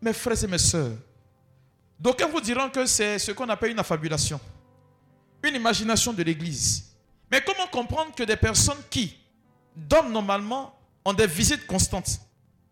Mes 0.00 0.12
frères 0.12 0.44
et 0.44 0.46
mes 0.46 0.56
sœurs, 0.56 0.92
d'aucuns 1.98 2.28
vous 2.28 2.40
diront 2.40 2.70
que 2.70 2.86
c'est 2.86 3.18
ce 3.18 3.32
qu'on 3.32 3.48
appelle 3.48 3.72
une 3.72 3.78
affabulation, 3.80 4.40
une 5.42 5.56
imagination 5.56 6.12
de 6.12 6.22
l'Église. 6.22 6.94
Mais 7.28 7.42
comment 7.44 7.66
comprendre 7.66 8.14
que 8.14 8.22
des 8.22 8.36
personnes 8.36 8.78
qui 8.88 9.18
dorment 9.74 10.12
normalement 10.12 10.78
ont 11.04 11.12
des 11.12 11.26
visites 11.26 11.66
constantes? 11.66 12.20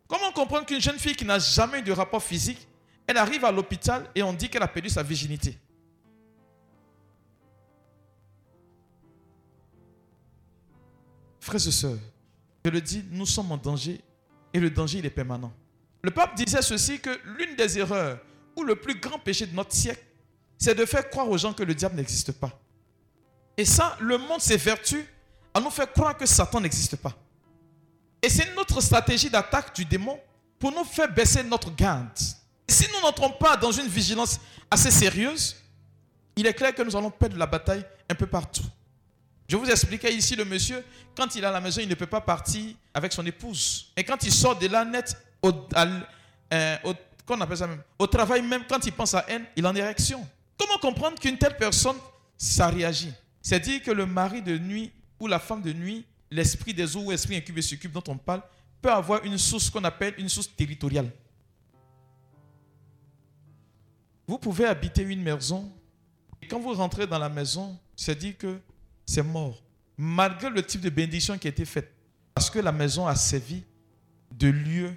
Comment 0.07 0.31
comprendre 0.31 0.65
qu'une 0.65 0.81
jeune 0.81 0.99
fille 1.01 1.17
qui 1.17 1.25
n'a 1.25 1.41
jamais 1.41 1.81
eu 1.81 1.83
de 1.83 1.91
rapport 1.91 2.23
physique, 2.23 2.69
elle 3.05 3.17
arrive 3.17 3.45
à 3.45 3.51
l'hôpital 3.51 4.09
et 4.15 4.23
on 4.23 4.33
dit 4.33 4.49
qu'elle 4.49 4.63
a 4.63 4.69
perdu 4.69 4.91
sa 4.91 5.03
virginité? 5.03 5.59
Frères 11.41 11.67
et 11.67 11.73
sœurs, 11.73 11.99
je 12.65 12.71
le 12.71 12.81
dis, 12.81 13.05
nous 13.11 13.27
sommes 13.27 13.51
en 13.51 13.57
danger 13.57 14.01
et 14.57 14.61
le 14.61 14.71
danger, 14.71 14.99
il 15.01 15.07
est 15.07 15.11
permanent. 15.11 15.53
Le 16.03 16.11
pape 16.11 16.35
disait 16.35 16.63
ceci 16.63 16.99
que 16.99 17.11
l'une 17.37 17.57
des 17.57 17.79
erreurs 17.79 18.19
ou 18.57 18.65
le 18.65 18.75
plus 18.75 18.99
grand 18.99 19.19
péché 19.19 19.45
de 19.45 19.55
notre 19.55 19.75
siècle, 19.75 20.03
c'est 20.57 20.75
de 20.75 20.87
faire 20.87 21.11
croire 21.11 21.29
aux 21.29 21.37
gens 21.37 21.53
que 21.53 21.63
le 21.63 21.75
diable 21.75 21.97
n'existe 21.97 22.33
pas. 22.33 22.59
Et 23.59 23.67
ça, 23.67 23.99
le 24.01 24.17
monde 24.17 24.41
s'évertue 24.41 25.05
à 25.53 25.61
nous 25.61 25.69
faire 25.69 25.93
croire 25.93 26.17
que 26.17 26.25
Satan 26.25 26.61
n'existe 26.61 26.97
pas. 26.97 27.15
Et 28.23 28.31
c'est 28.31 28.55
notre 28.55 28.81
stratégie 28.81 29.29
d'attaque 29.29 29.75
du 29.75 29.85
démon 29.85 30.19
pour 30.59 30.73
nous 30.73 30.85
faire 30.85 31.13
baisser 31.13 31.43
notre 31.43 31.75
garde. 31.75 32.09
Si 32.67 32.89
nous 32.95 33.01
n'entrons 33.03 33.33
pas 33.33 33.59
dans 33.59 33.73
une 33.73 33.89
vigilance 33.89 34.41
assez 34.71 34.91
sérieuse, 34.91 35.55
il 36.35 36.47
est 36.47 36.55
clair 36.55 36.75
que 36.75 36.83
nous 36.83 36.97
allons 36.97 37.11
perdre 37.11 37.37
la 37.37 37.47
bataille 37.47 37.85
un 38.09 38.15
peu 38.15 38.27
partout. 38.27 38.65
Je 39.49 39.57
vous 39.57 39.67
expliquais 39.67 40.13
ici 40.13 40.35
le 40.35 40.45
monsieur, 40.45 40.85
quand 41.17 41.35
il 41.37 41.45
est 41.45 41.47
à 41.47 41.53
la 41.53 41.61
maison, 41.61 41.81
il 41.81 41.89
ne 41.89 41.95
peut 41.95 42.07
pas 42.07 42.21
partir 42.21 42.75
avec 42.93 43.13
son 43.13 43.25
épouse. 43.25 43.93
Et 43.97 44.03
quand 44.03 44.23
il 44.25 44.33
sort 44.33 44.59
de 44.59 44.67
la 44.67 44.85
net, 44.85 45.17
au, 45.43 45.53
euh, 46.53 46.77
appelle 47.29 47.57
ça 47.57 47.67
même, 47.67 47.83
au 47.99 48.07
travail 48.07 48.43
même, 48.43 48.65
quand 48.69 48.85
il 48.85 48.93
pense 48.93 49.15
à 49.15 49.25
elle, 49.29 49.45
il 49.55 49.65
est 49.65 49.69
en 49.69 49.75
érection. 49.77 50.27
Comment 50.59 50.79
comprendre 50.79 51.19
qu'une 51.21 51.39
telle 51.39 51.57
personne, 51.57 51.97
ça 52.37 52.69
réagit? 52.69 53.13
C'est 53.41 53.61
dire 53.61 53.83
que 53.83 53.93
le 53.93 54.07
mari 54.07 54.43
de 54.43 54.59
nuit 54.59 54.91
ou 55.21 55.29
la 55.29 55.39
femme 55.39 55.63
de 55.63 55.73
nuit, 55.73 56.05
l'esprit 56.31 56.75
des 56.75 56.97
eaux 56.97 57.05
ou 57.05 57.11
l'esprit 57.13 57.37
incube 57.37 57.59
et 57.59 57.63
succube 57.63 57.93
dont 57.93 58.03
on 58.09 58.17
parle, 58.17 58.43
peut 58.83 58.91
avoir 58.91 59.25
une 59.25 59.39
source 59.39 59.71
qu'on 59.71 59.85
appelle 59.85 60.15
une 60.19 60.29
source 60.29 60.51
territoriale. 60.55 61.11
Vous 64.27 64.39
pouvez 64.39 64.67
habiter 64.67 65.03
une 65.03 65.23
maison, 65.23 65.73
et 66.43 66.49
quand 66.49 66.59
vous 66.59 66.73
rentrez 66.75 67.07
dans 67.07 67.19
la 67.19 67.29
maison, 67.29 67.79
c'est 67.95 68.19
dire 68.19 68.37
que 68.37 68.61
c'est 69.07 69.23
mort. 69.23 69.63
Malgré 69.97 70.51
le 70.51 70.63
type 70.63 70.81
de 70.81 70.91
bénédiction 70.91 71.39
qui 71.39 71.47
a 71.47 71.51
été 71.51 71.65
faite. 71.65 71.91
Parce 72.35 72.51
que 72.51 72.59
la 72.59 72.73
maison 72.73 73.07
a 73.07 73.15
servi 73.15 73.63
de 74.31 74.49
lieu, 74.49 74.93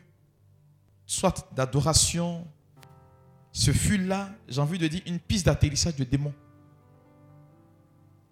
soit 1.06 1.48
d'adoration. 1.56 2.46
Ce 3.54 3.72
fut 3.72 3.98
là, 3.98 4.30
j'ai 4.48 4.60
envie 4.60 4.78
de 4.78 4.88
dire, 4.88 5.02
une 5.06 5.20
piste 5.20 5.46
d'atterrissage 5.46 5.96
du 5.96 6.06
démon. 6.06 6.34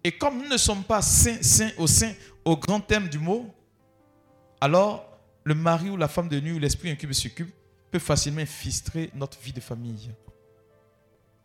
Et 0.04 0.12
comme 0.12 0.42
nous 0.42 0.48
ne 0.48 0.56
sommes 0.56 0.84
pas 0.84 1.00
saints, 1.00 1.42
saints 1.42 1.70
au 1.78 1.86
sein, 1.86 2.12
au 2.44 2.56
grand 2.56 2.80
thème 2.80 3.08
du 3.08 3.18
mot, 3.18 3.52
alors 4.60 5.08
le 5.44 5.54
mari 5.54 5.88
ou 5.90 5.96
la 5.96 6.08
femme 6.08 6.28
de 6.28 6.38
nuit 6.38 6.52
ou 6.52 6.58
l'esprit 6.58 6.90
incube 6.90 7.10
et 7.10 7.14
succube 7.14 7.48
peut 7.90 7.98
facilement 7.98 8.40
infiltrer 8.40 9.10
notre 9.14 9.40
vie 9.40 9.52
de 9.52 9.60
famille. 9.60 10.10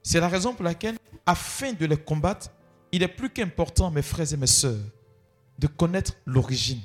C'est 0.01 0.19
la 0.19 0.27
raison 0.27 0.53
pour 0.53 0.65
laquelle, 0.65 0.97
afin 1.25 1.71
de 1.71 1.85
les 1.85 1.97
combattre, 1.97 2.51
il 2.93 3.01
est 3.01 3.07
plus 3.07 3.31
qu'important, 3.31 3.89
mes 3.89 4.03
frères 4.03 4.31
et 4.31 4.37
mes 4.37 4.47
sœurs, 4.47 4.77
de 5.57 5.65
connaître 5.65 6.13
l'origine. 6.27 6.79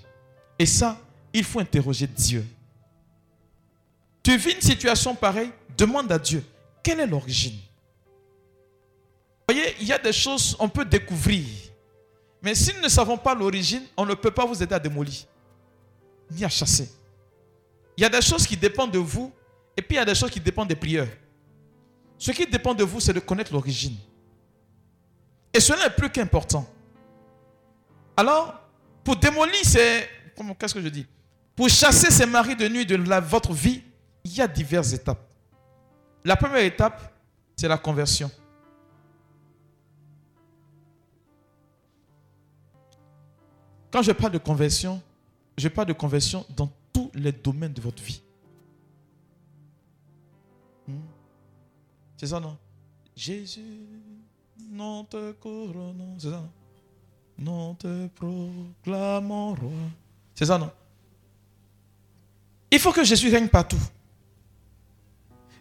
Et 0.59 0.65
ça, 0.65 0.99
il 1.35 1.45
faut 1.45 1.61
interroger 1.61 2.07
Dieu. 2.07 2.45
Tu 4.23 4.35
vis 4.39 4.55
une 4.55 4.63
situation 4.63 5.15
pareille, 5.15 5.53
demande 5.77 6.11
à 6.11 6.19
Dieu, 6.19 6.43
quelle 6.83 7.01
est 7.01 7.07
l'origine? 7.07 7.59
Vous 9.47 9.55
voyez, 9.55 9.75
il 9.81 9.87
y 9.87 9.93
a 9.93 9.99
des 9.99 10.15
choses 10.15 10.57
on 10.59 10.69
peut 10.69 10.87
découvrir. 10.87 11.45
Mais 12.41 12.55
si 12.55 12.73
nous 12.75 12.81
ne 12.81 12.89
savons 12.89 13.19
pas 13.19 13.35
l'origine, 13.35 13.83
on 13.95 14.07
ne 14.07 14.15
peut 14.15 14.31
pas 14.31 14.47
vous 14.47 14.63
aider 14.63 14.75
à 14.75 14.79
démolir, 14.79 15.27
ni 16.31 16.43
à 16.43 16.49
chasser. 16.49 16.91
Il 17.99 18.03
y 18.03 18.07
a 18.07 18.09
des 18.09 18.23
choses 18.23 18.47
qui 18.47 18.57
dépendent 18.57 18.93
de 18.93 18.99
vous, 18.99 19.31
et 19.77 19.83
puis 19.83 19.97
il 19.97 19.99
y 19.99 20.03
a 20.03 20.07
des 20.07 20.15
choses 20.15 20.31
qui 20.31 20.41
dépendent 20.41 20.69
des 20.69 20.77
prières. 20.77 21.09
Ce 22.17 22.31
qui 22.31 22.47
dépend 22.47 22.73
de 22.73 22.85
vous, 22.85 22.99
c'est 22.99 23.13
de 23.13 23.21
connaître 23.21 23.53
l'origine. 23.53 23.97
Et 25.53 25.61
cela 25.61 25.87
est 25.87 25.97
plus 25.97 26.11
qu'important. 26.11 26.69
Alors, 28.17 28.61
pour 29.05 29.17
démolir 29.17 29.65
ces... 29.65 30.07
Qu'est-ce 30.59 30.75
que 30.75 30.81
je 30.81 30.89
dis? 30.89 31.07
Pour 31.57 31.69
chasser 31.69 32.11
ces 32.11 32.27
maris 32.27 32.55
de 32.55 32.69
nuit 32.69 32.87
de 32.87 32.97
votre 33.21 33.53
vie, 33.53 33.83
il 34.25 34.37
y 34.37 34.41
a 34.41 34.47
diverses 34.47 34.93
étapes. 34.93 35.21
La 36.25 36.37
première 36.37 36.63
étape, 36.63 37.13
c'est 37.57 37.69
la 37.69 37.79
conversion. 37.79 38.31
Quand 43.91 44.03
je 44.03 44.13
parle 44.13 44.33
de 44.33 44.39
conversion, 44.39 45.03
je 45.57 45.69
parle 45.69 45.89
de 45.89 45.93
conversion 45.95 46.45
dans 46.51 46.71
tous 46.93 47.11
les 47.15 47.33
domaines 47.33 47.73
de 47.73 47.81
votre 47.81 48.03
vie. 48.03 48.23
Hmm? 50.87 51.01
C'est 52.17 52.27
ça, 52.27 52.39
non? 52.39 52.57
Jésus, 53.17 53.87
non 54.79 55.05
te 55.05 55.33
couronnons. 55.33 56.17
C'est 56.19 56.31
ça, 56.31 56.37
non? 56.37 56.51
Non 57.41 57.75
te 57.75 58.07
proclamons 58.09 59.55
roi. 59.55 59.71
C'est 60.37 60.47
ça, 60.47 60.57
non? 60.57 60.71
Il 62.71 62.79
faut 62.79 62.93
que 62.93 63.03
Jésus 63.03 63.29
règne 63.29 63.49
partout. 63.49 63.81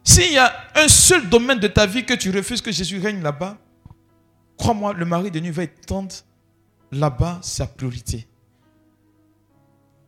S'il 0.03 0.33
y 0.33 0.37
a 0.37 0.53
un 0.75 0.87
seul 0.87 1.27
domaine 1.29 1.59
de 1.59 1.67
ta 1.67 1.87
vie 1.87 2.05
que 2.05 2.13
tu 2.13 2.29
refuses 2.29 2.61
que 2.61 2.71
Jésus 2.71 2.99
règne 2.99 3.21
là-bas, 3.23 3.57
crois-moi, 4.55 4.93
le 4.93 5.05
mari 5.05 5.31
de 5.31 5.39
nuit 5.39 5.51
va 5.51 5.63
étendre 5.63 6.13
là-bas 6.91 7.39
sa 7.41 7.65
priorité. 7.65 8.27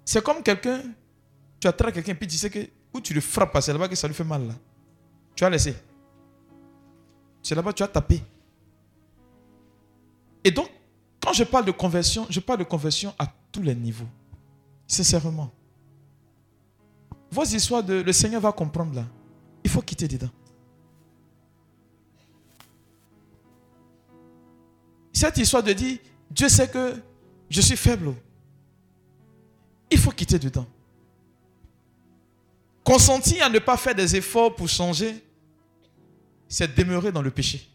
C'est 0.05 0.23
comme 0.23 0.43
quelqu'un, 0.43 0.83
tu 1.59 1.67
attrapes 1.67 1.93
quelqu'un, 1.93 2.13
puis 2.13 2.27
tu 2.27 2.37
sais 2.37 2.49
que 2.49 2.59
où 2.93 3.01
tu 3.01 3.13
le 3.13 3.21
frappes, 3.21 3.57
c'est 3.61 3.73
là-bas 3.73 3.87
que 3.87 3.95
ça 3.95 4.07
lui 4.07 4.13
fait 4.13 4.23
mal. 4.23 4.47
Là. 4.47 4.53
Tu 5.35 5.43
as 5.43 5.49
laissé. 5.49 5.75
C'est 7.41 7.55
là-bas 7.55 7.71
que 7.71 7.77
tu 7.77 7.83
as 7.83 7.87
tapé. 7.87 8.21
Et 10.49 10.51
donc, 10.51 10.67
quand 11.21 11.31
je 11.31 11.43
parle 11.43 11.65
de 11.65 11.71
conversion, 11.71 12.25
je 12.27 12.39
parle 12.39 12.57
de 12.57 12.63
conversion 12.63 13.13
à 13.19 13.31
tous 13.51 13.61
les 13.61 13.75
niveaux. 13.75 14.07
Sincèrement. 14.87 15.51
Vos 17.29 17.43
histoires 17.43 17.83
de 17.83 18.01
le 18.01 18.11
Seigneur 18.11 18.41
va 18.41 18.51
comprendre 18.51 18.95
là. 18.95 19.05
Il 19.63 19.69
faut 19.69 19.83
quitter 19.83 20.07
dedans. 20.07 20.31
Cette 25.13 25.37
histoire 25.37 25.61
de 25.61 25.71
dire, 25.71 25.99
Dieu 26.31 26.49
sait 26.49 26.67
que 26.67 26.99
je 27.47 27.61
suis 27.61 27.77
faible. 27.77 28.15
Il 29.91 29.99
faut 29.99 30.09
quitter 30.09 30.39
dedans. 30.39 30.65
Consentir 32.83 33.45
à 33.45 33.49
ne 33.49 33.59
pas 33.59 33.77
faire 33.77 33.93
des 33.93 34.15
efforts 34.15 34.55
pour 34.55 34.67
changer, 34.67 35.23
c'est 36.47 36.75
demeurer 36.75 37.11
dans 37.11 37.21
le 37.21 37.29
péché. 37.29 37.69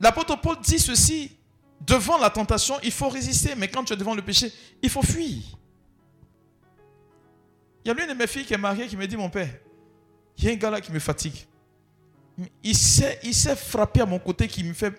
L'apôtre 0.00 0.40
Paul 0.40 0.56
dit 0.60 0.78
ceci, 0.78 1.36
devant 1.80 2.18
la 2.18 2.30
tentation, 2.30 2.76
il 2.82 2.92
faut 2.92 3.08
résister, 3.08 3.54
mais 3.56 3.68
quand 3.68 3.84
tu 3.84 3.92
es 3.92 3.96
devant 3.96 4.14
le 4.14 4.22
péché, 4.22 4.52
il 4.82 4.90
faut 4.90 5.02
fuir. 5.02 5.42
Il 7.84 7.88
y 7.88 7.90
a 7.90 7.94
l'une 7.94 8.08
de 8.08 8.14
mes 8.14 8.26
filles 8.26 8.44
qui 8.44 8.54
est 8.54 8.58
mariée 8.58 8.86
qui 8.86 8.96
me 8.96 9.06
dit, 9.06 9.16
mon 9.16 9.30
père, 9.30 9.50
il 10.36 10.44
y 10.44 10.48
a 10.48 10.52
un 10.52 10.56
gars 10.56 10.70
là 10.70 10.80
qui 10.80 10.92
me 10.92 10.98
fatigue. 10.98 11.46
Il 12.62 12.76
s'est, 12.76 13.18
il 13.22 13.34
s'est 13.34 13.56
frappé 13.56 14.00
à 14.00 14.06
mon 14.06 14.18
côté 14.18 14.46
qui 14.46 14.62
me 14.62 14.72
fait... 14.72 14.94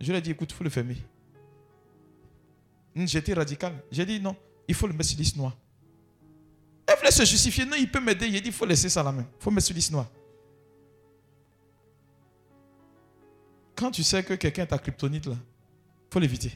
Je 0.00 0.12
lui 0.12 0.18
ai 0.18 0.20
dit, 0.20 0.30
écoute, 0.30 0.50
il 0.52 0.54
faut 0.54 0.64
le 0.64 0.70
fermer. 0.70 0.96
J'étais 2.94 3.34
radical. 3.34 3.72
J'ai 3.90 4.06
dit, 4.06 4.20
non, 4.20 4.36
il 4.68 4.74
faut 4.74 4.86
le 4.86 4.92
mettre 4.92 5.08
sur 5.08 5.18
liste 5.18 5.36
noire. 5.36 5.56
Elle 6.86 6.96
voulait 6.96 7.10
se 7.10 7.24
justifier. 7.24 7.64
Non, 7.64 7.76
il 7.76 7.90
peut 7.90 8.00
m'aider. 8.00 8.26
Il 8.26 8.40
dit, 8.40 8.48
il 8.48 8.52
faut 8.52 8.66
laisser 8.66 8.88
ça 8.88 9.02
la 9.02 9.12
main. 9.12 9.26
Il 9.40 9.42
faut 9.42 9.50
mettre 9.50 9.66
sur 9.66 9.74
liste 9.74 9.90
noire. 9.90 10.06
Quand 13.78 13.92
tu 13.92 14.02
sais 14.02 14.24
que 14.24 14.34
quelqu'un 14.34 14.64
est 14.64 14.66
ta 14.66 14.78
kryptonite, 14.78 15.26
là, 15.26 15.36
il 15.36 16.12
faut 16.12 16.18
l'éviter. 16.18 16.52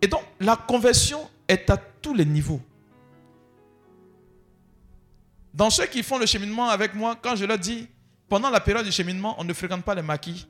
Et 0.00 0.08
donc, 0.08 0.22
la 0.40 0.56
conversion 0.56 1.30
est 1.46 1.70
à 1.70 1.76
tous 1.76 2.14
les 2.14 2.24
niveaux. 2.24 2.60
Dans 5.54 5.70
ceux 5.70 5.86
qui 5.86 6.02
font 6.02 6.18
le 6.18 6.26
cheminement 6.26 6.68
avec 6.68 6.94
moi, 6.96 7.14
quand 7.14 7.36
je 7.36 7.44
leur 7.44 7.58
dis, 7.58 7.86
pendant 8.28 8.50
la 8.50 8.58
période 8.58 8.84
du 8.84 8.90
cheminement, 8.90 9.36
on 9.38 9.44
ne 9.44 9.52
fréquente 9.52 9.84
pas 9.84 9.94
les 9.94 10.02
maquis, 10.02 10.48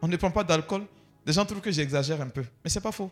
on 0.00 0.06
ne 0.06 0.16
prend 0.16 0.30
pas 0.30 0.44
d'alcool, 0.44 0.86
les 1.26 1.32
gens 1.32 1.44
trouvent 1.44 1.60
que 1.60 1.72
j'exagère 1.72 2.20
un 2.20 2.28
peu. 2.28 2.44
Mais 2.62 2.70
ce 2.70 2.78
n'est 2.78 2.82
pas 2.82 2.92
faux. 2.92 3.10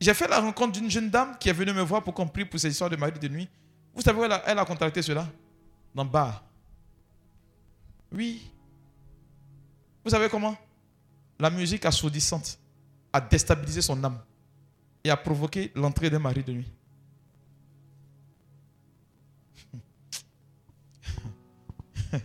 J'ai 0.00 0.12
fait 0.12 0.26
la 0.26 0.40
rencontre 0.40 0.72
d'une 0.72 0.90
jeune 0.90 1.08
dame 1.08 1.36
qui 1.38 1.50
est 1.50 1.52
venue 1.52 1.72
me 1.72 1.82
voir 1.82 2.02
pour 2.02 2.14
qu'on 2.14 2.26
prie 2.26 2.44
pour 2.44 2.58
ses 2.58 2.70
histoires 2.70 2.90
de 2.90 2.96
mari 2.96 3.12
de 3.12 3.28
nuit. 3.28 3.48
Vous 3.94 4.02
savez 4.02 4.18
où 4.18 4.24
elle 4.24 4.32
a, 4.32 4.42
elle 4.44 4.58
a 4.58 4.64
contacté 4.64 5.02
cela 5.02 5.28
Dans 5.94 6.02
le 6.02 6.10
bar. 6.10 6.42
Oui. 8.14 8.50
Vous 10.04 10.10
savez 10.10 10.28
comment? 10.28 10.56
La 11.38 11.50
musique 11.50 11.84
assourdissante 11.84 12.58
a 13.12 13.20
déstabilisé 13.20 13.82
son 13.82 14.02
âme 14.04 14.20
et 15.02 15.10
a 15.10 15.16
provoqué 15.16 15.72
l'entrée 15.74 16.08
d'un 16.10 16.20
mari 16.20 16.44
de 16.44 16.52
nuit. 16.52 16.72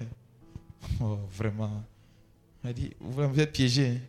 oh, 1.02 1.18
vraiment. 1.32 1.84
Elle 2.64 2.74
dit, 2.76 2.94
vous 3.00 3.40
êtes 3.40 3.52
piégé. 3.52 3.90
Hein. 3.90 4.00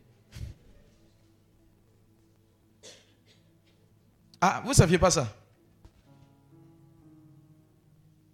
Ah, 4.40 4.60
vous 4.62 4.70
ne 4.70 4.74
saviez 4.74 4.98
pas 4.98 5.10
ça? 5.10 5.34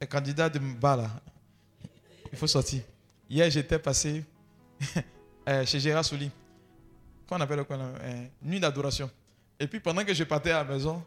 Le 0.01 0.07
candidat 0.07 0.49
de 0.49 0.59
bas 0.59 0.97
là, 0.97 1.11
il 2.33 2.39
faut 2.39 2.47
sortir. 2.47 2.83
Hier, 3.29 3.51
j'étais 3.51 3.79
passé 3.79 4.25
euh, 5.49 5.67
chez 5.67 5.81
Gérard 5.81 6.05
Souli. 6.05 6.31
Qu'on 7.29 7.41
appelle 7.41 7.65
quoi 7.65 7.77
euh, 7.77 8.27
Nuit 8.43 8.61
d'adoration. 8.61 9.11
Et 9.59 9.67
puis 9.67 9.81
pendant 9.81 10.05
que 10.05 10.15
je 10.15 10.23
partais 10.25 10.53
à 10.53 10.63
la 10.63 10.65
maison, 10.65 11.03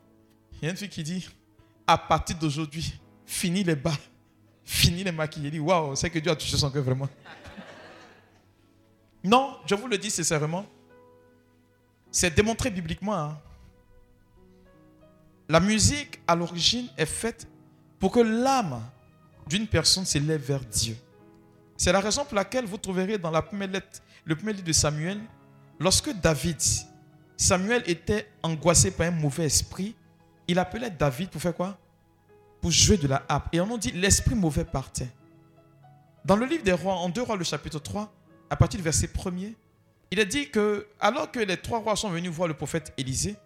il 0.61 0.65
y 0.65 0.67
a 0.67 0.71
une 0.71 0.77
fille 0.77 0.89
qui 0.89 1.03
dit 1.03 1.29
À 1.87 1.97
partir 1.97 2.37
d'aujourd'hui, 2.37 2.99
fini 3.25 3.63
les 3.63 3.75
bas, 3.75 3.97
fini 4.65 5.03
les 5.03 5.11
maquillés. 5.11 5.47
Il 5.47 5.51
dit 5.51 5.59
Waouh, 5.59 5.95
c'est 5.95 6.09
que 6.09 6.19
Dieu 6.19 6.31
a 6.31 6.35
touché 6.35 6.57
son 6.57 6.69
cœur 6.69 6.83
vraiment. 6.83 7.07
non, 9.23 9.57
je 9.65 9.75
vous 9.75 9.87
le 9.87 9.97
dis 9.97 10.09
sincèrement. 10.09 10.65
C'est 12.11 12.33
démontré 12.35 12.69
bibliquement. 12.69 13.15
Hein. 13.15 13.37
La 15.47 15.59
musique, 15.59 16.19
à 16.27 16.35
l'origine, 16.35 16.89
est 16.97 17.05
faite 17.05 17.47
pour 17.97 18.11
que 18.11 18.19
l'âme 18.19 18.83
d'une 19.47 19.67
personne 19.67 20.05
s'élève 20.05 20.41
vers 20.41 20.59
Dieu. 20.59 20.97
C'est 21.79 21.93
la 21.93 22.01
raison 22.01 22.25
pour 22.25 22.35
laquelle 22.35 22.65
vous 22.65 22.77
trouverez 22.77 23.17
dans 23.17 23.31
la 23.31 23.41
première 23.41 23.69
lettre, 23.69 24.01
le 24.25 24.35
premier 24.35 24.51
livre 24.51 24.65
de 24.65 24.73
Samuel, 24.73 25.17
lorsque 25.79 26.11
David, 26.11 26.57
Samuel 27.37 27.83
était 27.87 28.29
angoissé 28.43 28.91
par 28.91 29.07
un 29.07 29.11
mauvais 29.11 29.45
esprit, 29.45 29.95
il 30.45 30.59
appelait 30.59 30.89
David 30.89 31.29
pour 31.29 31.41
faire 31.41 31.55
quoi? 31.55 31.77
Pour 32.59 32.69
jouer 32.69 32.97
de 32.97 33.07
la 33.07 33.23
harpe. 33.29 33.47
Et 33.53 33.61
on 33.61 33.65
nous 33.65 33.77
dit, 33.77 33.91
l'esprit 33.91 34.35
mauvais 34.35 34.65
partait. 34.65 35.07
Dans 36.25 36.35
le 36.35 36.45
livre 36.45 36.63
des 36.65 36.73
rois, 36.73 36.95
en 36.95 37.07
2 37.07 37.21
rois, 37.21 37.37
le 37.37 37.45
chapitre 37.45 37.79
3, 37.79 38.13
à 38.49 38.57
partir 38.57 38.77
du 38.77 38.83
verset 38.83 39.07
1er, 39.07 39.53
il 40.11 40.19
a 40.19 40.25
dit 40.25 40.49
que, 40.49 40.85
alors 40.99 41.31
que 41.31 41.39
les 41.39 41.55
trois 41.55 41.79
rois 41.79 41.95
sont 41.95 42.09
venus 42.09 42.29
voir 42.29 42.49
le 42.49 42.55
prophète 42.55 42.91
Élisée, 42.97 43.37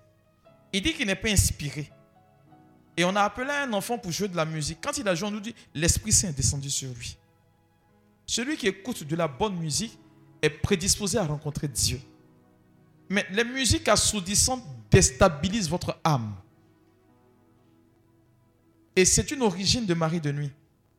il 0.72 0.82
dit 0.82 0.94
qu'il 0.94 1.06
n'est 1.06 1.16
pas 1.16 1.30
inspiré. 1.30 1.92
Et 2.98 3.06
on 3.06 3.16
a 3.16 3.22
appelé 3.22 3.52
un 3.52 3.72
enfant 3.74 4.00
pour 4.00 4.12
jouer 4.12 4.28
de 4.28 4.36
la 4.36 4.46
musique. 4.46 4.80
Quand 4.82 4.98
il 4.98 5.08
a 5.08 5.14
joué, 5.14 5.28
on 5.28 5.32
nous 5.32 5.40
dit 5.40 5.54
l'Esprit 5.76 6.12
Saint 6.12 6.30
est 6.30 6.34
descendu 6.34 6.72
sur 6.72 6.90
lui. 6.96 7.16
Celui 8.26 8.58
qui 8.58 8.68
écoute 8.68 9.04
de 9.04 9.16
la 9.16 9.28
bonne 9.28 9.56
musique 9.56 9.98
est 10.42 10.50
prédisposé 10.50 11.18
à 11.18 11.26
rencontrer 11.26 11.68
Dieu. 11.68 12.00
Mais 13.10 13.26
les 13.32 13.44
musiques 13.44 13.88
assourdissantes 13.88 14.64
déstabilisent 14.90 15.70
votre 15.70 15.98
âme. 16.04 16.36
Et 18.96 19.06
c'est 19.06 19.32
une 19.32 19.42
origine 19.42 19.86
de 19.86 19.94
Marie 19.94 20.22
de 20.22 20.32
nuit. 20.32 20.52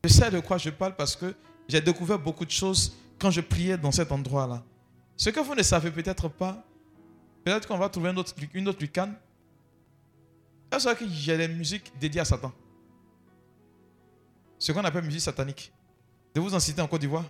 Je 0.02 0.08
sais 0.08 0.30
de 0.30 0.40
quoi 0.40 0.58
je 0.58 0.70
parle 0.70 0.96
parce 0.96 1.16
que 1.16 1.34
j'ai 1.68 1.80
découvert 1.80 2.18
beaucoup 2.18 2.44
de 2.44 2.50
choses 2.50 2.96
quand 3.18 3.30
je 3.30 3.40
priais 3.40 3.78
dans 3.78 3.92
cet 3.92 4.12
endroit-là. 4.12 4.62
Ce 5.16 5.30
que 5.30 5.40
vous 5.40 5.54
ne 5.54 5.62
savez 5.62 5.90
peut-être 5.90 6.28
pas, 6.28 6.64
peut-être 7.44 7.68
qu'on 7.68 7.78
va 7.78 7.88
trouver 7.88 8.10
une 8.10 8.18
autre, 8.18 8.34
une 8.52 8.68
autre 8.68 8.80
lucane, 8.80 9.16
y 10.72 11.30
a 11.30 11.36
des 11.36 11.48
musiques 11.48 11.92
dédiées 12.00 12.20
à 12.20 12.24
Satan? 12.24 12.52
Ce 14.58 14.72
qu'on 14.72 14.84
appelle 14.84 15.04
musique 15.04 15.20
satanique. 15.20 15.72
De 16.34 16.40
vous 16.40 16.52
en 16.54 16.60
citer 16.60 16.82
en 16.82 16.88
Côte 16.88 17.00
d'Ivoire 17.00 17.24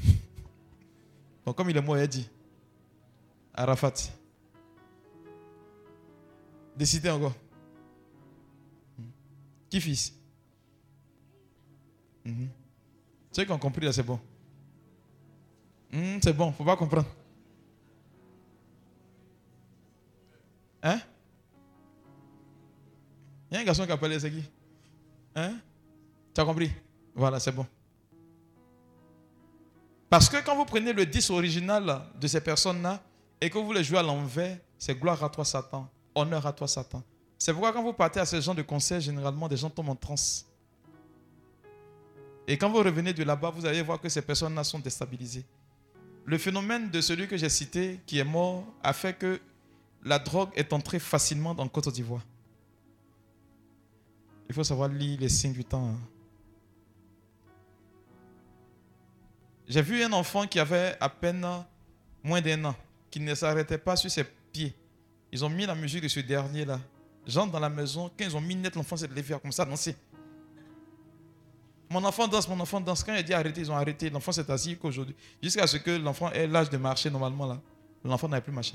Bon, 1.44 1.52
comme 1.52 1.68
il 1.70 1.76
est 1.76 1.82
mort, 1.82 1.98
il 1.98 2.02
a 2.02 2.06
dit. 2.06 2.30
Arafat. 3.54 3.94
Décidez 6.76 7.10
encore. 7.10 7.34
Qui 9.68 9.80
fils? 9.80 10.14
Mm 12.24 12.46
Ceux 13.32 13.44
qui 13.44 13.52
ont 13.52 13.58
compris 13.58 13.84
là, 13.84 13.92
c'est 13.92 14.04
bon. 14.04 14.20
Hmm, 15.92 16.18
c'est 16.22 16.32
bon, 16.32 16.52
faut 16.52 16.64
pas 16.64 16.76
comprendre. 16.76 17.08
Hein? 20.82 21.00
Il 23.50 23.54
y 23.54 23.56
a 23.56 23.60
un 23.60 23.64
garçon 23.64 23.84
qui 23.84 23.90
a 23.90 23.94
appelé, 23.94 24.18
c'est 24.20 24.30
qui? 24.30 24.44
Hein? 25.34 25.54
Tu 26.34 26.40
as 26.40 26.44
compris? 26.44 26.70
Voilà, 27.14 27.40
c'est 27.40 27.52
bon. 27.52 27.66
Parce 30.08 30.28
que 30.28 30.44
quand 30.44 30.56
vous 30.56 30.64
prenez 30.64 30.92
le 30.92 31.06
10 31.06 31.30
original 31.30 32.02
de 32.20 32.26
ces 32.26 32.40
personnes-là 32.40 33.02
et 33.40 33.50
que 33.50 33.58
vous 33.58 33.72
les 33.72 33.84
jouez 33.84 33.98
à 33.98 34.02
l'envers, 34.02 34.58
c'est 34.78 34.98
gloire 34.98 35.22
à 35.22 35.28
toi, 35.28 35.44
Satan. 35.44 35.88
Honneur 36.14 36.46
à 36.46 36.52
toi, 36.52 36.66
Satan. 36.66 37.02
C'est 37.38 37.52
pourquoi 37.52 37.72
quand 37.72 37.82
vous 37.82 37.92
partez 37.92 38.20
à 38.20 38.26
ce 38.26 38.40
genre 38.40 38.54
de 38.54 38.62
concert, 38.62 39.00
généralement, 39.00 39.48
des 39.48 39.56
gens 39.56 39.70
tombent 39.70 39.90
en 39.90 39.96
transe. 39.96 40.46
Et 42.46 42.58
quand 42.58 42.68
vous 42.68 42.78
revenez 42.78 43.12
de 43.12 43.22
là-bas, 43.22 43.50
vous 43.50 43.64
allez 43.66 43.82
voir 43.82 44.00
que 44.00 44.08
ces 44.08 44.22
personnes-là 44.22 44.64
sont 44.64 44.78
déstabilisées. 44.78 45.44
Le 46.24 46.38
phénomène 46.38 46.90
de 46.90 47.00
celui 47.00 47.26
que 47.28 47.36
j'ai 47.36 47.48
cité, 47.48 48.00
qui 48.06 48.18
est 48.18 48.24
mort, 48.24 48.64
a 48.82 48.92
fait 48.92 49.14
que 49.14 49.40
la 50.04 50.18
drogue 50.18 50.50
est 50.54 50.72
entrée 50.72 50.98
facilement 50.98 51.54
dans 51.54 51.66
Côte 51.68 51.88
d'Ivoire. 51.88 52.22
Il 54.50 54.52
faut 54.52 54.64
savoir 54.64 54.88
lire 54.88 55.20
les 55.20 55.28
signes 55.28 55.52
du 55.52 55.64
temps. 55.64 55.90
hein. 55.90 55.98
J'ai 59.68 59.80
vu 59.80 60.02
un 60.02 60.12
enfant 60.12 60.44
qui 60.44 60.58
avait 60.58 60.96
à 60.98 61.08
peine 61.08 61.46
moins 62.24 62.40
d'un 62.40 62.64
an, 62.64 62.74
qui 63.12 63.20
ne 63.20 63.32
s'arrêtait 63.36 63.78
pas 63.78 63.94
sur 63.94 64.10
ses 64.10 64.24
pieds. 64.24 64.74
Ils 65.30 65.44
ont 65.44 65.48
mis 65.48 65.66
la 65.66 65.76
musique 65.76 66.02
de 66.02 66.08
ce 66.08 66.18
dernier-là. 66.18 66.80
J'entre 67.28 67.52
dans 67.52 67.60
la 67.60 67.70
maison, 67.70 68.10
quand 68.18 68.24
ils 68.24 68.36
ont 68.36 68.40
mis 68.40 68.56
net, 68.56 68.74
l'enfant 68.74 68.96
s'est 68.96 69.06
levé 69.06 69.36
comme 69.40 69.52
ça, 69.52 69.64
danser. 69.64 69.94
Mon 71.88 72.02
enfant 72.02 72.26
danse, 72.26 72.48
mon 72.48 72.58
enfant 72.58 72.80
danse. 72.80 73.04
Quand 73.04 73.14
il 73.14 73.22
dit 73.22 73.32
arrêter, 73.32 73.60
ils 73.60 73.70
ont 73.70 73.76
arrêté. 73.76 74.10
L'enfant 74.10 74.32
s'est 74.32 74.50
assis 74.50 74.76
qu'aujourd'hui. 74.76 75.14
Jusqu'à 75.40 75.68
ce 75.68 75.76
que 75.76 75.92
l'enfant 75.92 76.28
ait 76.32 76.48
l'âge 76.48 76.70
de 76.70 76.76
marcher 76.76 77.08
normalement 77.08 77.46
là. 77.46 77.60
L'enfant 78.02 78.28
n'avait 78.28 78.42
plus 78.42 78.52
marché. 78.52 78.74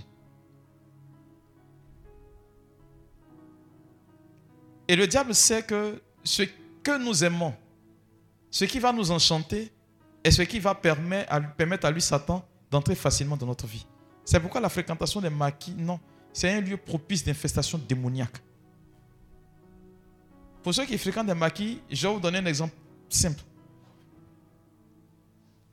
Et 4.88 4.96
le 4.96 5.08
diable 5.08 5.34
sait 5.34 5.64
que 5.64 6.02
ce 6.24 6.44
que 6.84 6.98
nous 7.04 7.24
aimons, 7.24 7.54
ce 8.52 8.66
qui 8.66 8.80
va 8.80 8.92
nous 8.94 9.12
enchanter, 9.12 9.72
est 10.24 10.32
ce 10.32 10.42
qui 10.44 10.60
va 10.60 10.74
permettre 10.76 11.32
à, 11.32 11.40
lui- 11.40 11.48
permettre 11.58 11.86
à 11.86 11.92
lui, 11.92 12.02
Satan, 12.02 12.44
d'entrer 12.72 12.96
facilement 12.96 13.38
dans 13.38 13.46
notre 13.46 13.68
vie. 13.68 13.86
C'est 14.24 14.40
pourquoi 14.40 14.60
la 14.62 14.70
fréquentation 14.70 15.22
des 15.22 15.30
maquis, 15.30 15.76
non, 15.78 16.00
c'est 16.34 16.50
un 16.52 16.62
lieu 16.62 16.78
propice 16.78 17.24
d'infestation 17.24 17.78
démoniaque. 17.78 18.42
Pour 20.64 20.74
ceux 20.74 20.86
qui 20.86 20.98
fréquentent 20.98 21.28
des 21.28 21.36
maquis, 21.36 21.80
je 21.92 22.08
vais 22.08 22.14
vous 22.14 22.20
donner 22.20 22.40
un 22.40 22.46
exemple 22.48 22.74
simple. 23.08 23.42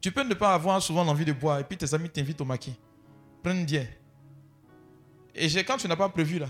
Tu 0.03 0.13
peux 0.13 0.23
ne 0.23 0.35
pas 0.35 0.53
avoir 0.53 0.83
souvent 0.83 1.03
l'envie 1.05 1.25
de 1.25 1.33
boire 1.33 1.61
et 1.61 1.65
puis 1.65 1.79
tes 1.79 1.95
amis 1.95 2.11
t'invitent 2.11 2.41
au 2.41 2.45
maquis. 2.45 2.75
Prends 3.43 3.53
une 3.53 3.65
bière. 3.65 3.89
Et 5.35 5.49
quand 5.65 5.79
tu 5.79 5.89
n'as 5.89 5.97
pas 5.97 6.09
prévu 6.11 6.39
là, 6.39 6.49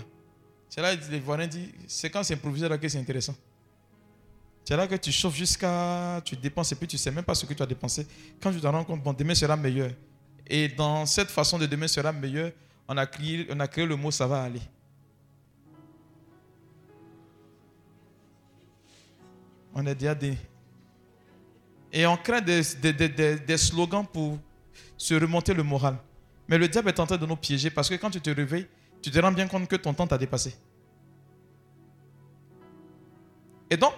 c'est 0.75 0.81
là 0.81 0.97
que 0.97 1.11
les 1.11 1.19
voisins 1.19 1.45
disent, 1.45 1.69
c'est 1.87 2.09
quand 2.09 2.23
c'est 2.23 2.33
improvisé 2.33 2.67
là 2.67 2.79
que 2.79 2.87
c'est 2.89 2.97
intéressant. 2.97 3.35
C'est 4.65 4.75
là 4.75 4.87
que 4.87 4.95
tu 4.95 5.11
chauffes 5.11 5.35
jusqu'à. 5.35 6.19
Tu 6.25 6.35
dépenses 6.35 6.71
et 6.71 6.75
puis 6.75 6.87
tu 6.87 6.95
ne 6.95 6.99
sais 6.99 7.11
même 7.11 7.23
pas 7.23 7.35
ce 7.35 7.45
que 7.45 7.53
tu 7.53 7.61
as 7.61 7.65
dépensé. 7.67 8.07
Quand 8.41 8.51
tu 8.51 8.59
te 8.59 8.65
rends 8.65 8.83
compte, 8.83 9.03
bon, 9.03 9.13
demain 9.13 9.35
sera 9.35 9.55
meilleur. 9.55 9.91
Et 10.47 10.67
dans 10.69 11.05
cette 11.05 11.29
façon 11.29 11.59
de 11.59 11.67
demain 11.67 11.87
sera 11.87 12.11
meilleur, 12.11 12.51
on 12.87 12.97
a 12.97 13.05
créé, 13.05 13.45
on 13.51 13.59
a 13.59 13.67
créé 13.67 13.85
le 13.85 13.95
mot 13.95 14.09
ça 14.09 14.25
va 14.25 14.41
aller. 14.41 14.61
On 19.75 19.85
est 19.85 19.93
déjà 19.93 20.15
des. 20.15 20.37
Et 21.91 22.07
on 22.07 22.17
crée 22.17 22.41
des, 22.41 22.61
des- 22.81 22.93
des- 22.93 23.09
des- 23.09 23.39
des 23.39 23.57
slogans 23.57 24.05
pour 24.11 24.39
se 24.97 25.13
remonter 25.13 25.53
le 25.53 25.61
moral. 25.61 25.97
Mais 26.47 26.57
le 26.57 26.67
diable 26.67 26.89
est 26.89 26.99
en 26.99 27.05
train 27.05 27.17
de 27.17 27.25
nous 27.27 27.35
piéger 27.35 27.69
parce 27.69 27.89
que 27.89 27.95
quand 27.95 28.09
tu 28.09 28.19
te 28.21 28.31
réveilles, 28.31 28.67
tu 29.03 29.11
te 29.11 29.19
rends 29.19 29.33
bien 29.33 29.47
compte 29.49 29.67
que 29.67 29.75
ton 29.75 29.93
temps 29.93 30.07
t'a 30.07 30.17
dépassé. 30.17 30.55
Et 33.69 33.75
donc, 33.75 33.93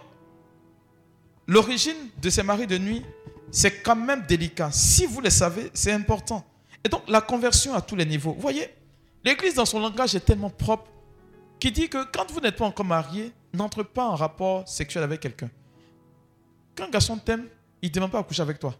l'origine 1.47 2.09
de 2.19 2.29
ces 2.31 2.41
maris 2.41 2.65
de 2.65 2.79
nuit, 2.79 3.05
c'est 3.51 3.83
quand 3.83 3.95
même 3.95 4.25
délicat. 4.27 4.71
Si 4.71 5.05
vous 5.05 5.21
le 5.21 5.29
savez, 5.29 5.69
c'est 5.75 5.91
important. 5.91 6.43
Et 6.83 6.89
donc, 6.89 7.03
la 7.07 7.21
conversion 7.21 7.75
à 7.75 7.81
tous 7.81 7.95
les 7.95 8.05
niveaux. 8.05 8.33
Vous 8.33 8.41
voyez, 8.41 8.67
l'Église, 9.23 9.53
dans 9.53 9.65
son 9.65 9.79
langage, 9.79 10.15
est 10.15 10.21
tellement 10.21 10.49
propre 10.49 10.91
qui 11.59 11.71
dit 11.71 11.87
que 11.87 12.03
quand 12.11 12.31
vous 12.31 12.39
n'êtes 12.39 12.55
pas 12.55 12.65
encore 12.65 12.85
marié, 12.85 13.31
n'entre 13.53 13.83
pas 13.83 14.05
en 14.05 14.15
rapport 14.15 14.67
sexuel 14.67 15.03
avec 15.03 15.19
quelqu'un. 15.21 15.51
Quand 16.75 16.85
un 16.85 16.89
garçon 16.89 17.17
t'aime, 17.17 17.47
il 17.81 17.89
ne 17.89 17.93
demande 17.93 18.11
pas 18.11 18.19
à 18.19 18.23
coucher 18.23 18.41
avec 18.41 18.57
toi. 18.57 18.75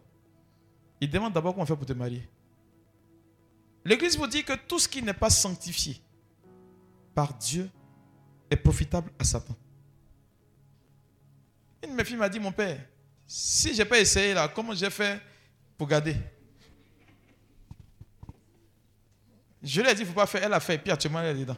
Il 0.99 1.09
demande 1.09 1.34
d'abord 1.34 1.53
comment 1.53 1.67
faire 1.67 1.78
pour 1.78 1.86
te 1.86 1.93
marier. 1.93 2.28
L'Église 3.86 4.17
vous 4.17 4.28
dit 4.28 4.43
que 4.43 4.53
tout 4.67 4.80
ce 4.80 4.88
qui 4.88 5.03
n'est 5.03 5.13
pas 5.13 5.30
sanctifié 5.30 6.01
par 7.16 7.34
Dieu 7.34 7.70
est 8.51 8.57
profitable 8.57 9.09
à 9.18 9.24
Satan. 9.24 9.55
Une 11.82 11.91
de 11.91 11.95
mes 11.95 12.03
filles 12.03 12.18
m'a 12.18 12.30
dit, 12.30 12.39
mon 12.39 12.51
père, 12.51 12.80
si 13.26 13.74
je 13.74 13.80
n'ai 13.80 13.86
pas 13.86 13.99
essayé 13.99 14.34
là, 14.34 14.47
comment 14.49 14.76
j'ai 14.76 14.89
fait 14.89 15.20
pour 15.78 15.88
garder? 15.88 16.16
Je 19.63 19.82
lui 19.82 19.89
ai 19.89 19.95
dit, 19.95 20.01
il 20.01 20.03
ne 20.03 20.09
faut 20.09 20.16
pas 20.16 20.28
faire. 20.28 20.43
Elle 20.43 20.53
a 20.53 20.59
fait, 20.59 20.76
et 20.76 20.78
puis 20.78 20.91
actuellement, 20.91 21.22
elle 21.22 21.38
est 21.38 21.39
dedans. 21.39 21.57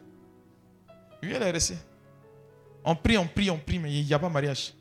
Oui, 1.22 1.34
elle 1.34 1.42
est 1.42 1.52
restée. 1.52 1.78
On 2.86 2.96
prie, 2.96 3.18
on 3.18 3.28
prie, 3.28 3.50
on 3.50 3.58
prie, 3.58 3.80
mais 3.80 3.94
il 3.94 4.06
n'y 4.06 4.14
a 4.14 4.20
pas 4.20 4.30
mariage. 4.30 4.74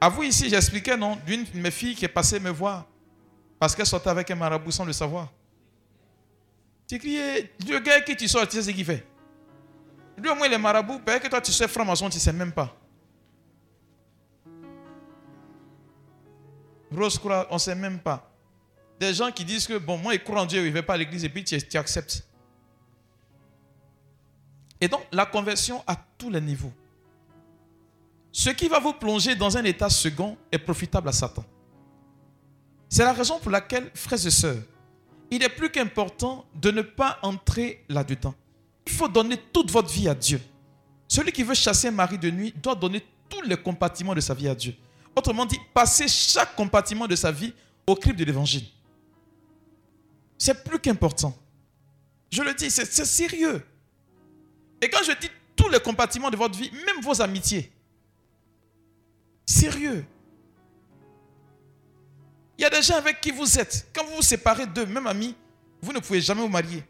À 0.00 0.08
vous 0.08 0.24
ici, 0.24 0.48
j'expliquais, 0.48 0.96
non, 0.96 1.16
d'une 1.24 1.44
de 1.44 1.58
mes 1.58 1.70
filles 1.70 1.94
qui 1.94 2.04
est 2.04 2.08
passée 2.08 2.40
me 2.40 2.50
voir 2.50 2.88
parce 3.60 3.76
qu'elle 3.76 3.86
sortait 3.86 4.10
avec 4.10 4.28
un 4.32 4.34
marabout 4.34 4.72
sans 4.72 4.84
le 4.84 4.92
savoir. 4.92 5.30
Tu 6.92 6.98
criais, 6.98 7.50
le 7.66 7.78
gars 7.78 8.02
qui 8.02 8.14
tu 8.14 8.28
sors, 8.28 8.46
tu 8.46 8.58
sais 8.58 8.64
ce 8.64 8.70
qu'il 8.70 8.84
fait? 8.84 9.02
Lui, 10.18 10.28
au 10.28 10.34
moins, 10.34 10.46
il 10.46 10.52
est 10.52 10.58
marabout, 10.58 10.98
peut-être 10.98 11.22
que 11.22 11.28
toi, 11.28 11.40
tu 11.40 11.50
sais 11.50 11.66
franc-maçon, 11.66 12.10
tu 12.10 12.16
ne 12.16 12.20
sais 12.20 12.34
même 12.34 12.52
pas. 12.52 12.76
Rose 16.94 17.18
croix, 17.18 17.46
on 17.48 17.54
ne 17.54 17.58
sait 17.58 17.74
même 17.74 17.98
pas. 17.98 18.30
Des 19.00 19.14
gens 19.14 19.32
qui 19.32 19.42
disent 19.42 19.66
que, 19.66 19.78
bon, 19.78 19.96
moi, 19.96 20.14
ils 20.14 20.22
croient 20.22 20.42
en 20.42 20.44
Dieu, 20.44 20.66
ils 20.66 20.70
ne 20.70 20.78
vont 20.78 20.84
pas 20.84 20.92
à 20.92 20.96
l'église, 20.98 21.24
et 21.24 21.30
puis 21.30 21.42
tu 21.42 21.78
acceptes. 21.78 22.28
Et 24.78 24.86
donc, 24.86 25.00
la 25.12 25.24
conversion 25.24 25.82
à 25.86 25.96
tous 26.18 26.28
les 26.28 26.42
niveaux. 26.42 26.74
Ce 28.32 28.50
qui 28.50 28.68
va 28.68 28.78
vous 28.80 28.92
plonger 28.92 29.34
dans 29.34 29.56
un 29.56 29.64
état 29.64 29.88
second 29.88 30.36
est 30.52 30.58
profitable 30.58 31.08
à 31.08 31.12
Satan. 31.12 31.44
C'est 32.90 33.04
la 33.04 33.14
raison 33.14 33.38
pour 33.38 33.50
laquelle, 33.50 33.90
frères 33.94 34.26
et 34.26 34.30
sœurs, 34.30 34.62
il 35.32 35.42
est 35.42 35.48
plus 35.48 35.70
qu'important 35.70 36.44
de 36.54 36.70
ne 36.70 36.82
pas 36.82 37.18
entrer 37.22 37.82
là-dedans. 37.88 38.34
Il 38.86 38.92
faut 38.92 39.08
donner 39.08 39.38
toute 39.50 39.70
votre 39.70 39.90
vie 39.90 40.06
à 40.06 40.14
Dieu. 40.14 40.38
Celui 41.08 41.32
qui 41.32 41.42
veut 41.42 41.54
chasser 41.54 41.88
un 41.88 41.92
mari 41.92 42.18
de 42.18 42.30
nuit 42.30 42.52
doit 42.62 42.74
donner 42.74 43.02
tous 43.30 43.40
les 43.40 43.56
compartiments 43.56 44.14
de 44.14 44.20
sa 44.20 44.34
vie 44.34 44.46
à 44.46 44.54
Dieu. 44.54 44.74
Autrement 45.16 45.46
dit, 45.46 45.58
passer 45.72 46.06
chaque 46.06 46.54
compartiment 46.54 47.06
de 47.06 47.16
sa 47.16 47.32
vie 47.32 47.54
au 47.86 47.94
crible 47.94 48.18
de 48.18 48.24
l'évangile. 48.24 48.64
C'est 50.36 50.62
plus 50.64 50.78
qu'important. 50.78 51.34
Je 52.30 52.42
le 52.42 52.52
dis, 52.52 52.70
c'est 52.70 52.84
sérieux. 52.84 53.64
Et 54.82 54.90
quand 54.90 55.02
je 55.02 55.12
dis 55.18 55.30
tous 55.56 55.70
les 55.70 55.80
compartiments 55.80 56.28
de 56.28 56.36
votre 56.36 56.58
vie, 56.58 56.70
même 56.72 57.02
vos 57.02 57.22
amitiés, 57.22 57.72
sérieux. 59.46 60.04
Il 62.62 62.66
y 62.66 62.68
a 62.68 62.70
des 62.70 62.82
gens 62.82 62.94
avec 62.94 63.20
qui 63.20 63.32
vous 63.32 63.58
êtes. 63.58 63.88
Quand 63.92 64.04
vous 64.04 64.14
vous 64.14 64.22
séparez 64.22 64.66
d'eux, 64.68 64.86
même 64.86 65.08
amis, 65.08 65.34
vous 65.80 65.92
ne 65.92 65.98
pouvez 65.98 66.20
jamais 66.20 66.42
vous 66.42 66.48
marier. 66.48 66.84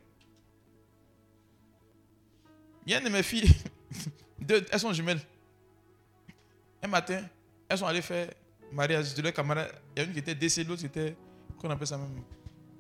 Il 2.85 2.93
y 2.93 2.95
a 2.95 2.99
une 2.99 3.07
de 3.07 3.09
mes 3.09 3.23
filles, 3.23 3.51
deux, 4.39 4.67
elles 4.71 4.79
sont 4.79 4.93
jumelles. 4.93 5.23
Un 6.83 6.89
matin, 6.89 7.23
elles 7.67 7.79
sont 7.79 7.87
allées 7.87 8.03
faire 8.03 8.29
mariage 8.71 9.15
de 9.15 9.23
leurs 9.23 9.33
camarades. 9.33 9.73
Il 9.97 10.01
y 10.01 10.03
a 10.03 10.07
une 10.07 10.13
qui 10.13 10.19
était 10.19 10.35
décédée, 10.35 10.69
l'autre 10.69 10.81
qui 10.81 10.89
était, 10.89 11.17
qu'on 11.59 11.71
appelle 11.71 11.87
ça 11.87 11.97
même, 11.97 12.23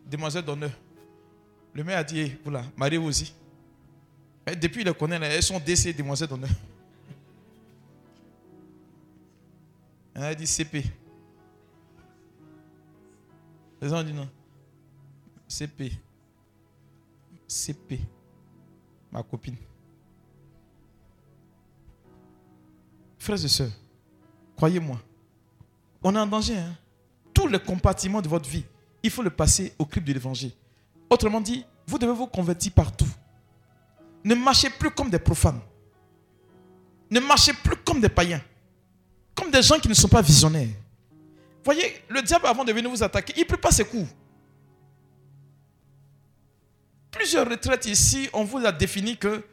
demoiselle 0.04 0.44
d'honneur. 0.44 0.72
Le 1.72 1.84
maire 1.84 1.96
a 1.96 2.04
dit, 2.04 2.36
voilà, 2.44 2.62
mariez-vous 2.76 3.06
aussi. 3.06 3.32
Depuis, 4.60 4.82
il 4.82 4.86
les 4.86 4.92
connaît, 4.92 5.16
elles 5.16 5.42
sont 5.42 5.58
décédées, 5.58 5.96
demoiselles 5.96 6.28
d'honneur. 6.28 6.50
Elle 10.14 10.24
a 10.24 10.34
dit 10.34 10.46
CP. 10.46 10.84
Les 13.82 13.88
gens 13.88 14.02
dit 14.04 14.12
non. 14.12 14.28
CP. 15.48 15.92
CP. 17.48 18.00
Ma 19.10 19.22
copine. 19.24 19.56
Frères 23.18 23.44
et 23.44 23.48
sœurs, 23.48 23.70
croyez-moi, 24.56 24.98
on 26.02 26.14
est 26.14 26.18
en 26.18 26.26
danger. 26.26 26.56
hein. 26.56 26.76
Tous 27.34 27.46
les 27.46 27.58
compartiments 27.58 28.20
de 28.22 28.28
votre 28.28 28.48
vie, 28.48 28.64
il 29.02 29.10
faut 29.10 29.22
le 29.22 29.30
passer 29.30 29.74
au 29.78 29.84
crible 29.84 30.06
de 30.06 30.12
l'évangile. 30.12 30.52
Autrement 31.10 31.40
dit, 31.40 31.64
vous 31.86 31.98
devez 31.98 32.12
vous 32.12 32.26
convertir 32.26 32.72
partout. 32.72 33.06
Ne 34.24 34.34
marchez 34.34 34.70
plus 34.70 34.90
comme 34.90 35.10
des 35.10 35.18
profanes. 35.18 35.60
Ne 37.10 37.20
marchez 37.20 37.52
plus 37.52 37.76
comme 37.84 38.00
des 38.00 38.08
païens. 38.08 38.40
Comme 39.34 39.50
des 39.50 39.62
gens 39.62 39.78
qui 39.78 39.88
ne 39.88 39.94
sont 39.94 40.08
pas 40.08 40.22
visionnaires. 40.22 40.68
Voyez, 41.64 42.02
le 42.08 42.22
diable, 42.22 42.46
avant 42.46 42.64
de 42.64 42.72
venir 42.72 42.90
vous 42.90 43.02
attaquer, 43.02 43.32
il 43.36 43.40
ne 43.40 43.46
prépare 43.46 43.72
ses 43.72 43.84
coups. 43.84 44.08
Plusieurs 47.10 47.48
retraites 47.48 47.86
ici, 47.86 48.28
on 48.32 48.44
vous 48.44 48.64
a 48.64 48.72
défini 48.72 49.16
que 49.16 49.44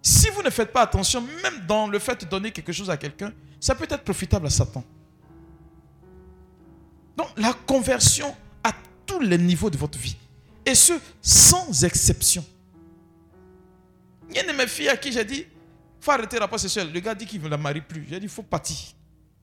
si 0.00 0.28
vous 0.30 0.42
ne 0.42 0.50
faites 0.50 0.72
pas 0.72 0.82
attention, 0.82 1.22
même 1.42 1.66
dans 1.66 1.86
le 1.86 1.98
fait 1.98 2.20
de 2.20 2.26
donner 2.26 2.50
quelque 2.50 2.72
chose 2.72 2.90
à 2.90 2.96
quelqu'un, 2.96 3.32
ça 3.60 3.74
peut 3.74 3.86
être 3.88 4.04
profitable 4.04 4.46
à 4.46 4.50
Satan. 4.50 4.84
Donc, 7.16 7.28
la 7.36 7.52
conversion 7.52 8.34
à 8.62 8.72
tous 9.06 9.20
les 9.20 9.38
niveaux 9.38 9.70
de 9.70 9.76
votre 9.76 9.98
vie. 9.98 10.16
Et 10.66 10.74
ce, 10.74 10.92
sans 11.20 11.84
exception. 11.84 12.44
Il 14.28 14.36
y 14.36 14.38
a 14.38 14.42
une 14.42 14.52
de 14.52 14.56
mes 14.56 14.66
filles 14.66 14.88
à 14.88 14.96
qui 14.96 15.12
j'ai 15.12 15.24
dit, 15.24 15.46
faut 16.00 16.10
arrêter 16.10 16.36
le 16.36 16.42
rapport 16.42 16.60
sexuel. 16.60 16.92
Le 16.92 17.00
gars 17.00 17.14
dit 17.14 17.26
qu'il 17.26 17.40
ne 17.40 17.48
la 17.48 17.56
marie 17.56 17.80
plus. 17.80 18.06
J'ai 18.08 18.18
dit, 18.18 18.26
il 18.26 18.30
faut 18.30 18.42
partir. 18.42 18.76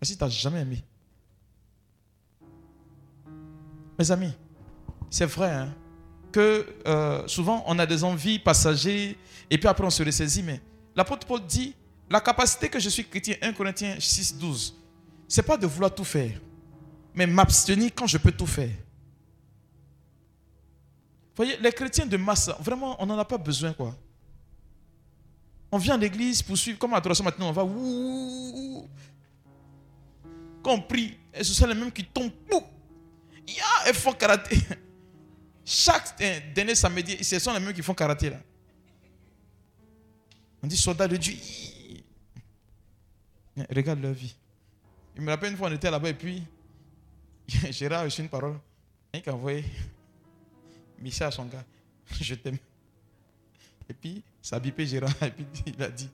Si 0.01 0.17
tu 0.17 0.23
n'as 0.23 0.29
jamais 0.29 0.61
aimé. 0.61 0.83
Mes 4.01 4.09
amis, 4.09 4.33
c'est 5.11 5.27
vrai 5.27 5.51
hein, 5.51 5.75
que 6.31 6.65
euh, 6.87 7.27
souvent 7.27 7.63
on 7.67 7.77
a 7.77 7.85
des 7.85 8.03
envies 8.03 8.39
passagères 8.39 9.13
et 9.47 9.57
puis 9.59 9.67
après 9.67 9.85
on 9.85 9.91
se 9.91 10.01
ressaisit. 10.01 10.41
Mais 10.41 10.59
l'apôtre 10.95 11.27
Paul 11.27 11.39
dit 11.45 11.75
la 12.09 12.19
capacité 12.19 12.67
que 12.67 12.79
je 12.79 12.89
suis 12.89 13.05
chrétien, 13.05 13.35
1 13.43 13.53
Corinthiens 13.53 13.97
6, 13.99 14.39
12, 14.39 14.75
c'est 15.27 15.43
pas 15.43 15.55
de 15.55 15.67
vouloir 15.67 15.93
tout 15.93 16.03
faire, 16.03 16.31
mais 17.13 17.27
m'abstenir 17.27 17.91
quand 17.93 18.07
je 18.07 18.17
peux 18.17 18.31
tout 18.31 18.47
faire. 18.47 18.71
Vous 21.35 21.45
voyez, 21.45 21.57
les 21.57 21.71
chrétiens 21.71 22.07
de 22.07 22.17
masse, 22.17 22.49
vraiment, 22.59 22.95
on 22.97 23.05
n'en 23.05 23.19
a 23.19 23.25
pas 23.25 23.37
besoin, 23.37 23.71
quoi. 23.71 23.95
On 25.71 25.77
vient 25.77 25.93
à 25.93 25.97
l'église 25.97 26.41
pour 26.41 26.57
suivre, 26.57 26.79
comme 26.79 26.93
à 26.93 26.95
l'adoration 26.95 27.23
maintenant, 27.23 27.49
on 27.49 27.51
va 27.51 27.63
ouh, 27.63 28.89
Quand 30.63 30.71
on 30.71 30.81
prie, 30.81 31.19
et 31.35 31.43
ce 31.43 31.53
sont 31.53 31.67
les 31.67 31.75
mêmes 31.75 31.91
qui 31.91 32.03
tombent. 32.03 32.31
Il 33.47 33.55
y 33.55 33.59
a 33.59 33.89
un 33.89 33.93
font 33.93 34.13
karaté. 34.13 34.57
Chaque 35.65 36.17
dernier 36.53 36.75
samedi, 36.75 37.23
ce 37.23 37.39
sont 37.39 37.53
les 37.53 37.59
mêmes 37.59 37.73
qui 37.73 37.81
font 37.81 37.93
karaté 37.93 38.29
là. 38.29 38.39
On 40.63 40.67
dit 40.67 40.77
soldat 40.77 41.07
de 41.07 41.17
Dieu. 41.17 41.35
Regarde 43.69 44.01
leur 44.01 44.13
vie. 44.13 44.35
Il 45.15 45.21
me 45.21 45.29
rappelle 45.29 45.51
une 45.51 45.57
fois, 45.57 45.69
on 45.69 45.73
était 45.73 45.91
là-bas 45.91 46.09
et 46.09 46.13
puis 46.13 46.43
Gérard 47.71 48.01
a 48.01 48.03
reçu 48.03 48.21
une 48.21 48.29
parole. 48.29 48.59
Il 49.13 49.27
a 49.27 49.33
envoyé 49.33 49.65
Michel 50.99 51.27
à 51.27 51.31
son 51.31 51.45
gars. 51.45 51.63
Je 52.21 52.35
t'aime. 52.35 52.57
Et 53.89 53.93
puis, 53.93 54.23
ça 54.41 54.55
a 54.55 54.59
bipé 54.59 54.85
Gérard. 54.85 55.11
Et 55.21 55.31
puis, 55.31 55.45
il 55.65 55.83
a 55.83 55.89
dit. 55.89 56.09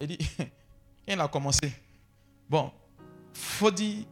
Il 0.00 0.06
dit, 0.08 0.18
il 1.06 1.20
a 1.20 1.28
commencé. 1.28 1.72
Bon, 2.48 2.72
faut 3.32 3.70
dire, 3.70 4.04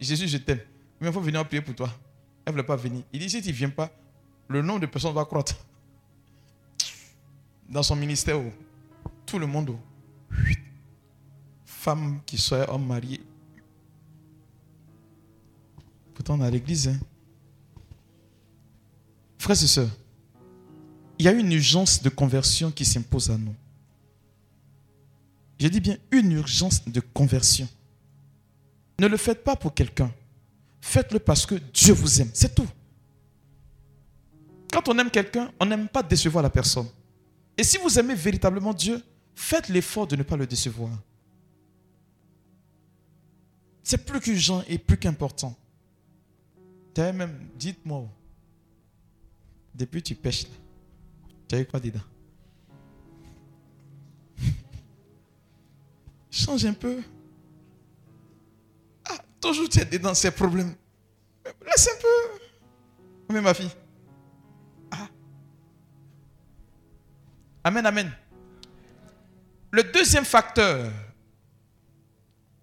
Jésus, 0.00 0.28
je 0.28 0.38
t'aime. 0.38 0.60
Mais 1.00 1.08
il 1.08 1.12
faut 1.12 1.20
venir 1.20 1.46
prier 1.46 1.62
pour 1.62 1.74
toi. 1.74 1.90
Elle 2.44 2.54
ne 2.54 2.58
veut 2.58 2.66
pas 2.66 2.76
venir. 2.76 3.02
Il 3.12 3.20
dit, 3.20 3.28
si 3.28 3.42
tu 3.42 3.48
ne 3.48 3.54
viens 3.54 3.70
pas, 3.70 3.90
le 4.48 4.62
nombre 4.62 4.80
de 4.80 4.86
personnes 4.86 5.14
va 5.14 5.24
croître. 5.24 5.56
Dans 7.68 7.82
son 7.82 7.96
ministère, 7.96 8.40
tout 9.24 9.38
le 9.38 9.46
monde, 9.46 9.76
femme 11.64 12.20
qui 12.24 12.38
soit 12.38 12.72
homme 12.72 12.86
marié. 12.86 13.20
Pourtant, 16.14 16.38
on 16.38 16.40
a 16.40 16.50
l'église. 16.50 16.88
Hein. 16.88 16.98
Frères 19.38 19.62
et 19.62 19.66
sœurs, 19.66 19.90
il 21.18 21.24
y 21.24 21.28
a 21.28 21.32
une 21.32 21.52
urgence 21.52 22.02
de 22.02 22.08
conversion 22.08 22.70
qui 22.70 22.84
s'impose 22.84 23.30
à 23.30 23.36
nous. 23.36 23.54
Je 25.58 25.68
dis 25.68 25.80
bien 25.80 25.96
une 26.10 26.32
urgence 26.32 26.84
de 26.86 27.00
conversion. 27.00 27.68
Ne 28.98 29.06
le 29.06 29.16
faites 29.16 29.42
pas 29.42 29.56
pour 29.56 29.74
quelqu'un. 29.74 30.12
Faites-le 30.80 31.18
parce 31.18 31.46
que 31.46 31.54
Dieu 31.54 31.94
vous 31.94 32.20
aime. 32.20 32.30
C'est 32.32 32.54
tout. 32.54 32.68
Quand 34.72 34.88
on 34.88 34.98
aime 34.98 35.10
quelqu'un, 35.10 35.50
on 35.58 35.66
n'aime 35.66 35.88
pas 35.88 36.02
décevoir 36.02 36.42
la 36.42 36.50
personne. 36.50 36.88
Et 37.56 37.64
si 37.64 37.78
vous 37.78 37.98
aimez 37.98 38.14
véritablement 38.14 38.74
Dieu, 38.74 39.02
faites 39.34 39.68
l'effort 39.68 40.06
de 40.06 40.16
ne 40.16 40.22
pas 40.22 40.36
le 40.36 40.46
décevoir. 40.46 40.90
C'est 43.82 44.04
plus 44.04 44.20
qu'urgent 44.20 44.62
et 44.68 44.78
plus 44.78 44.98
qu'important. 44.98 45.56
dites-moi, 47.56 48.08
depuis 49.74 50.02
tu 50.02 50.14
pêches, 50.14 50.44
là, 50.44 50.54
tu 51.48 51.54
as 51.54 51.60
eu 51.60 51.66
quoi 51.66 51.78
dedans? 51.78 52.00
Change 56.30 56.64
un 56.64 56.74
peu. 56.74 57.02
Toujours 59.46 59.68
tu 59.68 59.78
es 59.78 59.84
dedans 59.84 60.12
ces 60.12 60.32
problèmes. 60.32 60.74
Laisse 61.64 61.88
un 61.88 62.00
peu. 62.00 63.32
Mais 63.32 63.40
ma 63.40 63.54
fille. 63.54 63.70
Ah. 64.90 65.08
Amen, 67.62 67.86
amen. 67.86 68.12
Le 69.70 69.84
deuxième 69.84 70.24
facteur, 70.24 70.90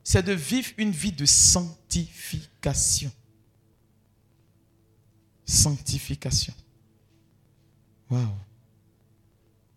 c'est 0.03 0.23
de 0.23 0.33
vivre 0.33 0.71
une 0.77 0.91
vie 0.91 1.13
de 1.13 1.25
sanctification. 1.25 3.11
Sanctification. 5.45 6.53
Waouh. 8.09 8.27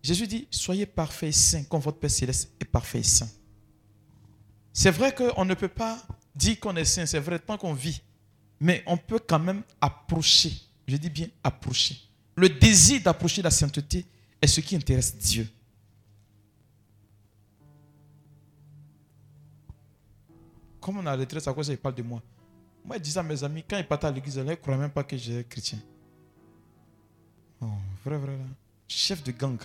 Jésus 0.03 0.27
dit, 0.27 0.47
soyez 0.51 0.85
parfaits 0.85 1.29
et 1.29 1.31
saints, 1.31 1.63
comme 1.63 1.79
votre 1.79 1.99
Père 1.99 2.11
céleste 2.11 2.51
est 2.59 2.65
parfait 2.65 2.99
et 2.99 3.03
saint. 3.03 3.29
C'est 4.73 4.91
vrai 4.91 5.15
qu'on 5.15 5.45
ne 5.45 5.53
peut 5.53 5.69
pas 5.69 6.05
dire 6.37 6.59
qu'on 6.59 6.75
est 6.75 6.85
saint, 6.85 7.05
c'est 7.05 7.19
vrai, 7.19 7.39
tant 7.39 7.57
qu'on 7.57 7.73
vit. 7.73 8.01
Mais 8.59 8.83
on 8.85 8.97
peut 8.97 9.19
quand 9.19 9.39
même 9.39 9.63
approcher, 9.81 10.53
je 10.87 10.95
dis 10.97 11.09
bien 11.09 11.27
approcher. 11.43 11.97
Le 12.35 12.49
désir 12.49 13.01
d'approcher 13.01 13.41
la 13.41 13.51
sainteté 13.51 14.05
est 14.41 14.47
ce 14.47 14.61
qui 14.61 14.75
intéresse 14.75 15.15
Dieu. 15.17 15.47
Comme 20.79 20.99
on 20.99 21.05
a 21.05 21.15
retraite, 21.15 21.47
à 21.47 21.53
quoi 21.53 21.63
ça, 21.63 21.71
il 21.71 21.77
parle 21.77 21.95
de 21.95 22.03
moi. 22.03 22.21
Moi, 22.85 22.95
je 22.97 23.01
dis 23.01 23.17
à 23.17 23.23
mes 23.23 23.43
amis, 23.43 23.63
quand 23.67 23.77
ils 23.77 23.85
partent 23.85 24.05
à 24.05 24.11
l'église, 24.11 24.35
ils 24.35 24.43
ne 24.43 24.55
croient 24.55 24.77
même 24.77 24.91
pas 24.91 25.03
que 25.03 25.17
j'ai 25.17 25.43
chrétien. 25.43 25.79
Oh, 27.59 27.65
vrai, 28.05 28.17
vrai, 28.17 28.37
là. 28.37 28.45
Chef 28.87 29.21
de 29.23 29.31
gang. 29.31 29.59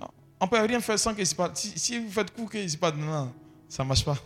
Non, 0.00 0.08
on 0.40 0.46
ne 0.46 0.50
peut 0.50 0.60
rien 0.60 0.80
faire 0.80 0.98
sans 0.98 1.14
qu'il 1.14 1.26
se 1.26 1.34
passe. 1.34 1.70
Si, 1.76 1.98
vous 1.98 2.10
faites 2.10 2.34
coup 2.34 2.48
qu'il 2.48 2.68
se 2.68 2.76
passe, 2.76 2.94
non, 2.96 3.32
ça 3.68 3.82
ne 3.82 3.88
marche 3.88 4.04
pas. 4.04 4.16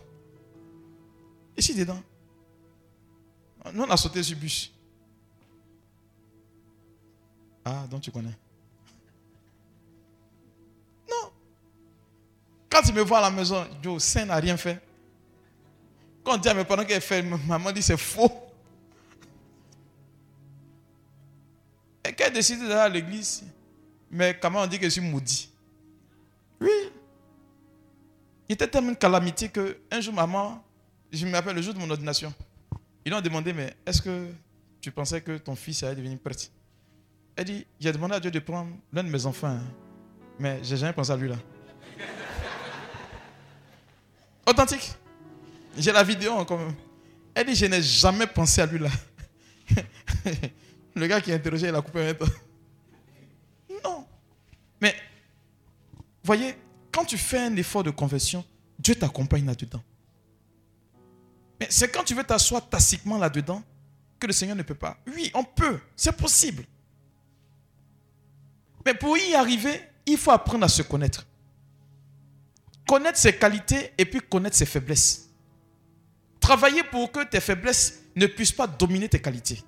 Ici 1.57 1.75
dedans? 1.75 2.01
Nous, 3.73 3.83
on 3.83 3.91
a 3.91 3.97
sauté 3.97 4.23
sur 4.23 4.35
le 4.37 4.41
bus. 4.41 4.73
Ah, 7.65 7.87
donc 7.91 8.03
tu 8.03 8.11
connais. 8.11 8.37
Quand 12.71 12.83
tu 12.83 12.93
me 12.93 13.03
vois 13.03 13.19
à 13.19 13.23
la 13.23 13.31
maison, 13.31 13.67
Joe, 13.83 14.03
Saint 14.03 14.25
n'a 14.25 14.37
rien 14.37 14.57
fait. 14.57 14.81
Quand 16.23 16.35
on 16.35 16.39
dit 16.39 16.49
à 16.49 16.55
mes 16.55 16.65
parents 16.65 16.85
qu'elle 16.85 17.01
fait, 17.01 17.21
maman 17.21 17.73
dit 17.73 17.83
c'est 17.83 17.97
faux. 17.97 18.31
Et 22.05 22.15
qu'elle 22.15 22.33
décide 22.33 22.61
d'aller 22.61 22.75
à 22.75 22.89
l'église, 22.89 23.45
mais 24.11 24.39
comment 24.41 24.63
on 24.63 24.67
dit 24.67 24.79
que 24.79 24.85
je 24.85 24.91
suis 24.91 25.01
maudit? 25.01 25.51
Oui. 26.61 26.71
Il 28.51 28.55
était 28.55 28.67
tellement 28.67 28.91
une 28.91 28.97
calamité 28.97 29.49
que 29.49 29.79
un 29.93 30.01
jour, 30.01 30.13
maman, 30.13 30.61
je 31.13 31.25
me 31.25 31.33
rappelle 31.33 31.55
le 31.55 31.63
jour 31.63 31.73
de 31.73 31.79
mon 31.79 31.89
ordination, 31.89 32.35
ils 33.05 33.15
ont 33.15 33.21
demandé, 33.21 33.53
mais 33.53 33.77
est-ce 33.87 34.03
que 34.03 34.27
tu 34.81 34.91
pensais 34.91 35.21
que 35.21 35.39
ton 35.39 35.55
fils 35.55 35.85
allait 35.85 35.95
devenir 35.95 36.19
prêtre? 36.19 36.47
Elle 37.37 37.45
dit, 37.45 37.67
j'ai 37.79 37.93
demandé 37.93 38.17
à 38.17 38.19
Dieu 38.19 38.33
de 38.33 38.41
prendre 38.41 38.73
l'un 38.93 39.05
de 39.05 39.09
mes 39.09 39.25
enfants, 39.25 39.47
hein, 39.47 39.63
mais 40.37 40.59
j'ai 40.65 40.77
jamais 40.77 40.93
pensé 40.93 41.13
à 41.13 41.17
lui 41.17 41.29
là. 41.29 41.37
Authentique. 44.49 44.95
J'ai 45.79 45.93
la 45.93 46.03
vidéo 46.03 46.33
encore 46.33 46.59
Elle 47.33 47.47
dit, 47.47 47.55
je 47.55 47.67
n'ai 47.67 47.81
jamais 47.81 48.27
pensé 48.27 48.63
à 48.63 48.67
lui 48.67 48.81
là. 48.81 48.91
Le 50.97 51.07
gars 51.07 51.21
qui 51.21 51.31
a 51.31 51.37
interrogé, 51.37 51.69
il 51.69 51.75
a 51.77 51.81
coupé 51.81 52.09
un 52.09 52.15
temps. 52.15 52.27
Non. 53.85 54.05
Mais, 54.81 54.97
voyez, 56.25 56.57
quand 56.93 57.05
tu 57.05 57.19
fais 57.19 57.39
un 57.39 57.57
effort 57.57 57.83
de 57.83 57.91
conversion, 57.91 58.45
Dieu 58.79 58.95
t'accompagne 58.95 59.47
là-dedans. 59.47 59.83
Mais 61.61 61.67
c'est 61.71 61.91
quand 61.91 62.05
tu 62.05 62.15
veux 62.15 62.25
t'asseoir 62.25 62.69
tacitement 62.69 63.19
là-dedans 63.19 63.63
que 64.19 64.27
le 64.27 64.33
Seigneur 64.33 64.57
ne 64.57 64.63
peut 64.63 64.75
pas. 64.75 64.99
Oui, 65.15 65.31
on 65.35 65.45
peut. 65.45 65.81
C'est 65.95 66.17
possible. 66.17 66.65
Mais 68.85 68.95
pour 68.95 69.17
y 69.17 69.35
arriver, 69.35 69.81
il 70.07 70.17
faut 70.17 70.31
apprendre 70.31 70.65
à 70.65 70.69
se 70.69 70.83
connaître 70.83 71.27
connaître 72.91 73.19
ses 73.19 73.33
qualités 73.33 73.93
et 73.97 74.05
puis 74.05 74.21
connaître 74.21 74.57
ses 74.57 74.67
faiblesses. 74.67 75.31
Travailler 76.41 76.83
pour 76.83 77.13
que 77.13 77.23
tes 77.23 77.39
faiblesses 77.39 78.01
ne 78.17 78.27
puissent 78.27 78.51
pas 78.51 78.67
dominer 78.67 79.09
tes 79.09 79.21
qualités. 79.21 79.63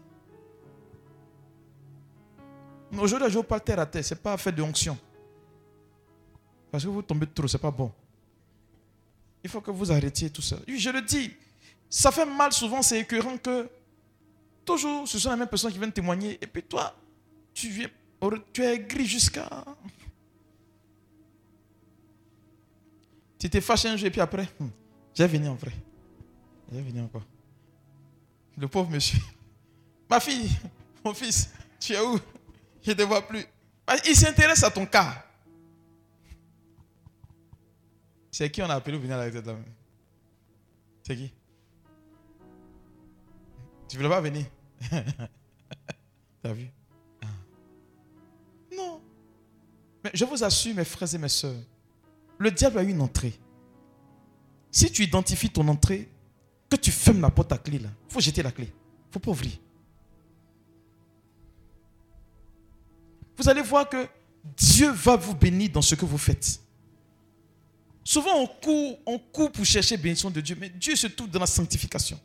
Aujourd'hui, 2.99 3.31
je 3.31 3.39
pas 3.39 3.61
terre 3.61 3.79
à 3.79 3.87
terre. 3.87 4.05
Ce 4.05 4.15
n'est 4.15 4.21
pas 4.21 4.37
fait 4.37 4.51
de 4.51 4.61
onction. 4.61 4.99
Parce 6.73 6.85
que 6.85 6.89
vous 6.89 7.03
tombez 7.03 7.27
trop, 7.27 7.47
ce 7.47 7.57
n'est 7.57 7.61
pas 7.61 7.71
bon. 7.71 7.93
Il 9.45 9.51
faut 9.51 9.61
que 9.61 9.71
vous 9.71 9.93
arrêtiez 9.93 10.31
tout 10.31 10.41
ça. 10.41 10.57
Je 10.67 10.91
le 10.91 11.03
dis, 11.03 11.31
ça 11.91 12.11
fait 12.11 12.25
mal 12.25 12.51
souvent, 12.53 12.81
c'est 12.81 12.99
écœurant 13.01 13.37
que 13.37 13.69
toujours 14.65 15.07
ce 15.07 15.19
sont 15.19 15.31
les 15.31 15.37
mêmes 15.37 15.49
personnes 15.49 15.71
qui 15.71 15.79
viennent 15.79 15.93
témoigner. 15.93 16.39
Et 16.41 16.47
puis 16.47 16.63
toi, 16.63 16.97
tu, 17.53 17.69
viens, 17.69 17.91
tu 18.55 18.65
es 18.65 18.79
gris 18.79 19.07
jusqu'à 19.07 19.49
Tu 23.39 23.51
t'es 23.51 23.61
fâché 23.61 23.89
un 23.89 23.97
jour 23.97 24.07
et 24.07 24.11
puis 24.11 24.21
après, 24.21 24.49
hmm, 24.59 24.69
j'ai 25.15 25.27
venu 25.27 25.49
en 25.49 25.57
vrai. 25.57 25.73
J'ai 26.73 26.81
venu 26.81 27.03
encore. 27.03 27.27
Le 28.57 28.69
pauvre 28.69 28.89
monsieur. 28.89 29.19
Ma 30.09 30.21
fille, 30.21 30.49
mon 31.05 31.13
fils, 31.13 31.51
tu 31.79 31.93
es 31.93 32.01
où? 32.01 32.19
Je 32.83 32.93
ne 32.93 32.97
te 32.97 33.03
vois 33.03 33.21
plus. 33.27 33.45
Ah, 33.87 33.97
il 34.07 34.17
s'intéresse 34.17 34.63
à 34.63 34.71
ton 34.71 34.87
cas. 34.87 35.27
C'est 38.33 38.51
qui 38.51 38.63
on 38.63 38.71
a 38.71 38.75
appelé 38.75 38.97
pour 38.97 39.03
venir 39.03 39.19
à 39.19 39.27
la 39.27 39.31
tête 39.31 39.47
C'est 41.03 41.17
qui? 41.17 41.33
Tu 43.89 43.99
voulais 43.99 44.09
pas 44.09 44.23
venir? 44.23 44.47
T'as 46.43 46.53
vu? 46.55 46.71
Non. 48.75 49.03
Mais 50.03 50.11
je 50.15 50.25
vous 50.25 50.43
assure, 50.43 50.75
mes 50.75 50.85
frères 50.85 51.15
et 51.15 51.19
mes 51.19 51.29
sœurs, 51.29 51.61
le 52.39 52.51
diable 52.51 52.79
a 52.79 52.83
une 52.83 53.03
entrée. 53.03 53.39
Si 54.71 54.91
tu 54.91 55.03
identifies 55.03 55.51
ton 55.51 55.69
entrée, 55.69 56.09
que 56.71 56.77
tu 56.77 56.91
fermes 56.91 57.21
la 57.21 57.31
porte 57.31 57.53
à 57.53 57.59
clé 57.59 57.79
là, 57.79 57.91
faut 58.09 58.21
jeter 58.21 58.43
la 58.43 58.51
clé. 58.51 58.73
Faut 59.11 59.19
pas 59.19 59.31
ouvrir. 59.31 59.53
Vous 63.37 63.47
allez 63.47 63.61
voir 63.61 63.87
que 63.87 64.09
Dieu 64.57 64.91
va 64.91 65.17
vous 65.17 65.35
bénir 65.35 65.71
dans 65.71 65.83
ce 65.83 65.95
que 65.95 66.07
vous 66.07 66.17
faites. 66.17 66.62
Souvent, 68.05 68.37
on 68.41 68.47
court, 68.47 68.99
on 69.07 69.19
court 69.19 69.53
pour 69.53 69.65
chercher 69.65 69.97
bénédiction 69.97 70.31
de 70.31 70.41
Dieu, 70.41 70.57
mais 70.59 70.69
Dieu 70.69 70.97
se 70.97 71.07
trouve 71.07 71.31
dans 71.31 71.41
la 71.41 71.47
sanctification. 71.47 72.19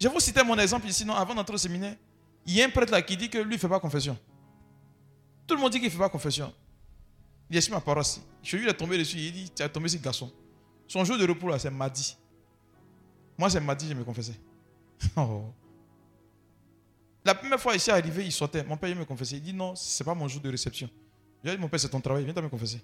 Je 0.00 0.08
vous 0.08 0.20
citer 0.20 0.42
mon 0.42 0.58
exemple 0.58 0.86
ici. 0.86 1.04
Avant 1.08 1.34
d'entrer 1.34 1.54
au 1.54 1.58
séminaire, 1.58 1.96
il 2.46 2.54
y 2.54 2.62
a 2.62 2.66
un 2.66 2.70
prêtre 2.70 2.92
là 2.92 3.00
qui 3.02 3.16
dit 3.16 3.28
que 3.28 3.38
lui 3.38 3.54
ne 3.54 3.58
fait 3.58 3.68
pas 3.68 3.80
confession. 3.80 4.16
Tout 5.46 5.54
le 5.54 5.60
monde 5.60 5.72
dit 5.72 5.78
qu'il 5.78 5.88
ne 5.88 5.92
fait 5.92 5.98
pas 5.98 6.08
confession. 6.08 6.52
Il 7.50 7.56
est 7.56 7.60
sur 7.60 7.74
ma 7.74 7.80
paroisse. 7.80 8.20
Je 8.42 8.56
lui 8.56 8.68
ai 8.68 8.74
tombé 8.74 8.98
dessus. 8.98 9.18
Il 9.18 9.32
dit 9.32 9.50
Tu 9.50 9.62
as 9.62 9.68
tombé 9.68 9.88
ce 9.88 9.96
garçon. 9.96 10.30
Son 10.86 11.04
jour 11.04 11.18
de 11.18 11.26
repos 11.26 11.48
là, 11.48 11.58
c'est 11.58 11.70
mardi. 11.70 12.16
Moi, 13.36 13.50
c'est 13.50 13.60
mardi, 13.60 13.88
je 13.88 13.94
me 13.94 14.04
confessais. 14.04 14.38
Oh. 15.16 15.52
La 17.24 17.34
première 17.34 17.58
fois, 17.58 17.78
s'est 17.78 17.90
arrivé, 17.90 18.26
il 18.26 18.32
sortait. 18.32 18.62
Mon 18.62 18.76
père, 18.76 18.90
il 18.90 18.96
me 18.96 19.04
confessait. 19.04 19.36
Il 19.36 19.42
dit 19.42 19.52
Non, 19.52 19.74
ce 19.74 20.02
n'est 20.02 20.04
pas 20.04 20.14
mon 20.14 20.28
jour 20.28 20.42
de 20.42 20.50
réception. 20.50 20.88
Je 21.42 21.48
lui 21.48 21.54
ai 21.54 21.56
dit 21.56 21.62
Mon 21.62 21.68
père, 21.68 21.80
c'est 21.80 21.88
ton 21.88 22.00
travail. 22.00 22.24
Viens 22.24 22.42
me 22.42 22.48
confesser. 22.48 22.82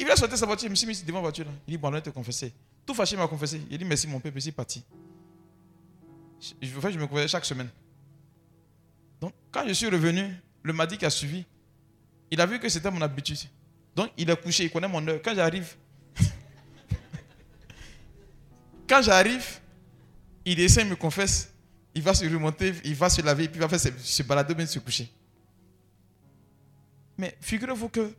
Il 0.00 0.06
vient 0.06 0.16
sortir 0.16 0.38
sa 0.38 0.46
voiture. 0.46 0.66
Il 0.66 0.70
me 0.72 0.86
mis 0.86 1.02
devant 1.02 1.18
la 1.18 1.22
voiture. 1.24 1.44
Là. 1.44 1.50
Il 1.68 1.72
dit 1.72 1.76
Bon, 1.76 1.94
on 1.94 2.00
te 2.00 2.08
confesser. 2.08 2.54
Tout 2.86 2.94
fâché, 2.94 3.16
il 3.16 3.18
m'a 3.18 3.28
confessé. 3.28 3.60
Il 3.70 3.76
dit 3.76 3.84
Merci, 3.84 4.08
mon 4.08 4.18
père, 4.18 4.32
merci, 4.32 4.50
parti. 4.50 4.82
Je, 6.40 6.54
je 6.62 6.98
me 6.98 7.06
confessais 7.06 7.28
chaque 7.28 7.44
semaine. 7.44 7.68
Donc, 9.20 9.34
quand 9.52 9.68
je 9.68 9.74
suis 9.74 9.88
revenu, 9.88 10.34
le 10.62 10.72
mardi 10.72 10.96
qui 10.96 11.04
a 11.04 11.10
suivi, 11.10 11.44
il 12.30 12.40
a 12.40 12.46
vu 12.46 12.58
que 12.58 12.66
c'était 12.70 12.90
mon 12.90 13.02
habitude. 13.02 13.36
Donc, 13.94 14.10
il 14.16 14.30
a 14.30 14.36
couché, 14.36 14.64
il 14.64 14.70
connaît 14.70 14.88
mon 14.88 15.06
heure. 15.06 15.20
Quand 15.22 15.34
j'arrive, 15.34 15.76
quand 18.88 19.02
j'arrive, 19.02 19.60
il 20.46 20.56
descend, 20.56 20.86
il 20.86 20.90
me 20.92 20.96
confesse, 20.96 21.52
il 21.94 22.00
va 22.00 22.14
se 22.14 22.24
remonter, 22.24 22.72
il 22.84 22.94
va 22.94 23.10
se 23.10 23.20
laver, 23.20 23.48
puis 23.48 23.58
il 23.58 23.60
va 23.60 23.68
faire 23.68 23.92
se, 23.98 24.22
balader, 24.22 24.54
bien 24.54 24.64
se 24.64 24.78
coucher. 24.78 25.12
Mais 27.18 27.36
figurez-vous 27.38 27.90
que 27.90 28.14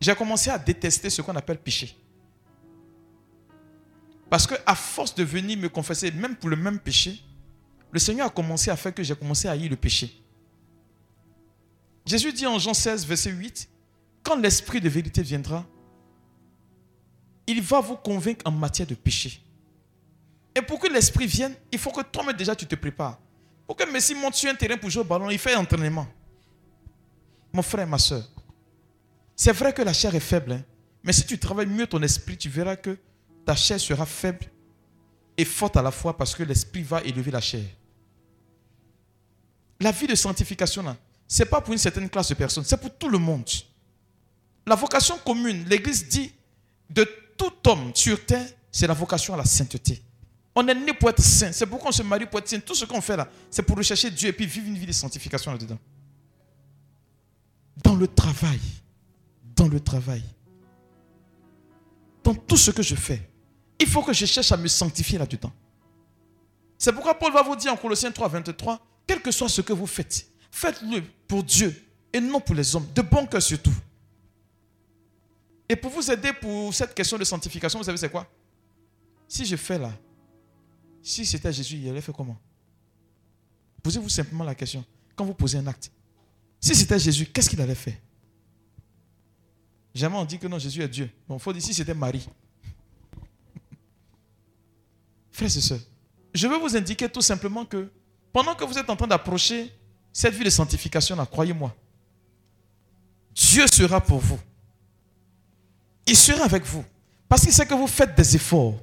j'ai 0.00 0.14
commencé 0.14 0.50
à 0.50 0.58
détester 0.58 1.10
ce 1.10 1.22
qu'on 1.22 1.34
appelle 1.34 1.58
péché. 1.58 1.96
Parce 4.30 4.46
que 4.46 4.54
à 4.66 4.74
force 4.74 5.14
de 5.14 5.24
venir 5.24 5.58
me 5.58 5.68
confesser, 5.68 6.10
même 6.10 6.36
pour 6.36 6.50
le 6.50 6.56
même 6.56 6.78
péché, 6.78 7.20
le 7.90 7.98
Seigneur 7.98 8.26
a 8.26 8.30
commencé 8.30 8.70
à 8.70 8.76
faire 8.76 8.94
que 8.94 9.02
j'ai 9.02 9.16
commencé 9.16 9.48
à 9.48 9.52
haïr 9.52 9.70
le 9.70 9.76
péché. 9.76 10.22
Jésus 12.04 12.32
dit 12.32 12.46
en 12.46 12.58
Jean 12.58 12.74
16, 12.74 13.06
verset 13.06 13.30
8, 13.30 13.68
quand 14.22 14.36
l'Esprit 14.36 14.80
de 14.80 14.88
vérité 14.88 15.22
viendra, 15.22 15.64
il 17.46 17.62
va 17.62 17.80
vous 17.80 17.96
convaincre 17.96 18.42
en 18.44 18.50
matière 18.50 18.86
de 18.86 18.94
péché. 18.94 19.42
Et 20.54 20.62
pour 20.62 20.78
que 20.78 20.88
l'Esprit 20.88 21.26
vienne, 21.26 21.54
il 21.72 21.78
faut 21.78 21.90
que 21.90 22.02
toi-même 22.02 22.36
déjà 22.36 22.54
tu 22.54 22.66
te 22.66 22.74
prépares. 22.74 23.18
Pour 23.66 23.76
que 23.76 23.90
Messi 23.90 24.14
monte 24.14 24.34
sur 24.34 24.50
un 24.50 24.54
terrain 24.54 24.76
pour 24.76 24.90
jouer 24.90 25.02
au 25.02 25.04
ballon, 25.04 25.30
il 25.30 25.38
fait 25.38 25.54
un 25.54 25.60
entraînement. 25.60 26.06
Mon 27.52 27.62
frère, 27.62 27.86
ma 27.86 27.98
soeur, 27.98 28.24
c'est 29.38 29.52
vrai 29.52 29.72
que 29.72 29.82
la 29.82 29.92
chair 29.92 30.12
est 30.16 30.20
faible, 30.20 30.50
hein. 30.50 30.64
mais 31.04 31.12
si 31.12 31.24
tu 31.24 31.38
travailles 31.38 31.68
mieux 31.68 31.86
ton 31.86 32.02
esprit, 32.02 32.36
tu 32.36 32.48
verras 32.48 32.74
que 32.74 32.98
ta 33.46 33.54
chair 33.54 33.78
sera 33.78 34.04
faible 34.04 34.44
et 35.36 35.44
forte 35.44 35.76
à 35.76 35.82
la 35.82 35.92
fois 35.92 36.16
parce 36.18 36.34
que 36.34 36.42
l'esprit 36.42 36.82
va 36.82 37.00
élever 37.02 37.30
la 37.30 37.40
chair. 37.40 37.64
La 39.78 39.92
vie 39.92 40.08
de 40.08 40.16
sanctification, 40.16 40.84
ce 41.28 41.42
n'est 41.42 41.48
pas 41.48 41.60
pour 41.60 41.72
une 41.72 41.78
certaine 41.78 42.10
classe 42.10 42.30
de 42.30 42.34
personnes, 42.34 42.64
c'est 42.64 42.80
pour 42.80 42.92
tout 42.98 43.08
le 43.08 43.18
monde. 43.18 43.48
La 44.66 44.74
vocation 44.74 45.16
commune, 45.18 45.64
l'Église 45.68 46.08
dit, 46.08 46.32
de 46.90 47.08
tout 47.36 47.52
homme 47.68 47.92
sur 47.94 48.26
terre, 48.26 48.50
c'est 48.72 48.88
la 48.88 48.94
vocation 48.94 49.34
à 49.34 49.36
la 49.36 49.44
sainteté. 49.44 50.02
On 50.52 50.66
est 50.66 50.74
né 50.74 50.92
pour 50.94 51.10
être 51.10 51.22
saint. 51.22 51.52
C'est 51.52 51.66
pourquoi 51.66 51.90
on 51.90 51.92
se 51.92 52.02
marie 52.02 52.26
pour 52.26 52.40
être 52.40 52.48
saint. 52.48 52.58
Tout 52.58 52.74
ce 52.74 52.84
qu'on 52.84 53.00
fait 53.00 53.16
là, 53.16 53.30
c'est 53.48 53.62
pour 53.62 53.76
rechercher 53.76 54.10
Dieu 54.10 54.30
et 54.30 54.32
puis 54.32 54.46
vivre 54.46 54.66
une 54.66 54.76
vie 54.76 54.86
de 54.86 54.92
sanctification 54.92 55.52
là-dedans. 55.52 55.78
Dans 57.84 57.94
le 57.94 58.08
travail. 58.08 58.58
Dans 59.58 59.68
le 59.68 59.80
travail. 59.80 60.22
Dans 62.22 62.34
tout 62.34 62.56
ce 62.56 62.70
que 62.70 62.82
je 62.82 62.94
fais. 62.94 63.28
Il 63.80 63.88
faut 63.88 64.02
que 64.02 64.12
je 64.12 64.24
cherche 64.24 64.52
à 64.52 64.56
me 64.56 64.68
sanctifier 64.68 65.18
là-dedans. 65.18 65.52
C'est 66.78 66.92
pourquoi 66.92 67.18
Paul 67.18 67.32
va 67.32 67.42
vous 67.42 67.56
dire 67.56 67.72
en 67.72 67.76
Colossiens 67.76 68.12
3, 68.12 68.28
23, 68.28 68.80
quel 69.04 69.20
que 69.20 69.32
soit 69.32 69.48
ce 69.48 69.60
que 69.60 69.72
vous 69.72 69.86
faites, 69.86 70.28
Faites-le 70.50 71.02
pour 71.26 71.42
Dieu 71.42 71.74
et 72.12 72.20
non 72.20 72.40
pour 72.40 72.54
les 72.54 72.74
hommes, 72.74 72.86
de 72.94 73.02
bon 73.02 73.26
cœur 73.26 73.42
surtout. 73.42 73.74
Et 75.68 75.76
pour 75.76 75.90
vous 75.90 76.10
aider 76.10 76.32
pour 76.32 76.72
cette 76.72 76.94
question 76.94 77.18
de 77.18 77.24
sanctification, 77.24 77.78
vous 77.78 77.84
savez 77.84 77.98
c'est 77.98 78.10
quoi? 78.10 78.26
Si 79.26 79.44
je 79.44 79.56
fais 79.56 79.78
là, 79.78 79.92
si 81.02 81.26
c'était 81.26 81.52
Jésus, 81.52 81.76
il 81.76 81.88
allait 81.90 82.00
faire 82.00 82.14
comment? 82.14 82.38
Posez-vous 83.82 84.08
simplement 84.08 84.44
la 84.44 84.54
question. 84.54 84.84
Quand 85.14 85.24
vous 85.24 85.34
posez 85.34 85.58
un 85.58 85.66
acte, 85.66 85.90
si 86.60 86.74
c'était 86.74 86.98
Jésus, 86.98 87.26
qu'est-ce 87.26 87.50
qu'il 87.50 87.60
allait 87.60 87.74
faire? 87.74 87.96
Jamais 89.94 90.16
on 90.16 90.24
dit 90.24 90.38
que 90.38 90.46
non, 90.46 90.58
Jésus 90.58 90.82
est 90.82 90.88
Dieu. 90.88 91.10
Faut 91.38 91.52
dire 91.52 91.62
si 91.62 91.74
c'était 91.74 91.94
Marie. 91.94 92.28
Frères 95.32 95.56
et 95.56 95.60
sœurs, 95.60 95.80
je 96.34 96.46
veux 96.46 96.58
vous 96.58 96.76
indiquer 96.76 97.08
tout 97.08 97.22
simplement 97.22 97.64
que 97.64 97.90
pendant 98.32 98.54
que 98.54 98.64
vous 98.64 98.78
êtes 98.78 98.88
en 98.90 98.96
train 98.96 99.06
d'approcher 99.06 99.72
cette 100.12 100.34
vie 100.34 100.44
de 100.44 100.50
sanctification-là, 100.50 101.26
croyez-moi, 101.26 101.74
Dieu 103.34 103.66
sera 103.66 104.00
pour 104.00 104.18
vous. 104.18 104.38
Il 106.06 106.16
sera 106.16 106.44
avec 106.44 106.64
vous. 106.64 106.84
Parce 107.28 107.42
qu'il 107.42 107.52
sait 107.52 107.66
que 107.66 107.74
vous 107.74 107.86
faites 107.86 108.14
des 108.14 108.36
efforts. 108.36 108.74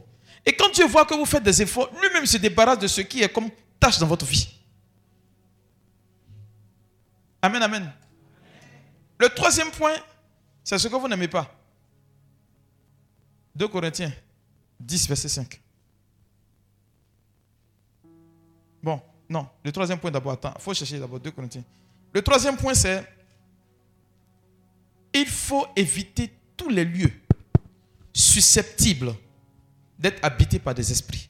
Et 0.45 0.55
quand 0.55 0.71
Dieu 0.71 0.85
voit 0.85 1.05
que 1.05 1.15
vous 1.15 1.25
faites 1.25 1.43
des 1.43 1.61
efforts, 1.61 1.89
lui-même 2.01 2.25
se 2.25 2.37
débarrasse 2.37 2.79
de 2.79 2.87
ce 2.87 3.01
qui 3.01 3.21
est 3.21 3.29
comme 3.29 3.49
tâche 3.79 3.97
dans 3.97 4.07
votre 4.07 4.25
vie. 4.25 4.47
Amen, 7.41 7.61
amen. 7.61 7.91
Le 9.19 9.29
troisième 9.29 9.71
point, 9.71 9.95
c'est 10.65 10.79
ce 10.79 10.87
que 10.87 10.95
vous 10.95 11.07
n'aimez 11.07 11.27
pas. 11.27 11.49
2 13.55 13.67
Corinthiens 13.67 14.11
10, 14.79 15.07
verset 15.07 15.29
5. 15.29 15.61
Bon, 18.81 18.99
non, 19.29 19.47
le 19.63 19.71
troisième 19.71 19.99
point 19.99 20.11
d'abord, 20.11 20.33
attends, 20.33 20.53
il 20.55 20.61
faut 20.61 20.73
chercher 20.73 20.99
d'abord 20.99 21.19
2 21.19 21.31
Corinthiens. 21.31 21.63
Le 22.11 22.21
troisième 22.21 22.57
point, 22.57 22.73
c'est 22.73 23.07
il 25.13 25.27
faut 25.27 25.67
éviter 25.75 26.33
tous 26.57 26.69
les 26.69 26.83
lieux 26.83 27.13
susceptibles 28.11 29.13
d'être 29.97 30.19
habités 30.23 30.59
par 30.59 30.73
des 30.73 30.91
esprits. 30.91 31.29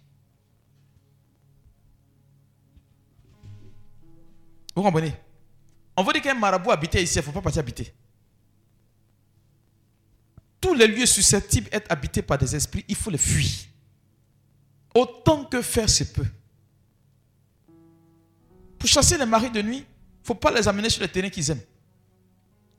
Vous 4.75 4.81
comprenez? 4.81 5.13
On 5.97 6.03
veut 6.03 6.13
dire 6.13 6.21
qu'un 6.21 6.33
marabout 6.33 6.71
habitait 6.71 7.03
ici, 7.03 7.15
il 7.15 7.19
ne 7.19 7.23
faut 7.23 7.31
pas 7.31 7.41
partir 7.41 7.59
habiter. 7.59 7.93
Tous 10.59 10.73
les 10.73 10.87
lieux 10.87 11.05
susceptibles 11.05 11.69
d'être 11.69 11.91
habités 11.91 12.21
par 12.21 12.37
des 12.37 12.55
esprits, 12.55 12.85
il 12.87 12.95
faut 12.95 13.09
les 13.09 13.17
fuir. 13.17 13.49
Autant 14.93 15.45
que 15.45 15.61
faire 15.61 15.89
se 15.89 16.03
peut. 16.03 16.25
Pour 18.79 18.89
chasser 18.89 19.17
les 19.17 19.25
maris 19.25 19.51
de 19.51 19.61
nuit, 19.61 19.77
il 19.77 19.81
ne 19.81 20.25
faut 20.25 20.35
pas 20.35 20.51
les 20.51 20.67
amener 20.67 20.89
sur 20.89 21.01
le 21.01 21.07
terrain 21.07 21.29
qu'ils 21.29 21.49
aiment. 21.51 21.61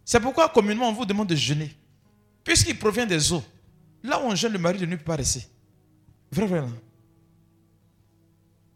C'est 0.04 0.20
pourquoi 0.20 0.48
communément 0.48 0.88
on 0.88 0.92
vous 0.92 1.04
demande 1.04 1.28
de 1.28 1.34
jeûner. 1.34 1.74
Puisqu'il 2.44 2.78
provient 2.78 3.06
des 3.06 3.32
eaux. 3.32 3.42
Là 4.02 4.20
où 4.20 4.26
on 4.26 4.34
jeûne, 4.34 4.52
le 4.52 4.58
mari 4.58 4.78
de 4.78 4.86
nuit 4.86 4.92
ne 4.92 4.96
peut 4.96 5.04
pas 5.04 5.16
rester. 5.16 5.46
Vrai, 6.30 6.46
vrai. 6.46 6.64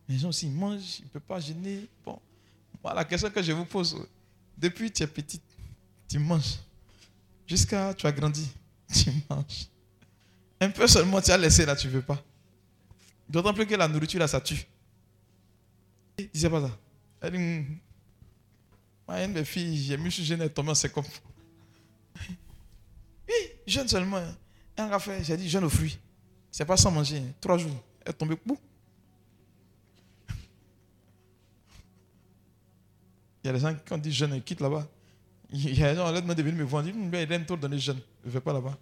Les 0.09 0.19
gens 0.19 0.29
aussi 0.29 0.49
mangent, 0.49 0.99
ils 0.99 1.05
ne 1.05 1.09
peuvent 1.09 1.23
pas 1.23 1.39
jeûner. 1.39 1.87
Bon, 2.05 2.19
la 2.83 3.05
question 3.05 3.31
que 3.31 3.41
je 3.41 3.53
vous 3.53 3.65
pose, 3.65 3.97
depuis 4.59 4.91
que 4.91 4.97
tu 4.97 5.03
es 5.05 5.07
petite, 5.07 5.43
tu 6.09 6.19
manges. 6.19 6.59
Jusqu'à 7.47 7.95
tu 7.95 8.07
as 8.07 8.13
grandi, 8.13 8.49
tu 8.93 9.11
manges. 9.29 9.69
Un 10.61 10.71
peu 10.71 10.87
seulement 10.87 11.21
tu 11.21 11.31
as 11.31 11.39
laissé 11.39 11.65
là, 11.65 11.75
tu 11.75 11.87
ne 11.87 11.93
veux 11.93 12.03
pas. 12.03 12.23
D'autant 13.29 13.55
plus 13.55 13.67
que 13.67 13.75
la 13.75 13.89
nourriture 13.89 14.21
là, 14.21 14.29
ça 14.29 14.41
tue. 14.41 14.67
Disais 16.33 16.51
pas 16.51 16.61
ça. 16.61 16.79
Elle 17.21 17.33
dit, 17.33 17.39
hum. 17.39 17.79
moi, 19.07 19.25
une 19.25 19.33
de 19.33 19.39
mes 19.39 19.45
filles, 19.45 19.77
j'ai 19.77 19.97
mis 19.97 20.11
sur 20.11 20.25
jeûne, 20.25 20.43
elle 20.43 20.53
tombée 20.53 20.75
c'est 20.75 20.93
comme. 20.93 21.05
Oui, 23.29 23.35
jeûne 23.67 23.89
seulement. 23.89 24.23
Un 24.77 24.89
café, 24.89 25.23
j'ai 25.23 25.37
dit 25.37 25.49
jeûne 25.49 25.65
aux 25.65 25.71
fruits. 25.71 25.99
C'est 26.51 26.65
pas 26.65 26.77
sans 26.77 26.91
manger. 26.91 27.19
Hein. 27.19 27.33
Trois 27.41 27.59
jours. 27.59 27.83
Elle 28.05 28.11
est 28.11 28.15
tombée. 28.15 28.37
Il 33.43 33.47
y 33.47 33.51
a 33.51 33.53
des 33.53 33.61
gens 33.61 33.75
qui 33.75 33.93
ont 33.93 33.99
dit 33.99 34.13
jeûne 34.13 34.35
et 34.35 34.41
quittent 34.41 34.61
là-bas. 34.61 34.87
Il 35.53 35.79
y 35.79 35.85
a 35.85 35.91
des 35.91 35.97
gens, 35.97 36.11
là, 36.11 36.21
de 36.21 36.43
venir 36.43 36.67
me 36.67 36.83
dit, 36.83 36.91
hum, 36.93 37.11
il 37.13 37.33
aime 37.33 37.45
trop 37.45 37.57
donner 37.57 37.79
jeune. 37.79 38.01
Je 38.23 38.29
ne 38.29 38.33
vais 38.35 38.41
pas 38.41 38.53
là-bas. 38.53 38.77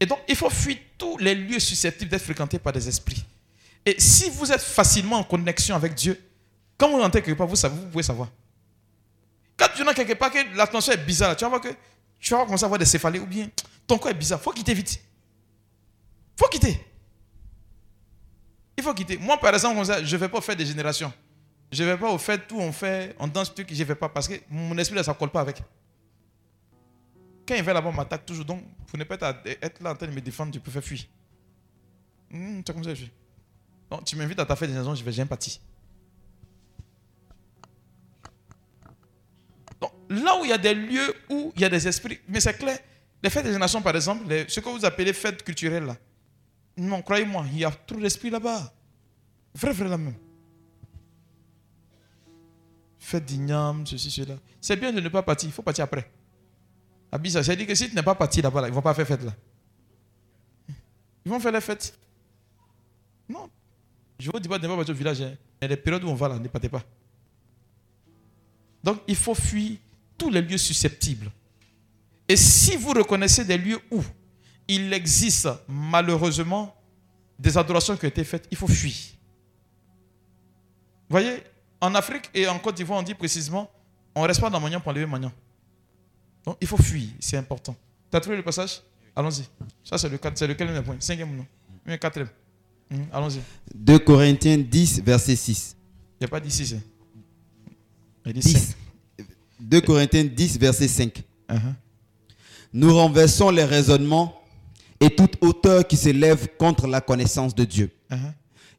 Et 0.00 0.06
donc, 0.06 0.18
il 0.28 0.36
faut 0.36 0.50
fuir 0.50 0.76
tous 0.98 1.16
les 1.18 1.34
lieux 1.34 1.60
susceptibles 1.60 2.10
d'être 2.10 2.22
fréquentés 2.22 2.58
par 2.58 2.72
des 2.72 2.88
esprits. 2.88 3.24
Et 3.86 3.94
si 3.98 4.30
vous 4.30 4.50
êtes 4.52 4.60
facilement 4.60 5.18
en 5.18 5.24
connexion 5.24 5.74
avec 5.74 5.94
Dieu, 5.94 6.20
quand 6.76 6.90
vous 6.90 7.00
rentrez 7.00 7.22
quelque 7.22 7.38
part, 7.38 7.46
vous, 7.46 7.56
savez, 7.56 7.76
vous 7.76 7.88
pouvez 7.88 8.02
savoir. 8.02 8.28
Quand 9.56 9.68
tu 9.74 9.84
n'as 9.84 9.94
quelque 9.94 10.14
part 10.14 10.30
que 10.30 10.38
l'attention 10.56 10.92
est 10.92 11.04
bizarre, 11.04 11.36
tu 11.36 11.44
vas 11.44 11.50
voir 11.50 11.60
que 11.60 11.68
tu 12.18 12.34
vas 12.34 12.44
commencer 12.44 12.64
à 12.64 12.66
avoir 12.66 12.78
des 12.78 12.84
céphalées 12.84 13.20
ou 13.20 13.26
bien 13.26 13.48
ton 13.86 13.98
corps 13.98 14.10
est 14.10 14.14
bizarre. 14.14 14.40
Il 14.40 14.44
faut 14.44 14.52
quitter 14.52 14.74
vite. 14.74 15.00
Il 16.36 16.38
faut 16.42 16.48
quitter. 16.48 16.84
Il 18.76 18.82
faut 18.82 18.94
quitter. 18.94 19.18
Moi, 19.18 19.38
par 19.38 19.54
exemple, 19.54 19.84
je 19.84 20.16
ne 20.16 20.20
vais 20.20 20.28
pas 20.28 20.40
faire 20.40 20.56
des 20.56 20.66
générations. 20.66 21.12
Je 21.72 21.82
ne 21.82 21.88
vais 21.88 21.96
pas 21.96 22.10
au 22.12 22.18
fait 22.18 22.46
tout, 22.46 22.58
on 22.58 22.70
fait, 22.70 23.16
on 23.18 23.26
danse 23.26 23.54
truc, 23.54 23.72
je 23.72 23.80
ne 23.80 23.84
vais 23.84 23.94
pas 23.94 24.10
parce 24.10 24.28
que 24.28 24.34
mon 24.50 24.76
esprit, 24.76 25.02
ça 25.02 25.12
ne 25.12 25.16
colle 25.16 25.30
pas 25.30 25.40
avec. 25.40 25.62
Quand 27.48 27.54
il 27.54 27.62
va 27.62 27.72
là-bas, 27.72 27.88
on 27.88 27.92
m'attaque 27.92 28.26
toujours. 28.26 28.44
Donc, 28.44 28.62
pour 28.86 28.98
ne 28.98 29.04
pas 29.04 29.16
être 29.44 29.82
là 29.82 29.92
en 29.92 29.96
train 29.96 30.06
de 30.06 30.12
me 30.12 30.20
défendre, 30.20 30.52
je 30.52 30.58
peux 30.58 30.70
faire 30.70 30.84
fuir. 30.84 31.04
Hmm, 32.30 32.60
c'est 32.64 32.74
comme 32.74 32.84
ça 32.84 32.90
que 32.90 32.96
je 32.96 33.06
Donc, 33.90 34.04
tu 34.04 34.16
m'invites 34.16 34.38
à 34.38 34.44
ta 34.44 34.54
fête 34.54 34.68
des 34.68 34.76
nations, 34.76 34.94
je 34.94 35.02
vais, 35.02 35.12
j'ai 35.12 35.24
parti. 35.24 35.60
Donc, 39.80 39.92
là 40.10 40.38
où 40.38 40.44
il 40.44 40.50
y 40.50 40.52
a 40.52 40.58
des 40.58 40.74
lieux 40.74 41.14
où 41.30 41.52
il 41.56 41.62
y 41.62 41.64
a 41.64 41.70
des 41.70 41.88
esprits, 41.88 42.20
mais 42.28 42.40
c'est 42.40 42.56
clair, 42.56 42.78
les 43.22 43.30
fêtes 43.30 43.44
des 43.46 43.56
nations, 43.56 43.80
par 43.80 43.96
exemple, 43.96 44.24
ce 44.46 44.60
que 44.60 44.68
vous 44.68 44.84
appelez 44.84 45.14
fêtes 45.14 45.42
culturelles, 45.42 45.84
là, 45.84 45.96
non, 46.76 47.00
croyez-moi, 47.00 47.46
il 47.50 47.60
y 47.60 47.64
a 47.64 47.70
trop 47.70 47.98
d'esprits 47.98 48.30
là-bas. 48.30 48.72
Vrai, 49.54 49.72
vrai, 49.72 49.88
là 49.88 49.96
même. 49.96 50.14
Fête 53.02 53.24
d'igname, 53.24 53.84
ceci, 53.84 54.12
cela. 54.12 54.36
C'est 54.60 54.76
bien 54.76 54.92
de 54.92 55.00
ne 55.00 55.08
pas 55.08 55.24
partir, 55.24 55.48
il 55.48 55.52
faut 55.52 55.62
partir 55.62 55.82
après. 55.82 56.08
Abisa, 57.10 57.42
c'est 57.42 57.56
dit 57.56 57.66
que 57.66 57.74
si 57.74 57.88
tu 57.88 57.96
n'es 57.96 58.02
pas 58.02 58.14
parti 58.14 58.40
là-bas, 58.40 58.62
ils 58.62 58.70
ne 58.70 58.74
vont 58.74 58.80
pas 58.80 58.94
faire 58.94 59.08
fête 59.08 59.24
là. 59.24 59.34
Ils 61.24 61.32
vont 61.32 61.40
faire 61.40 61.50
la 61.50 61.60
fête. 61.60 61.98
Non. 63.28 63.50
Je 64.20 64.30
vous 64.30 64.38
dis 64.38 64.48
pas 64.48 64.56
de 64.56 64.62
ne 64.62 64.68
pas 64.68 64.76
partir 64.76 64.94
au 64.94 64.98
village. 64.98 65.20
Hein. 65.20 65.34
Mais 65.60 65.66
les 65.66 65.76
périodes 65.76 66.04
où 66.04 66.08
on 66.10 66.14
va 66.14 66.28
là, 66.28 66.38
ne 66.38 66.46
partez 66.46 66.68
pas. 66.68 66.84
Donc 68.84 69.00
il 69.08 69.16
faut 69.16 69.34
fuir 69.34 69.78
tous 70.16 70.30
les 70.30 70.40
lieux 70.40 70.56
susceptibles. 70.56 71.28
Et 72.28 72.36
si 72.36 72.76
vous 72.76 72.92
reconnaissez 72.92 73.44
des 73.44 73.58
lieux 73.58 73.80
où 73.90 74.00
il 74.68 74.92
existe 74.92 75.48
malheureusement 75.66 76.72
des 77.36 77.58
adorations 77.58 77.96
qui 77.96 78.04
ont 78.04 78.08
été 78.08 78.22
faites, 78.22 78.46
il 78.52 78.56
faut 78.56 78.68
fuir. 78.68 78.94
Vous 81.08 81.18
voyez, 81.18 81.42
en 81.82 81.94
Afrique 81.96 82.30
et 82.32 82.46
en 82.46 82.58
Côte 82.60 82.76
d'Ivoire, 82.76 83.00
on 83.00 83.02
dit 83.02 83.12
précisément, 83.12 83.68
on 84.14 84.22
ne 84.22 84.28
reste 84.28 84.40
pas 84.40 84.48
dans 84.48 84.60
Magnan 84.60 84.80
pour 84.80 84.90
enlever 84.90 85.04
Magnan. 85.04 85.32
Donc 86.46 86.56
il 86.60 86.66
faut 86.66 86.76
fuir, 86.76 87.08
c'est 87.18 87.36
important. 87.36 87.74
Tu 88.10 88.16
as 88.16 88.20
trouvé 88.20 88.36
le 88.36 88.42
passage? 88.42 88.80
Allons-y. 89.14 89.44
Ça, 89.84 89.98
c'est 89.98 90.08
le, 90.08 90.18
c'est 90.34 90.46
le 90.46 90.54
quatrième 90.54 90.84
point? 90.84 90.96
Cinquième 91.00 91.36
non? 91.36 91.46
Le 91.84 91.96
quatrième? 91.96 92.30
Hum, 92.90 93.06
allons-y. 93.12 93.40
2 93.74 93.98
Corinthiens 93.98 94.58
10, 94.58 95.02
verset 95.02 95.34
6. 95.34 95.76
Il 96.20 96.22
n'y 96.22 96.24
a 96.26 96.28
pas 96.28 96.38
dit 96.40 96.50
6. 96.50 96.74
Hein. 96.74 96.80
Il 98.26 98.32
dit 98.34 98.40
10. 98.40 98.76
2 99.60 99.80
Corinthiens 99.80 100.24
10, 100.24 100.58
verset 100.58 100.86
5. 100.86 101.22
Uh-huh. 101.48 101.58
Nous 102.72 102.94
renversons 102.96 103.50
les 103.50 103.64
raisonnements 103.64 104.40
et 105.00 105.10
toute 105.10 105.36
hauteur 105.40 105.86
qui 105.86 105.96
s'élève 105.96 106.46
contre 106.58 106.86
la 106.86 107.00
connaissance 107.00 107.54
de 107.54 107.64
Dieu. 107.64 107.90
Uh-huh. 108.08 108.32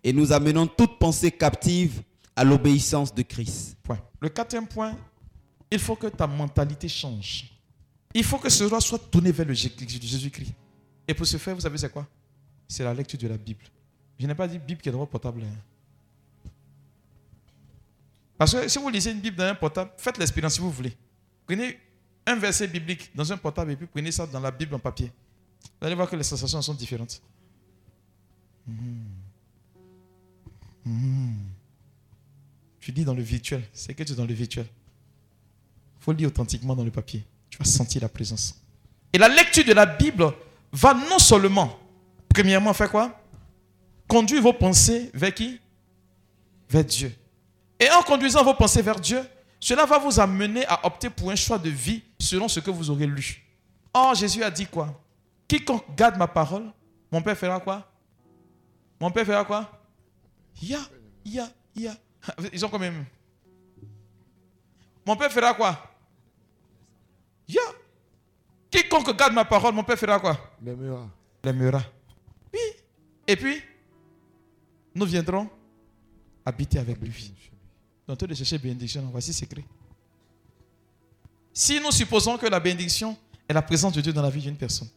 Et 0.05 0.13
nous 0.13 0.31
amenons 0.31 0.67
toute 0.67 0.97
pensée 0.97 1.31
captive 1.31 2.01
à 2.35 2.43
l'obéissance 2.43 3.13
de 3.13 3.21
Christ. 3.21 3.77
Point. 3.83 3.99
Le 4.19 4.29
quatrième 4.29 4.67
point, 4.67 4.97
il 5.69 5.79
faut 5.79 5.95
que 5.95 6.07
ta 6.07 6.27
mentalité 6.27 6.87
change. 6.87 7.51
Il 8.13 8.23
faut 8.23 8.37
que 8.37 8.49
ce 8.49 8.63
roi 8.63 8.79
soit 8.79 8.99
tourné 8.99 9.31
vers 9.31 9.45
le 9.45 9.53
Jésus-Christ. 9.53 10.53
Et 11.07 11.13
pour 11.13 11.25
ce 11.25 11.37
faire, 11.37 11.55
vous 11.55 11.61
savez 11.61 11.77
c'est 11.77 11.91
quoi? 11.91 12.07
C'est 12.67 12.83
la 12.83 12.93
lecture 12.93 13.19
de 13.19 13.27
la 13.27 13.37
Bible. 13.37 13.63
Je 14.19 14.27
n'ai 14.27 14.35
pas 14.35 14.47
dit 14.47 14.59
Bible 14.59 14.81
qui 14.81 14.89
est 14.89 14.91
dans 14.91 14.99
votre 14.99 15.11
portable. 15.11 15.43
Hein. 15.43 16.49
Parce 18.37 18.53
que 18.53 18.67
si 18.67 18.77
vous 18.79 18.89
lisez 18.89 19.11
une 19.11 19.19
Bible 19.19 19.37
dans 19.37 19.45
un 19.45 19.55
portable, 19.55 19.91
faites 19.97 20.17
l'expérience 20.17 20.53
si 20.53 20.59
vous 20.59 20.71
voulez. 20.71 20.95
Prenez 21.45 21.79
un 22.25 22.35
verset 22.35 22.67
biblique 22.67 23.11
dans 23.15 23.31
un 23.31 23.37
portable 23.37 23.71
et 23.71 23.75
puis 23.75 23.87
prenez 23.87 24.11
ça 24.11 24.25
dans 24.25 24.39
la 24.39 24.51
Bible 24.51 24.75
en 24.75 24.79
papier. 24.79 25.11
Vous 25.79 25.87
allez 25.87 25.95
voir 25.95 26.09
que 26.09 26.15
les 26.15 26.23
sensations 26.23 26.61
sont 26.61 26.73
différentes. 26.73 27.21
Hmm. 28.67 29.05
Hmm. 30.85 31.52
Tu 32.83 32.91
dis 32.91 33.05
dans 33.05 33.13
le 33.13 33.21
virtuel, 33.21 33.63
c'est 33.71 33.93
que 33.93 34.03
tu 34.03 34.11
es 34.11 34.15
dans 34.15 34.25
le 34.25 34.33
virtuel. 34.33 34.65
Il 34.65 36.03
faut 36.03 36.11
lire 36.11 36.27
authentiquement 36.27 36.75
dans 36.75 36.83
le 36.83 36.91
papier. 36.91 37.23
Tu 37.49 37.57
vas 37.57 37.63
sentir 37.63 38.01
la 38.01 38.09
présence. 38.09 38.61
Et 39.13 39.17
la 39.17 39.29
lecture 39.29 39.63
de 39.63 39.71
la 39.71 39.85
Bible 39.85 40.33
va 40.73 40.93
non 40.93 41.17
seulement, 41.17 41.79
premièrement, 42.27 42.73
faire 42.73 42.91
quoi? 42.91 43.23
Conduire 44.05 44.41
vos 44.41 44.51
pensées 44.51 45.09
vers 45.13 45.33
qui? 45.33 45.61
Vers 46.69 46.83
Dieu. 46.83 47.15
Et 47.79 47.89
en 47.89 48.01
conduisant 48.01 48.43
vos 48.43 48.53
pensées 48.53 48.81
vers 48.81 48.99
Dieu, 48.99 49.21
cela 49.61 49.85
va 49.85 49.97
vous 49.97 50.19
amener 50.19 50.65
à 50.65 50.85
opter 50.85 51.09
pour 51.09 51.31
un 51.31 51.37
choix 51.37 51.57
de 51.57 51.69
vie 51.69 52.03
selon 52.19 52.49
ce 52.49 52.59
que 52.59 52.69
vous 52.69 52.89
aurez 52.89 53.07
lu. 53.07 53.45
Or, 53.93 54.13
Jésus 54.13 54.43
a 54.43 54.51
dit 54.51 54.65
quoi? 54.65 55.01
Quiconque 55.47 55.85
garde 55.95 56.17
ma 56.17 56.27
parole, 56.27 56.65
mon 57.09 57.21
Père 57.21 57.37
fera 57.37 57.61
quoi? 57.61 57.89
Mon 58.99 59.09
Père 59.09 59.25
fera 59.25 59.45
quoi? 59.45 59.71
Ya, 60.61 60.79
ya, 61.23 61.49
ya. 61.77 61.95
Ils 62.51 62.65
ont 62.65 62.69
quand 62.69 62.79
même. 62.79 63.05
Mon 65.05 65.15
Père 65.15 65.31
fera 65.31 65.53
quoi? 65.53 65.95
Ya. 67.47 67.61
Quiconque 68.71 69.15
garde 69.15 69.33
ma 69.33 69.45
parole, 69.45 69.73
mon 69.73 69.83
Père 69.83 69.97
fera 69.97 70.19
quoi? 70.19 70.37
L'aimera. 70.61 71.09
L'aimera. 71.43 71.83
Oui. 72.53 72.59
Et 73.27 73.35
puis, 73.35 73.61
nous 74.95 75.05
viendrons 75.05 75.49
habiter 76.45 76.79
avec 76.79 76.99
lui. 76.99 77.33
Donc, 78.07 78.17
de 78.19 78.33
chercher 78.33 78.57
bénédiction, 78.57 79.07
voici 79.11 79.33
secret. 79.33 79.63
Si 81.53 81.79
nous 81.79 81.91
supposons 81.91 82.37
que 82.37 82.47
la 82.47 82.59
bénédiction 82.59 83.17
est 83.47 83.53
la 83.53 83.61
présence 83.61 83.93
de 83.93 84.01
Dieu 84.01 84.11
dans 84.11 84.21
la 84.21 84.29
vie 84.29 84.41
d'une 84.41 84.57
personne, 84.57 84.89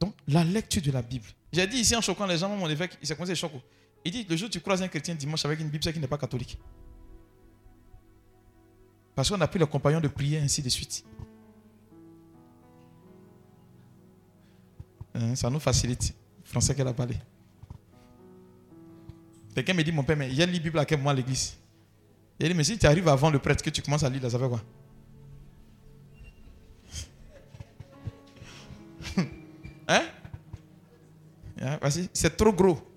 donc 0.00 0.14
la 0.26 0.44
lecture 0.44 0.82
de 0.82 0.90
la 0.90 1.02
Bible. 1.02 1.26
J'ai 1.52 1.66
dit 1.66 1.78
ici 1.78 1.94
en 1.94 2.00
choquant 2.00 2.26
les 2.26 2.36
gens, 2.36 2.48
mon 2.48 2.68
évêque, 2.68 2.98
il 3.00 3.06
s'est 3.06 3.14
commencé 3.14 3.32
à 3.32 3.34
choquer. 3.36 3.60
Il 4.06 4.12
dit 4.12 4.24
le 4.28 4.36
jour 4.36 4.46
où 4.46 4.50
tu 4.50 4.60
croises 4.60 4.80
un 4.82 4.86
chrétien 4.86 5.16
dimanche 5.16 5.44
avec 5.44 5.58
une 5.58 5.68
Bible, 5.68 5.82
c'est 5.82 5.92
qu'il 5.92 6.00
n'est 6.00 6.06
pas 6.06 6.16
catholique. 6.16 6.56
Parce 9.16 9.28
qu'on 9.28 9.40
a 9.40 9.48
pris 9.48 9.58
le 9.58 9.66
compagnon 9.66 10.00
de 10.00 10.06
prière, 10.06 10.44
ainsi 10.44 10.62
de 10.62 10.68
suite. 10.68 11.04
Hein, 15.12 15.34
ça 15.34 15.50
nous 15.50 15.58
facilite. 15.58 16.14
Français 16.44 16.72
qu'elle 16.76 16.86
a 16.86 16.92
parlé. 16.92 17.16
Quelqu'un 19.56 19.74
me 19.74 19.82
dit, 19.82 19.90
mon 19.90 20.04
père, 20.04 20.16
mais 20.16 20.28
il 20.28 20.36
y 20.36 20.42
a 20.42 20.46
Bible 20.46 20.78
à 20.78 20.84
quel 20.84 20.98
moment 20.98 21.10
à 21.10 21.14
l'église 21.14 21.56
Il 22.38 22.46
dit, 22.48 22.54
mais 22.54 22.62
si 22.62 22.78
tu 22.78 22.86
arrives 22.86 23.08
avant 23.08 23.30
le 23.30 23.40
prêtre, 23.40 23.64
que 23.64 23.70
tu 23.70 23.82
commences 23.82 24.04
à 24.04 24.08
lire, 24.08 24.30
ça 24.30 24.38
fait 24.38 24.48
quoi? 24.48 24.62
Hein, 29.88 30.02
hein? 31.60 31.78
C'est 32.12 32.36
trop 32.36 32.52
gros. 32.52 32.95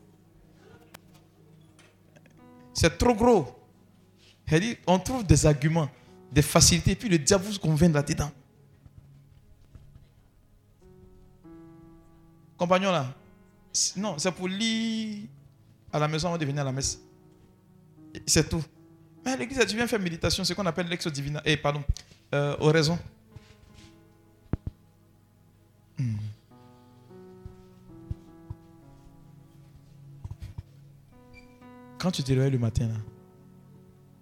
C'est 2.80 2.97
trop 2.97 3.14
gros. 3.14 3.45
dit, 4.49 4.77
on 4.88 4.97
trouve 4.99 5.26
des 5.26 5.45
arguments 5.45 5.89
des 6.31 6.41
facilités, 6.41 6.95
puis 6.95 7.10
le 7.10 7.18
diable 7.18 7.43
vous 7.43 7.60
convainc 7.60 7.93
là-dedans. 7.93 8.31
Compagnon 12.56 12.89
là, 12.89 13.14
non, 13.97 14.18
c'est 14.18 14.31
pour 14.31 14.47
lire 14.47 15.27
à 15.91 15.99
la 15.99 16.07
maison 16.07 16.30
avant 16.30 16.38
de 16.38 16.45
venir 16.45 16.61
à 16.61 16.65
la 16.65 16.72
messe. 16.72 17.01
C'est 18.26 18.47
tout. 18.47 18.64
Mais 19.26 19.35
l'église, 19.35 19.60
tu 19.68 19.76
viens 19.76 19.85
faire 19.85 19.99
méditation, 19.99 20.45
ce 20.45 20.53
qu'on 20.53 20.65
appelle 20.65 20.88
l'exo 20.88 21.10
divina. 21.10 21.41
Eh, 21.43 21.57
pardon, 21.57 21.84
euh, 22.34 22.56
oraison. 22.61 22.97
Hmm. 25.97 26.15
Quand 32.00 32.10
tu 32.12 32.24
te 32.24 32.32
réveilles 32.32 32.52
le 32.52 32.58
matin, 32.58 32.88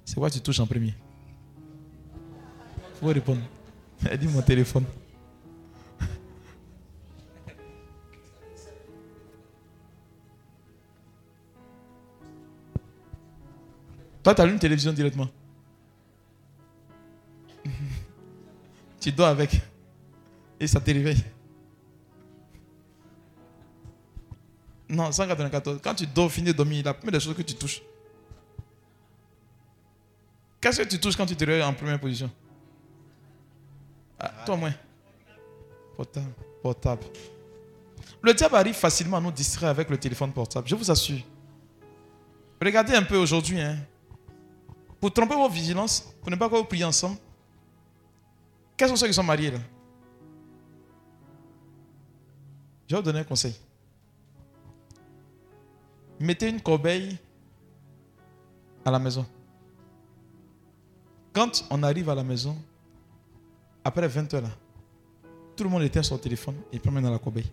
c'est 0.04 0.16
quoi 0.16 0.32
tu 0.32 0.42
touches 0.42 0.60
en 0.60 0.66
premier? 0.66 0.96
Faut 3.00 3.06
répondre. 3.08 3.42
Elle 4.10 4.18
dit 4.18 4.28
mon 4.28 4.42
téléphone. 4.42 4.86
Toi, 14.24 14.34
tu 14.34 14.42
allumes 14.42 14.56
une 14.56 14.60
télévision 14.60 14.92
directement. 14.92 15.28
tu 19.00 19.12
dors 19.12 19.28
avec. 19.28 19.62
Et 20.60 20.66
ça 20.66 20.80
te 20.80 20.90
réveille. 20.90 21.24
Non, 24.90 25.12
194. 25.12 25.80
Quand 25.84 25.96
tu 25.96 26.08
dors, 26.08 26.32
finis 26.32 26.48
de 26.48 26.54
dormir, 26.54 26.86
la 26.86 26.94
première 26.94 27.14
des 27.14 27.20
choses 27.20 27.36
que 27.36 27.42
tu 27.42 27.56
touches. 27.56 27.82
Qu'est-ce 30.62 30.82
que 30.82 30.88
tu 30.88 31.00
touches 31.00 31.16
quand 31.16 31.26
tu 31.26 31.36
te 31.36 31.46
réveilles 31.46 31.64
en 31.64 31.74
première 31.74 32.00
position? 32.00 32.32
Ah, 34.20 34.32
Toi, 34.46 34.58
moins. 34.58 34.74
Portable. 35.96 36.34
Portable. 36.64 37.04
Le 38.22 38.34
diable 38.34 38.56
arrive 38.56 38.76
facilement 38.76 39.18
à 39.18 39.22
nous 39.22 39.32
distraire 39.32 39.70
avec 39.70 39.90
le 39.90 39.98
téléphone 39.98 40.32
portable, 40.32 40.68
je 40.68 40.76
vous 40.76 40.90
assure. 40.90 41.20
Regardez 42.62 42.94
un 42.96 43.04
peu 43.04 43.18
aujourd'hui. 43.18 43.62
Hein. 43.62 43.78
Pour 45.00 45.14
tromper 45.14 45.36
vos 45.36 45.50
vigilances, 45.50 46.14
pour 46.22 46.32
ne 46.32 46.36
pas 46.36 46.50
que 46.50 46.56
vous 46.56 46.64
priez 46.64 46.84
ensemble. 46.84 47.18
Quels 48.76 48.90
sont 48.90 48.96
ceux 48.96 49.08
qui 49.08 49.14
sont 49.14 49.24
mariés 49.24 49.52
là? 49.52 49.60
Je 52.88 52.96
vais 52.96 53.02
vous 53.02 53.06
donner 53.06 53.20
un 53.20 53.24
conseil. 53.24 53.56
Mettez 56.20 56.50
une 56.50 56.62
corbeille 56.62 57.18
à 58.84 58.92
la 58.92 59.00
maison. 59.00 59.26
Quand 61.34 61.66
on 61.70 61.84
arrive 61.84 62.10
à 62.10 62.16
la 62.16 62.24
maison, 62.24 62.56
après 63.84 64.08
20 64.08 64.34
heures, 64.34 64.58
tout 65.56 65.64
le 65.64 65.70
monde 65.70 65.84
éteint 65.84 66.04
son 66.04 66.18
téléphone 66.18 66.56
et 66.72 66.80
promène 66.80 67.04
dans 67.04 67.12
la 67.12 67.20
corbeille. 67.20 67.52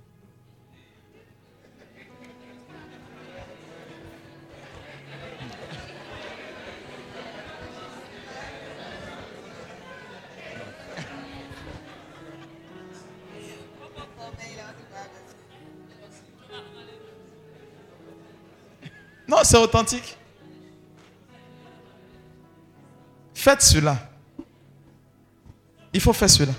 Non, 19.26 19.38
c'est 19.42 19.56
authentique. 19.56 20.16
Faites 23.34 23.62
cela. 23.62 23.96
Il 25.92 26.00
faut 26.00 26.12
faire 26.12 26.30
cela. 26.30 26.52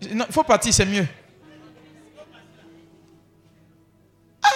il 0.00 0.24
faut 0.30 0.44
partir, 0.44 0.72
c'est 0.72 0.86
mieux. 0.86 1.06
Ah 4.42 4.48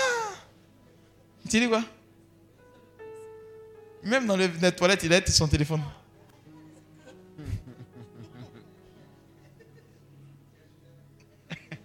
Tu 1.49 1.61
dis 1.61 1.69
quoi? 1.69 1.83
Même 4.05 4.27
dans 4.27 4.37
les 4.37 4.73
toilettes, 4.73 5.03
il 5.05 5.15
a 5.15 5.24
son 5.27 5.49
téléphone. 5.49 5.83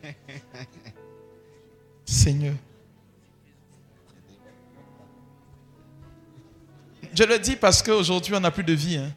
Seigneur. 2.05 2.55
Je 7.17 7.23
le 7.23 7.39
dis 7.39 7.55
parce 7.55 7.81
qu'aujourd'hui, 7.81 8.35
on 8.35 8.39
n'a 8.39 8.51
plus 8.51 8.63
de 8.63 8.73
vie. 8.73 8.97
Hein. 8.97 9.11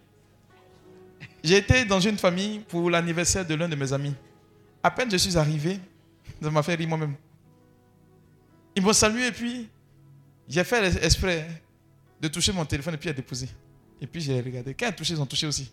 J'ai 1.44 1.58
été 1.58 1.84
dans 1.84 2.00
une 2.00 2.16
famille 2.16 2.60
pour 2.60 2.88
l'anniversaire 2.88 3.46
de 3.46 3.54
l'un 3.54 3.68
de 3.68 3.76
mes 3.76 3.92
amis. 3.92 4.14
À 4.82 4.90
peine 4.90 5.10
je 5.10 5.18
suis 5.18 5.36
arrivé, 5.36 5.78
ça 6.40 6.50
m'a 6.50 6.62
fait 6.62 6.76
rire 6.76 6.88
moi-même. 6.88 7.14
Ils 8.74 8.82
m'ont 8.82 8.94
salué 8.94 9.26
et 9.26 9.32
puis 9.32 9.68
j'ai 10.48 10.64
fait 10.64 10.80
l'esprit 10.80 11.42
de 12.18 12.28
toucher 12.28 12.52
mon 12.52 12.64
téléphone 12.64 12.94
et 12.94 12.96
puis 12.96 13.10
à 13.10 13.12
déposer. 13.12 13.50
Et 14.00 14.06
puis 14.06 14.22
j'ai 14.22 14.40
regardé. 14.40 14.72
Quand 14.72 14.86
ils 14.86 14.90
ont 14.90 14.96
touché, 14.96 15.12
ils 15.12 15.20
ont 15.20 15.26
touché 15.26 15.46
aussi. 15.46 15.70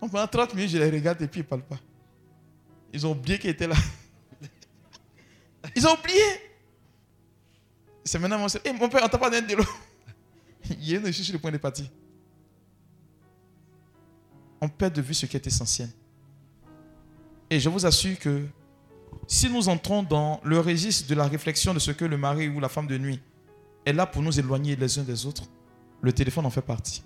Donc 0.00 0.10
pendant 0.10 0.26
30 0.26 0.54
minutes, 0.54 0.70
je 0.70 0.78
les 0.78 0.88
regarde 0.88 1.20
et 1.20 1.26
puis 1.26 1.40
ils 1.40 1.44
ne 1.44 1.48
parlent 1.48 1.66
pas. 1.66 1.78
Ils 2.94 3.06
ont 3.06 3.10
oublié 3.10 3.38
qu'ils 3.38 3.50
étaient 3.50 3.68
là. 3.68 3.76
Ils 5.76 5.86
ont 5.86 5.92
oublié. 5.92 6.22
C'est 8.04 8.18
maintenant 8.18 8.38
mon, 8.38 8.46
hey, 8.46 8.72
mon 8.72 8.88
père, 8.88 9.02
on 9.04 9.08
t'a 9.08 9.18
pas 9.18 9.28
donné 9.28 9.46
de 9.46 9.54
l'eau. 9.54 9.66
Il 10.80 10.94
est 10.94 11.12
sur 11.12 11.32
le 11.32 11.38
point 11.38 11.50
de 11.50 11.58
partir. 11.58 11.86
On 14.60 14.68
perd 14.68 14.94
de 14.94 15.02
vue 15.02 15.14
ce 15.14 15.26
qui 15.26 15.36
est 15.36 15.46
essentiel. 15.46 15.88
Et 17.50 17.58
je 17.58 17.68
vous 17.68 17.84
assure 17.84 18.18
que 18.18 18.46
si 19.26 19.48
nous 19.50 19.68
entrons 19.68 20.02
dans 20.02 20.40
le 20.44 20.60
registre 20.60 21.08
de 21.08 21.14
la 21.14 21.26
réflexion 21.26 21.74
de 21.74 21.78
ce 21.78 21.90
que 21.90 22.04
le 22.04 22.16
mari 22.16 22.48
ou 22.48 22.60
la 22.60 22.68
femme 22.68 22.86
de 22.86 22.96
nuit 22.96 23.20
est 23.84 23.92
là 23.92 24.06
pour 24.06 24.22
nous 24.22 24.38
éloigner 24.38 24.76
les 24.76 24.98
uns 24.98 25.02
des 25.02 25.26
autres, 25.26 25.44
le 26.00 26.12
téléphone 26.12 26.46
en 26.46 26.50
fait 26.50 26.62
partie. 26.62 27.02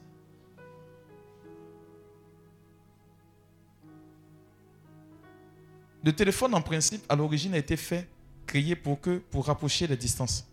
Le 6.07 6.13
téléphone, 6.13 6.55
en 6.55 6.63
principe, 6.63 7.03
à 7.09 7.17
l'origine, 7.17 7.55
a 7.55 7.59
été 7.59 7.77
fait, 7.77 8.09
créé 8.47 8.77
pour, 8.77 9.01
que, 9.01 9.19
pour 9.19 9.47
rapprocher 9.47 9.89
les 9.89 9.97
distances. 9.97 10.47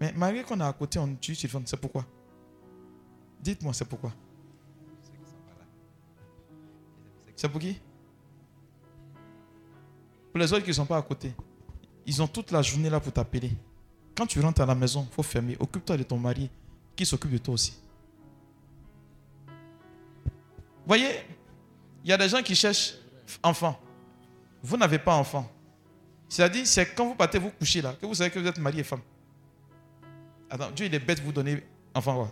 Mais 0.00 0.12
malgré 0.16 0.44
qu'on 0.44 0.60
a 0.60 0.68
à 0.68 0.72
côté, 0.72 0.98
on 0.98 1.08
utilise 1.08 1.38
le 1.38 1.42
téléphone. 1.42 1.62
C'est 1.66 1.76
pourquoi? 1.76 2.04
Dites-moi, 3.40 3.72
c'est 3.72 3.84
pourquoi? 3.84 4.12
C'est 7.34 7.48
pour 7.48 7.60
qui? 7.60 7.78
Pour 10.32 10.38
les 10.38 10.52
autres 10.52 10.64
qui 10.64 10.70
ne 10.70 10.74
sont 10.74 10.86
pas 10.86 10.96
à 10.96 11.02
côté. 11.02 11.32
Ils 12.06 12.22
ont 12.22 12.26
toute 12.26 12.50
la 12.50 12.62
journée 12.62 12.90
là 12.90 13.00
pour 13.00 13.12
t'appeler. 13.12 13.52
Quand 14.16 14.26
tu 14.26 14.40
rentres 14.40 14.60
à 14.60 14.66
la 14.66 14.74
maison, 14.74 15.06
il 15.08 15.14
faut 15.14 15.22
fermer. 15.22 15.56
Occupe-toi 15.58 15.96
de 15.96 16.02
ton 16.02 16.18
mari 16.18 16.50
qui 16.94 17.04
s'occupe 17.04 17.30
de 17.30 17.38
toi 17.38 17.54
aussi. 17.54 17.78
Voyez, 20.86 21.10
il 22.04 22.10
y 22.10 22.12
a 22.12 22.16
des 22.16 22.28
gens 22.28 22.42
qui 22.42 22.54
cherchent 22.54 22.94
enfant. 23.42 23.78
Vous 24.62 24.76
n'avez 24.76 24.98
pas 24.98 25.14
enfant. 25.16 25.50
C'est-à-dire, 26.28 26.66
c'est 26.66 26.94
quand 26.94 27.06
vous 27.06 27.14
partez 27.14 27.38
vous 27.38 27.50
coucher 27.50 27.82
là, 27.82 27.94
que 27.94 28.06
vous 28.06 28.14
savez 28.14 28.30
que 28.30 28.38
vous 28.38 28.46
êtes 28.46 28.58
mari 28.58 28.80
et 28.80 28.84
femme. 28.84 29.00
Attends, 30.50 30.70
Dieu 30.70 30.86
il 30.86 30.94
est 30.94 30.98
bête 30.98 31.20
vous 31.20 31.32
donner 31.32 31.62
enfant. 31.94 32.30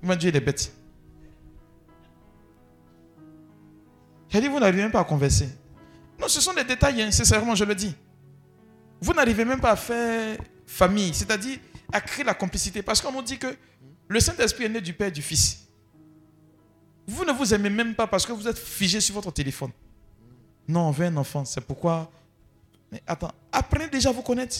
Comment 0.00 0.16
Dieu 0.16 0.30
il 0.30 0.36
est 0.36 0.40
bête. 0.40 0.72
J'ai 4.28 4.40
dit, 4.40 4.48
vous 4.48 4.60
n'arrivez 4.60 4.82
même 4.82 4.92
pas 4.92 5.00
à 5.00 5.04
converser. 5.04 5.48
Non, 6.18 6.28
ce 6.28 6.40
sont 6.40 6.54
des 6.54 6.64
détails, 6.64 7.02
hein, 7.02 7.10
sincèrement, 7.10 7.54
je 7.54 7.64
le 7.64 7.74
dis. 7.74 7.94
Vous 9.00 9.12
n'arrivez 9.12 9.44
même 9.44 9.60
pas 9.60 9.72
à 9.72 9.76
faire 9.76 10.38
famille, 10.66 11.12
c'est-à-dire 11.12 11.58
à 11.92 12.00
créer 12.00 12.24
la 12.24 12.34
complicité. 12.34 12.82
Parce 12.82 13.00
qu'on 13.00 13.10
nous 13.10 13.22
dit 13.22 13.38
que 13.38 13.48
le 14.06 14.20
Saint-Esprit 14.20 14.64
est 14.64 14.68
né 14.68 14.80
du 14.80 14.92
Père 14.92 15.08
et 15.08 15.12
du 15.12 15.22
Fils. 15.22 15.66
Vous 17.06 17.24
ne 17.24 17.32
vous 17.32 17.52
aimez 17.52 17.70
même 17.70 17.94
pas 17.94 18.06
parce 18.06 18.24
que 18.24 18.32
vous 18.32 18.46
êtes 18.46 18.58
figé 18.58 19.00
sur 19.00 19.14
votre 19.16 19.32
téléphone. 19.32 19.70
Non, 20.68 20.88
on 20.88 20.90
veut 20.92 21.06
un 21.06 21.16
enfant. 21.16 21.44
C'est 21.44 21.60
pourquoi. 21.60 22.10
Mais 22.92 23.02
attends, 23.06 23.32
apprenez 23.50 23.88
déjà 23.88 24.10
à 24.10 24.12
vous 24.12 24.22
connaître. 24.22 24.58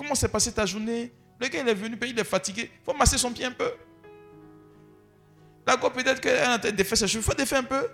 Comment 0.00 0.14
s'est 0.14 0.28
passée 0.30 0.50
ta 0.50 0.64
journée? 0.64 1.12
Le 1.38 1.46
gars, 1.48 1.60
il 1.60 1.68
est 1.68 1.74
venu, 1.74 1.98
il 2.06 2.18
est 2.18 2.24
fatigué. 2.24 2.70
Il 2.72 2.84
faut 2.86 2.94
masser 2.94 3.18
son 3.18 3.30
pied 3.34 3.44
un 3.44 3.52
peu. 3.52 3.70
La 5.66 5.76
go, 5.76 5.90
peut-être 5.90 6.22
qu'elle 6.22 6.42
a 6.42 6.54
en 6.54 6.58
train 6.58 6.70
de 6.70 6.74
défaire 6.74 6.96
ses 6.96 7.06
cheveux. 7.06 7.20
Il 7.20 7.22
faut 7.22 7.34
défaire 7.34 7.58
un 7.58 7.64
peu. 7.64 7.86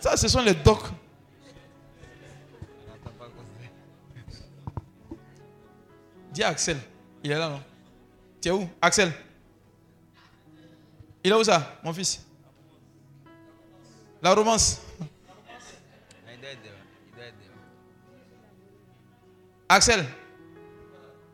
Ça, 0.00 0.16
ce 0.16 0.26
sont 0.26 0.40
les 0.40 0.54
docs. 0.54 0.86
Dis 6.32 6.42
à 6.42 6.48
Axel. 6.48 6.78
Il 7.22 7.30
est 7.30 7.38
là, 7.38 7.50
non? 7.50 7.62
Tu 8.40 8.50
où? 8.50 8.66
Axel 8.80 9.12
Il 11.22 11.30
est 11.30 11.34
où 11.34 11.44
ça, 11.44 11.78
mon 11.84 11.92
fils? 11.92 12.26
La 14.22 14.34
romance. 14.34 14.80
Axel. 19.68 20.04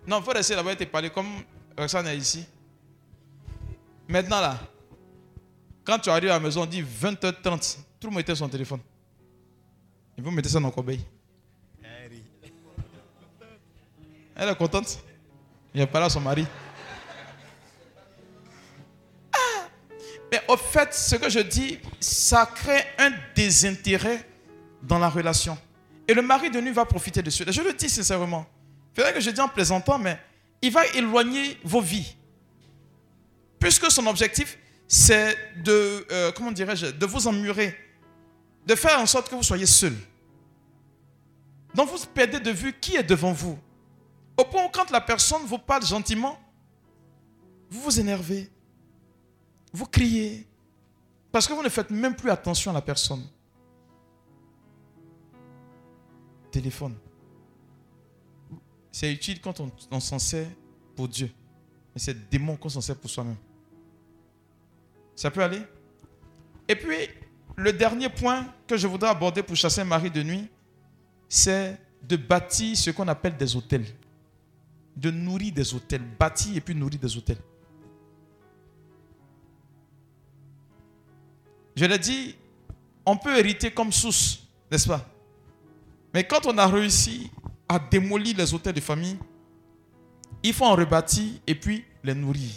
Non, 0.06 0.18
il 0.18 0.24
faut 0.24 0.32
rester 0.32 0.54
là-bas 0.54 0.72
et 0.72 0.76
te 0.76 0.84
parler 0.84 1.10
comme 1.10 1.42
Roxane 1.78 2.06
est 2.08 2.16
ici. 2.16 2.46
Maintenant 4.06 4.40
là, 4.40 4.58
quand 5.84 5.98
tu 5.98 6.10
arrives 6.10 6.30
à 6.30 6.34
la 6.34 6.40
maison, 6.40 6.62
on 6.62 6.66
dit 6.66 6.82
20h30, 6.82 7.78
tout 7.98 8.08
le 8.08 8.12
monde 8.12 8.20
était 8.20 8.34
son 8.34 8.48
téléphone. 8.48 8.80
Et 10.18 10.20
vous 10.20 10.30
mettez 10.30 10.48
ça 10.48 10.60
dans 10.60 10.68
le 10.68 10.72
corbeille. 10.74 11.04
Elle 14.36 14.48
est 14.48 14.56
contente. 14.56 14.98
Il 15.72 15.80
a 15.80 15.86
parlé 15.86 16.06
à 16.06 16.10
son 16.10 16.20
mari. 16.20 16.46
Au 20.48 20.56
fait, 20.56 20.94
ce 20.94 21.16
que 21.16 21.28
je 21.28 21.40
dis, 21.40 21.78
ça 22.00 22.46
crée 22.46 22.84
un 22.98 23.10
désintérêt 23.34 24.26
dans 24.82 24.98
la 24.98 25.08
relation. 25.08 25.56
Et 26.06 26.14
le 26.14 26.22
mari 26.22 26.50
de 26.50 26.60
nuit 26.60 26.72
va 26.72 26.84
profiter 26.84 27.22
de 27.22 27.30
cela. 27.30 27.52
Je 27.52 27.62
le 27.62 27.72
dis 27.72 27.88
sincèrement. 27.88 28.46
Vrai 28.96 29.12
que 29.12 29.20
je 29.20 29.30
dis 29.30 29.40
en 29.40 29.48
plaisantant, 29.48 29.98
mais 29.98 30.18
il 30.62 30.70
va 30.70 30.86
éloigner 30.88 31.58
vos 31.64 31.80
vies. 31.80 32.16
Puisque 33.58 33.90
son 33.90 34.06
objectif, 34.06 34.58
c'est 34.86 35.36
de, 35.62 36.06
euh, 36.10 36.32
comment 36.32 36.52
dirais-je, 36.52 36.86
de 36.86 37.06
vous 37.06 37.26
emmurer, 37.26 37.76
de 38.66 38.74
faire 38.74 39.00
en 39.00 39.06
sorte 39.06 39.28
que 39.28 39.34
vous 39.34 39.42
soyez 39.42 39.66
seul. 39.66 39.94
Donc 41.74 41.88
vous 41.88 41.98
perdez 42.06 42.40
de 42.40 42.50
vue 42.50 42.72
qui 42.78 42.96
est 42.96 43.02
devant 43.02 43.32
vous. 43.32 43.58
Au 44.36 44.44
point 44.44 44.64
où 44.64 44.68
quand 44.68 44.90
la 44.90 45.00
personne 45.00 45.42
vous 45.46 45.58
parle 45.58 45.84
gentiment, 45.84 46.38
vous 47.70 47.80
vous 47.80 48.00
énervez, 48.00 48.50
vous 49.74 49.86
criez, 49.86 50.46
parce 51.30 51.46
que 51.46 51.52
vous 51.52 51.62
ne 51.62 51.68
faites 51.68 51.90
même 51.90 52.16
plus 52.16 52.30
attention 52.30 52.70
à 52.70 52.74
la 52.74 52.82
personne. 52.82 53.22
téléphone. 56.54 56.94
C'est 58.92 59.12
utile 59.12 59.40
quand 59.40 59.60
on, 59.90 60.00
s'en 60.00 60.20
sert 60.20 60.46
pour 60.94 61.08
Dieu. 61.08 61.28
Mais 61.92 62.00
c'est 62.00 62.30
démon 62.30 62.56
qu'on 62.56 62.68
s'en 62.68 62.80
sert 62.80 62.94
pour 62.94 63.10
soi-même. 63.10 63.36
Ça 65.16 65.32
peut 65.32 65.42
aller? 65.42 65.62
Et 66.68 66.76
puis, 66.76 66.94
le 67.56 67.72
dernier 67.72 68.08
point 68.08 68.46
que 68.68 68.76
je 68.76 68.86
voudrais 68.86 69.10
aborder 69.10 69.42
pour 69.42 69.56
chasser 69.56 69.80
un 69.80 69.84
mari 69.84 70.12
de 70.12 70.22
nuit, 70.22 70.48
c'est 71.28 71.76
de 72.04 72.16
bâtir 72.16 72.76
ce 72.76 72.90
qu'on 72.90 73.08
appelle 73.08 73.36
des 73.36 73.56
hôtels. 73.56 73.86
De 74.96 75.10
nourrir 75.10 75.52
des 75.52 75.74
hôtels. 75.74 76.02
Bâtir 76.20 76.56
et 76.56 76.60
puis 76.60 76.76
nourrir 76.76 77.00
des 77.00 77.16
hôtels. 77.16 77.42
Je 81.76 81.84
l'ai 81.84 81.98
dit, 81.98 82.36
on 83.04 83.16
peut 83.16 83.36
hériter 83.38 83.70
comme 83.70 83.92
source, 83.92 84.40
n'est-ce 84.70 84.86
pas? 84.86 85.04
Mais 86.12 86.24
quand 86.24 86.46
on 86.46 86.56
a 86.58 86.66
réussi 86.66 87.30
à 87.68 87.78
démolir 87.78 88.36
les 88.36 88.54
hôtels 88.54 88.74
de 88.74 88.80
famille, 88.80 89.18
il 90.42 90.52
faut 90.52 90.64
en 90.64 90.76
rebâtir 90.76 91.32
et 91.46 91.54
puis 91.54 91.84
les 92.04 92.14
nourrir. 92.14 92.50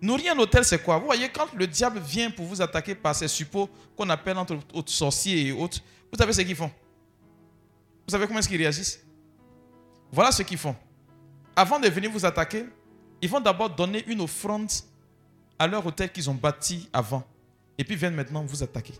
Nourrir 0.00 0.34
un 0.34 0.38
hôtel, 0.38 0.64
c'est 0.64 0.82
quoi? 0.82 0.98
Vous 0.98 1.06
voyez, 1.06 1.28
quand 1.28 1.52
le 1.54 1.66
diable 1.66 1.98
vient 1.98 2.30
pour 2.30 2.46
vous 2.46 2.62
attaquer 2.62 2.94
par 2.94 3.14
ces 3.14 3.28
suppôts 3.28 3.68
qu'on 3.96 4.08
appelle 4.08 4.38
entre 4.38 4.56
autres 4.72 4.92
sorciers 4.92 5.48
et 5.48 5.52
autres, 5.52 5.80
vous 6.10 6.18
savez 6.18 6.32
ce 6.32 6.40
qu'ils 6.42 6.56
font? 6.56 6.70
Vous 8.06 8.12
savez 8.12 8.26
comment 8.26 8.38
est-ce 8.38 8.48
qu'ils 8.48 8.58
réagissent? 8.58 9.00
Voilà 10.12 10.32
ce 10.32 10.42
qu'ils 10.42 10.58
font. 10.58 10.74
Avant 11.54 11.78
de 11.78 11.88
venir 11.88 12.10
vous 12.10 12.24
attaquer, 12.24 12.64
ils 13.20 13.28
vont 13.28 13.40
d'abord 13.40 13.68
donner 13.70 14.04
une 14.06 14.20
offrande 14.20 14.70
à 15.58 15.66
leur 15.66 15.84
hôtel 15.84 16.10
qu'ils 16.10 16.30
ont 16.30 16.34
bâti 16.34 16.88
avant. 16.92 17.22
Et 17.78 17.84
puis 17.84 17.96
viennent 17.96 18.14
maintenant 18.14 18.44
vous 18.44 18.62
attaquer. 18.62 18.94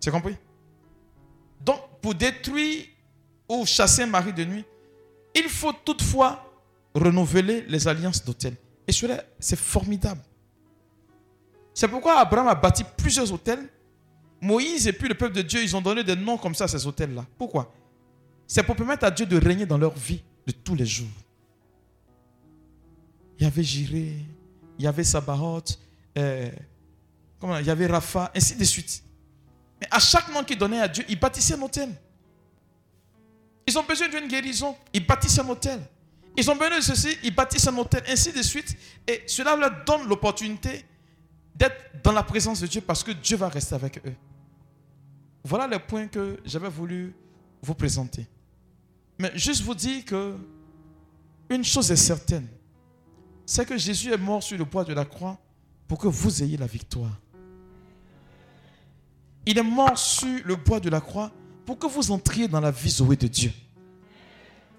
C'est 0.00 0.10
compris? 0.10 0.36
Donc, 1.60 1.80
pour 2.02 2.14
détruire 2.14 2.86
ou 3.48 3.64
chasser 3.64 4.02
un 4.02 4.06
mari 4.06 4.32
de 4.32 4.44
nuit, 4.44 4.64
il 5.34 5.48
faut 5.48 5.72
toutefois 5.72 6.44
renouveler 6.94 7.62
les 7.62 7.88
alliances 7.88 8.24
d'hôtels. 8.24 8.56
Et 8.86 8.92
cela, 8.92 9.24
c'est 9.38 9.58
formidable. 9.58 10.20
C'est 11.72 11.88
pourquoi 11.88 12.20
Abraham 12.20 12.48
a 12.48 12.54
bâti 12.54 12.84
plusieurs 12.96 13.32
hôtels. 13.32 13.68
Moïse 14.40 14.86
et 14.86 14.92
puis 14.92 15.08
le 15.08 15.14
peuple 15.14 15.34
de 15.34 15.42
Dieu, 15.42 15.62
ils 15.62 15.74
ont 15.74 15.80
donné 15.80 16.04
des 16.04 16.14
noms 16.14 16.36
comme 16.36 16.54
ça 16.54 16.64
à 16.64 16.68
ces 16.68 16.86
hôtels-là. 16.86 17.24
Pourquoi? 17.38 17.72
C'est 18.46 18.62
pour 18.62 18.76
permettre 18.76 19.04
à 19.04 19.10
Dieu 19.10 19.24
de 19.26 19.38
régner 19.38 19.64
dans 19.64 19.78
leur 19.78 19.94
vie 19.94 20.22
de 20.46 20.52
tous 20.52 20.74
les 20.74 20.84
jours. 20.84 21.08
Il 23.38 23.44
y 23.44 23.46
avait 23.46 23.62
Jiré, 23.62 24.18
il 24.78 24.84
y 24.84 24.86
avait 24.86 25.02
Sabaoth, 25.02 25.78
euh, 26.18 26.50
comment, 27.40 27.58
il 27.58 27.66
y 27.66 27.70
avait 27.70 27.86
Rapha, 27.86 28.30
ainsi 28.34 28.56
de 28.56 28.64
suite. 28.64 29.02
Mais 29.80 29.88
à 29.90 29.98
chaque 29.98 30.32
nom 30.32 30.44
qu'ils 30.44 30.58
donnaient 30.58 30.80
à 30.80 30.88
Dieu, 30.88 31.04
ils 31.08 31.18
bâtissaient 31.18 31.54
un 31.54 31.62
hôtel. 31.62 31.90
Ils 33.66 33.78
ont 33.78 33.82
besoin 33.82 34.08
d'une 34.08 34.28
guérison, 34.28 34.76
ils 34.92 35.06
bâtissent 35.06 35.38
un 35.38 35.48
hôtel. 35.48 35.80
Ils 36.36 36.50
ont 36.50 36.56
besoin 36.56 36.78
de 36.78 36.82
ceci, 36.82 37.16
ils 37.22 37.34
bâtissent 37.34 37.66
un 37.68 37.76
hôtel, 37.76 38.02
ainsi 38.08 38.32
de 38.32 38.42
suite. 38.42 38.76
Et 39.06 39.22
cela 39.26 39.56
leur 39.56 39.84
donne 39.84 40.08
l'opportunité 40.08 40.84
d'être 41.54 42.02
dans 42.02 42.12
la 42.12 42.22
présence 42.22 42.60
de 42.60 42.66
Dieu 42.66 42.80
parce 42.80 43.02
que 43.02 43.12
Dieu 43.12 43.36
va 43.36 43.48
rester 43.48 43.74
avec 43.74 43.98
eux. 44.06 44.14
Voilà 45.44 45.66
les 45.66 45.78
points 45.78 46.08
que 46.08 46.38
j'avais 46.44 46.68
voulu 46.68 47.14
vous 47.62 47.74
présenter. 47.74 48.26
Mais 49.18 49.30
juste 49.36 49.62
vous 49.62 49.74
dire 49.74 50.04
que 50.04 50.36
une 51.48 51.64
chose 51.64 51.90
est 51.90 51.96
certaine, 51.96 52.48
c'est 53.46 53.66
que 53.66 53.76
Jésus 53.76 54.12
est 54.12 54.18
mort 54.18 54.42
sur 54.42 54.58
le 54.58 54.64
bois 54.64 54.84
de 54.84 54.94
la 54.94 55.04
croix 55.04 55.38
pour 55.94 56.00
que 56.00 56.08
vous 56.08 56.42
ayez 56.42 56.56
la 56.56 56.66
victoire. 56.66 57.20
Il 59.46 59.56
est 59.56 59.62
mort 59.62 59.96
sur 59.96 60.40
le 60.44 60.56
bois 60.56 60.80
de 60.80 60.90
la 60.90 61.00
croix 61.00 61.30
pour 61.64 61.78
que 61.78 61.86
vous 61.86 62.10
entriez 62.10 62.48
dans 62.48 62.58
la 62.58 62.72
vie 62.72 62.90
zoé 62.90 63.14
de 63.14 63.28
Dieu. 63.28 63.52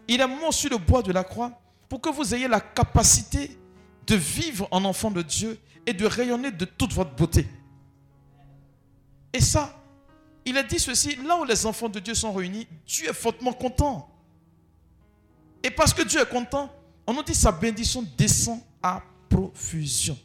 Il 0.10 0.20
est 0.20 0.28
mort 0.28 0.54
sur 0.54 0.70
le 0.72 0.78
bois 0.78 1.02
de 1.02 1.14
la 1.14 1.24
croix 1.24 1.58
pour 1.88 2.02
que 2.02 2.10
vous 2.10 2.36
ayez 2.36 2.50
la 2.50 2.60
capacité 2.60 3.58
de 4.06 4.16
vivre 4.16 4.68
en 4.72 4.84
enfant 4.84 5.10
de 5.10 5.22
Dieu 5.22 5.58
et 5.86 5.94
de 5.94 6.06
rayonner 6.06 6.52
de 6.52 6.66
toute 6.66 6.92
votre 6.92 7.16
beauté. 7.16 7.48
Et 9.32 9.40
ça, 9.40 9.82
il 10.44 10.58
a 10.58 10.64
dit 10.64 10.80
ceci, 10.80 11.16
là 11.26 11.40
où 11.40 11.46
les 11.46 11.66
enfants 11.66 11.88
de 11.88 12.00
Dieu 12.02 12.14
sont 12.14 12.34
réunis, 12.34 12.68
Dieu 12.86 13.08
est 13.10 13.14
fortement 13.14 13.54
content. 13.54 14.10
Et 15.64 15.72
parce 15.72 15.94
que 15.94 16.02
Dieu 16.02 16.20
est 16.20 16.30
content, 16.30 16.70
on 17.08 17.14
nous 17.14 17.24
dit 17.24 17.36
sa 17.36 17.54
bénédiction 17.54 18.06
descend 18.18 18.60
à 18.84 19.02
profusion. 19.30 20.18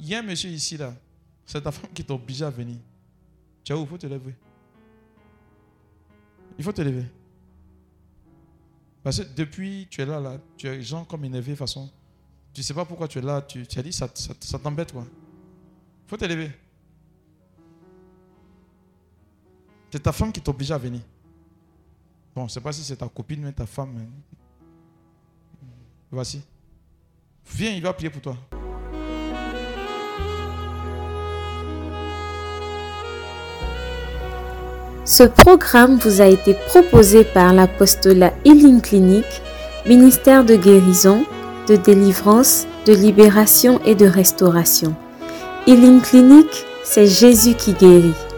Il 0.00 0.08
y 0.08 0.14
a 0.14 0.20
un 0.20 0.22
monsieur 0.22 0.48
ici, 0.50 0.78
là, 0.78 0.94
c'est 1.44 1.60
ta 1.60 1.70
femme 1.70 1.90
qui 1.92 2.02
t'a 2.02 2.14
obligé 2.14 2.44
à 2.44 2.50
venir. 2.50 2.78
Tu 3.62 3.74
où? 3.74 3.82
Il 3.82 3.86
faut 3.86 3.98
te 3.98 4.06
lever. 4.06 4.34
Il 6.58 6.64
faut 6.64 6.72
te 6.72 6.80
lever. 6.80 7.04
Parce 9.02 9.18
que 9.18 9.34
depuis 9.34 9.86
tu 9.90 10.00
es 10.00 10.06
là, 10.06 10.18
là, 10.18 10.38
tu 10.56 10.66
es 10.66 10.82
gens 10.82 11.04
comme 11.04 11.24
énervé 11.24 11.54
façon. 11.54 11.90
Tu 12.52 12.60
ne 12.60 12.64
sais 12.64 12.74
pas 12.74 12.84
pourquoi 12.84 13.08
tu 13.08 13.18
es 13.18 13.22
là, 13.22 13.42
tu, 13.42 13.66
as 13.76 13.82
dit 13.82 13.92
ça, 13.92 14.08
ça, 14.14 14.58
t'embête 14.58 14.92
quoi. 14.92 15.04
Il 15.04 16.08
faut 16.08 16.16
te 16.16 16.24
lever. 16.24 16.50
C'est 19.90 20.02
ta 20.02 20.12
femme 20.12 20.32
qui 20.32 20.40
t'oblige 20.40 20.70
à 20.70 20.78
venir. 20.78 21.02
Bon, 22.34 22.42
je 22.42 22.44
ne 22.44 22.48
sais 22.50 22.60
pas 22.60 22.72
si 22.72 22.82
c'est 22.82 22.96
ta 22.96 23.08
copine, 23.08 23.42
mais 23.42 23.52
ta 23.52 23.66
femme. 23.66 24.06
Voici. 26.10 26.42
Viens, 27.52 27.72
il 27.72 27.82
va 27.82 27.92
prier 27.92 28.10
pour 28.10 28.22
toi. 28.22 28.36
Ce 35.04 35.22
programme 35.22 35.96
vous 35.96 36.20
a 36.20 36.26
été 36.26 36.54
proposé 36.54 37.24
par 37.24 37.52
l'apostolat 37.54 38.32
Healing 38.44 38.80
Clinic, 38.80 39.24
ministère 39.86 40.44
de 40.44 40.56
guérison, 40.56 41.24
de 41.68 41.76
délivrance, 41.76 42.66
de 42.86 42.92
libération 42.92 43.80
et 43.84 43.94
de 43.94 44.06
restauration. 44.06 44.94
Healing 45.66 46.00
Clinic, 46.00 46.48
c'est 46.84 47.06
Jésus 47.06 47.54
qui 47.54 47.72
guérit. 47.72 48.29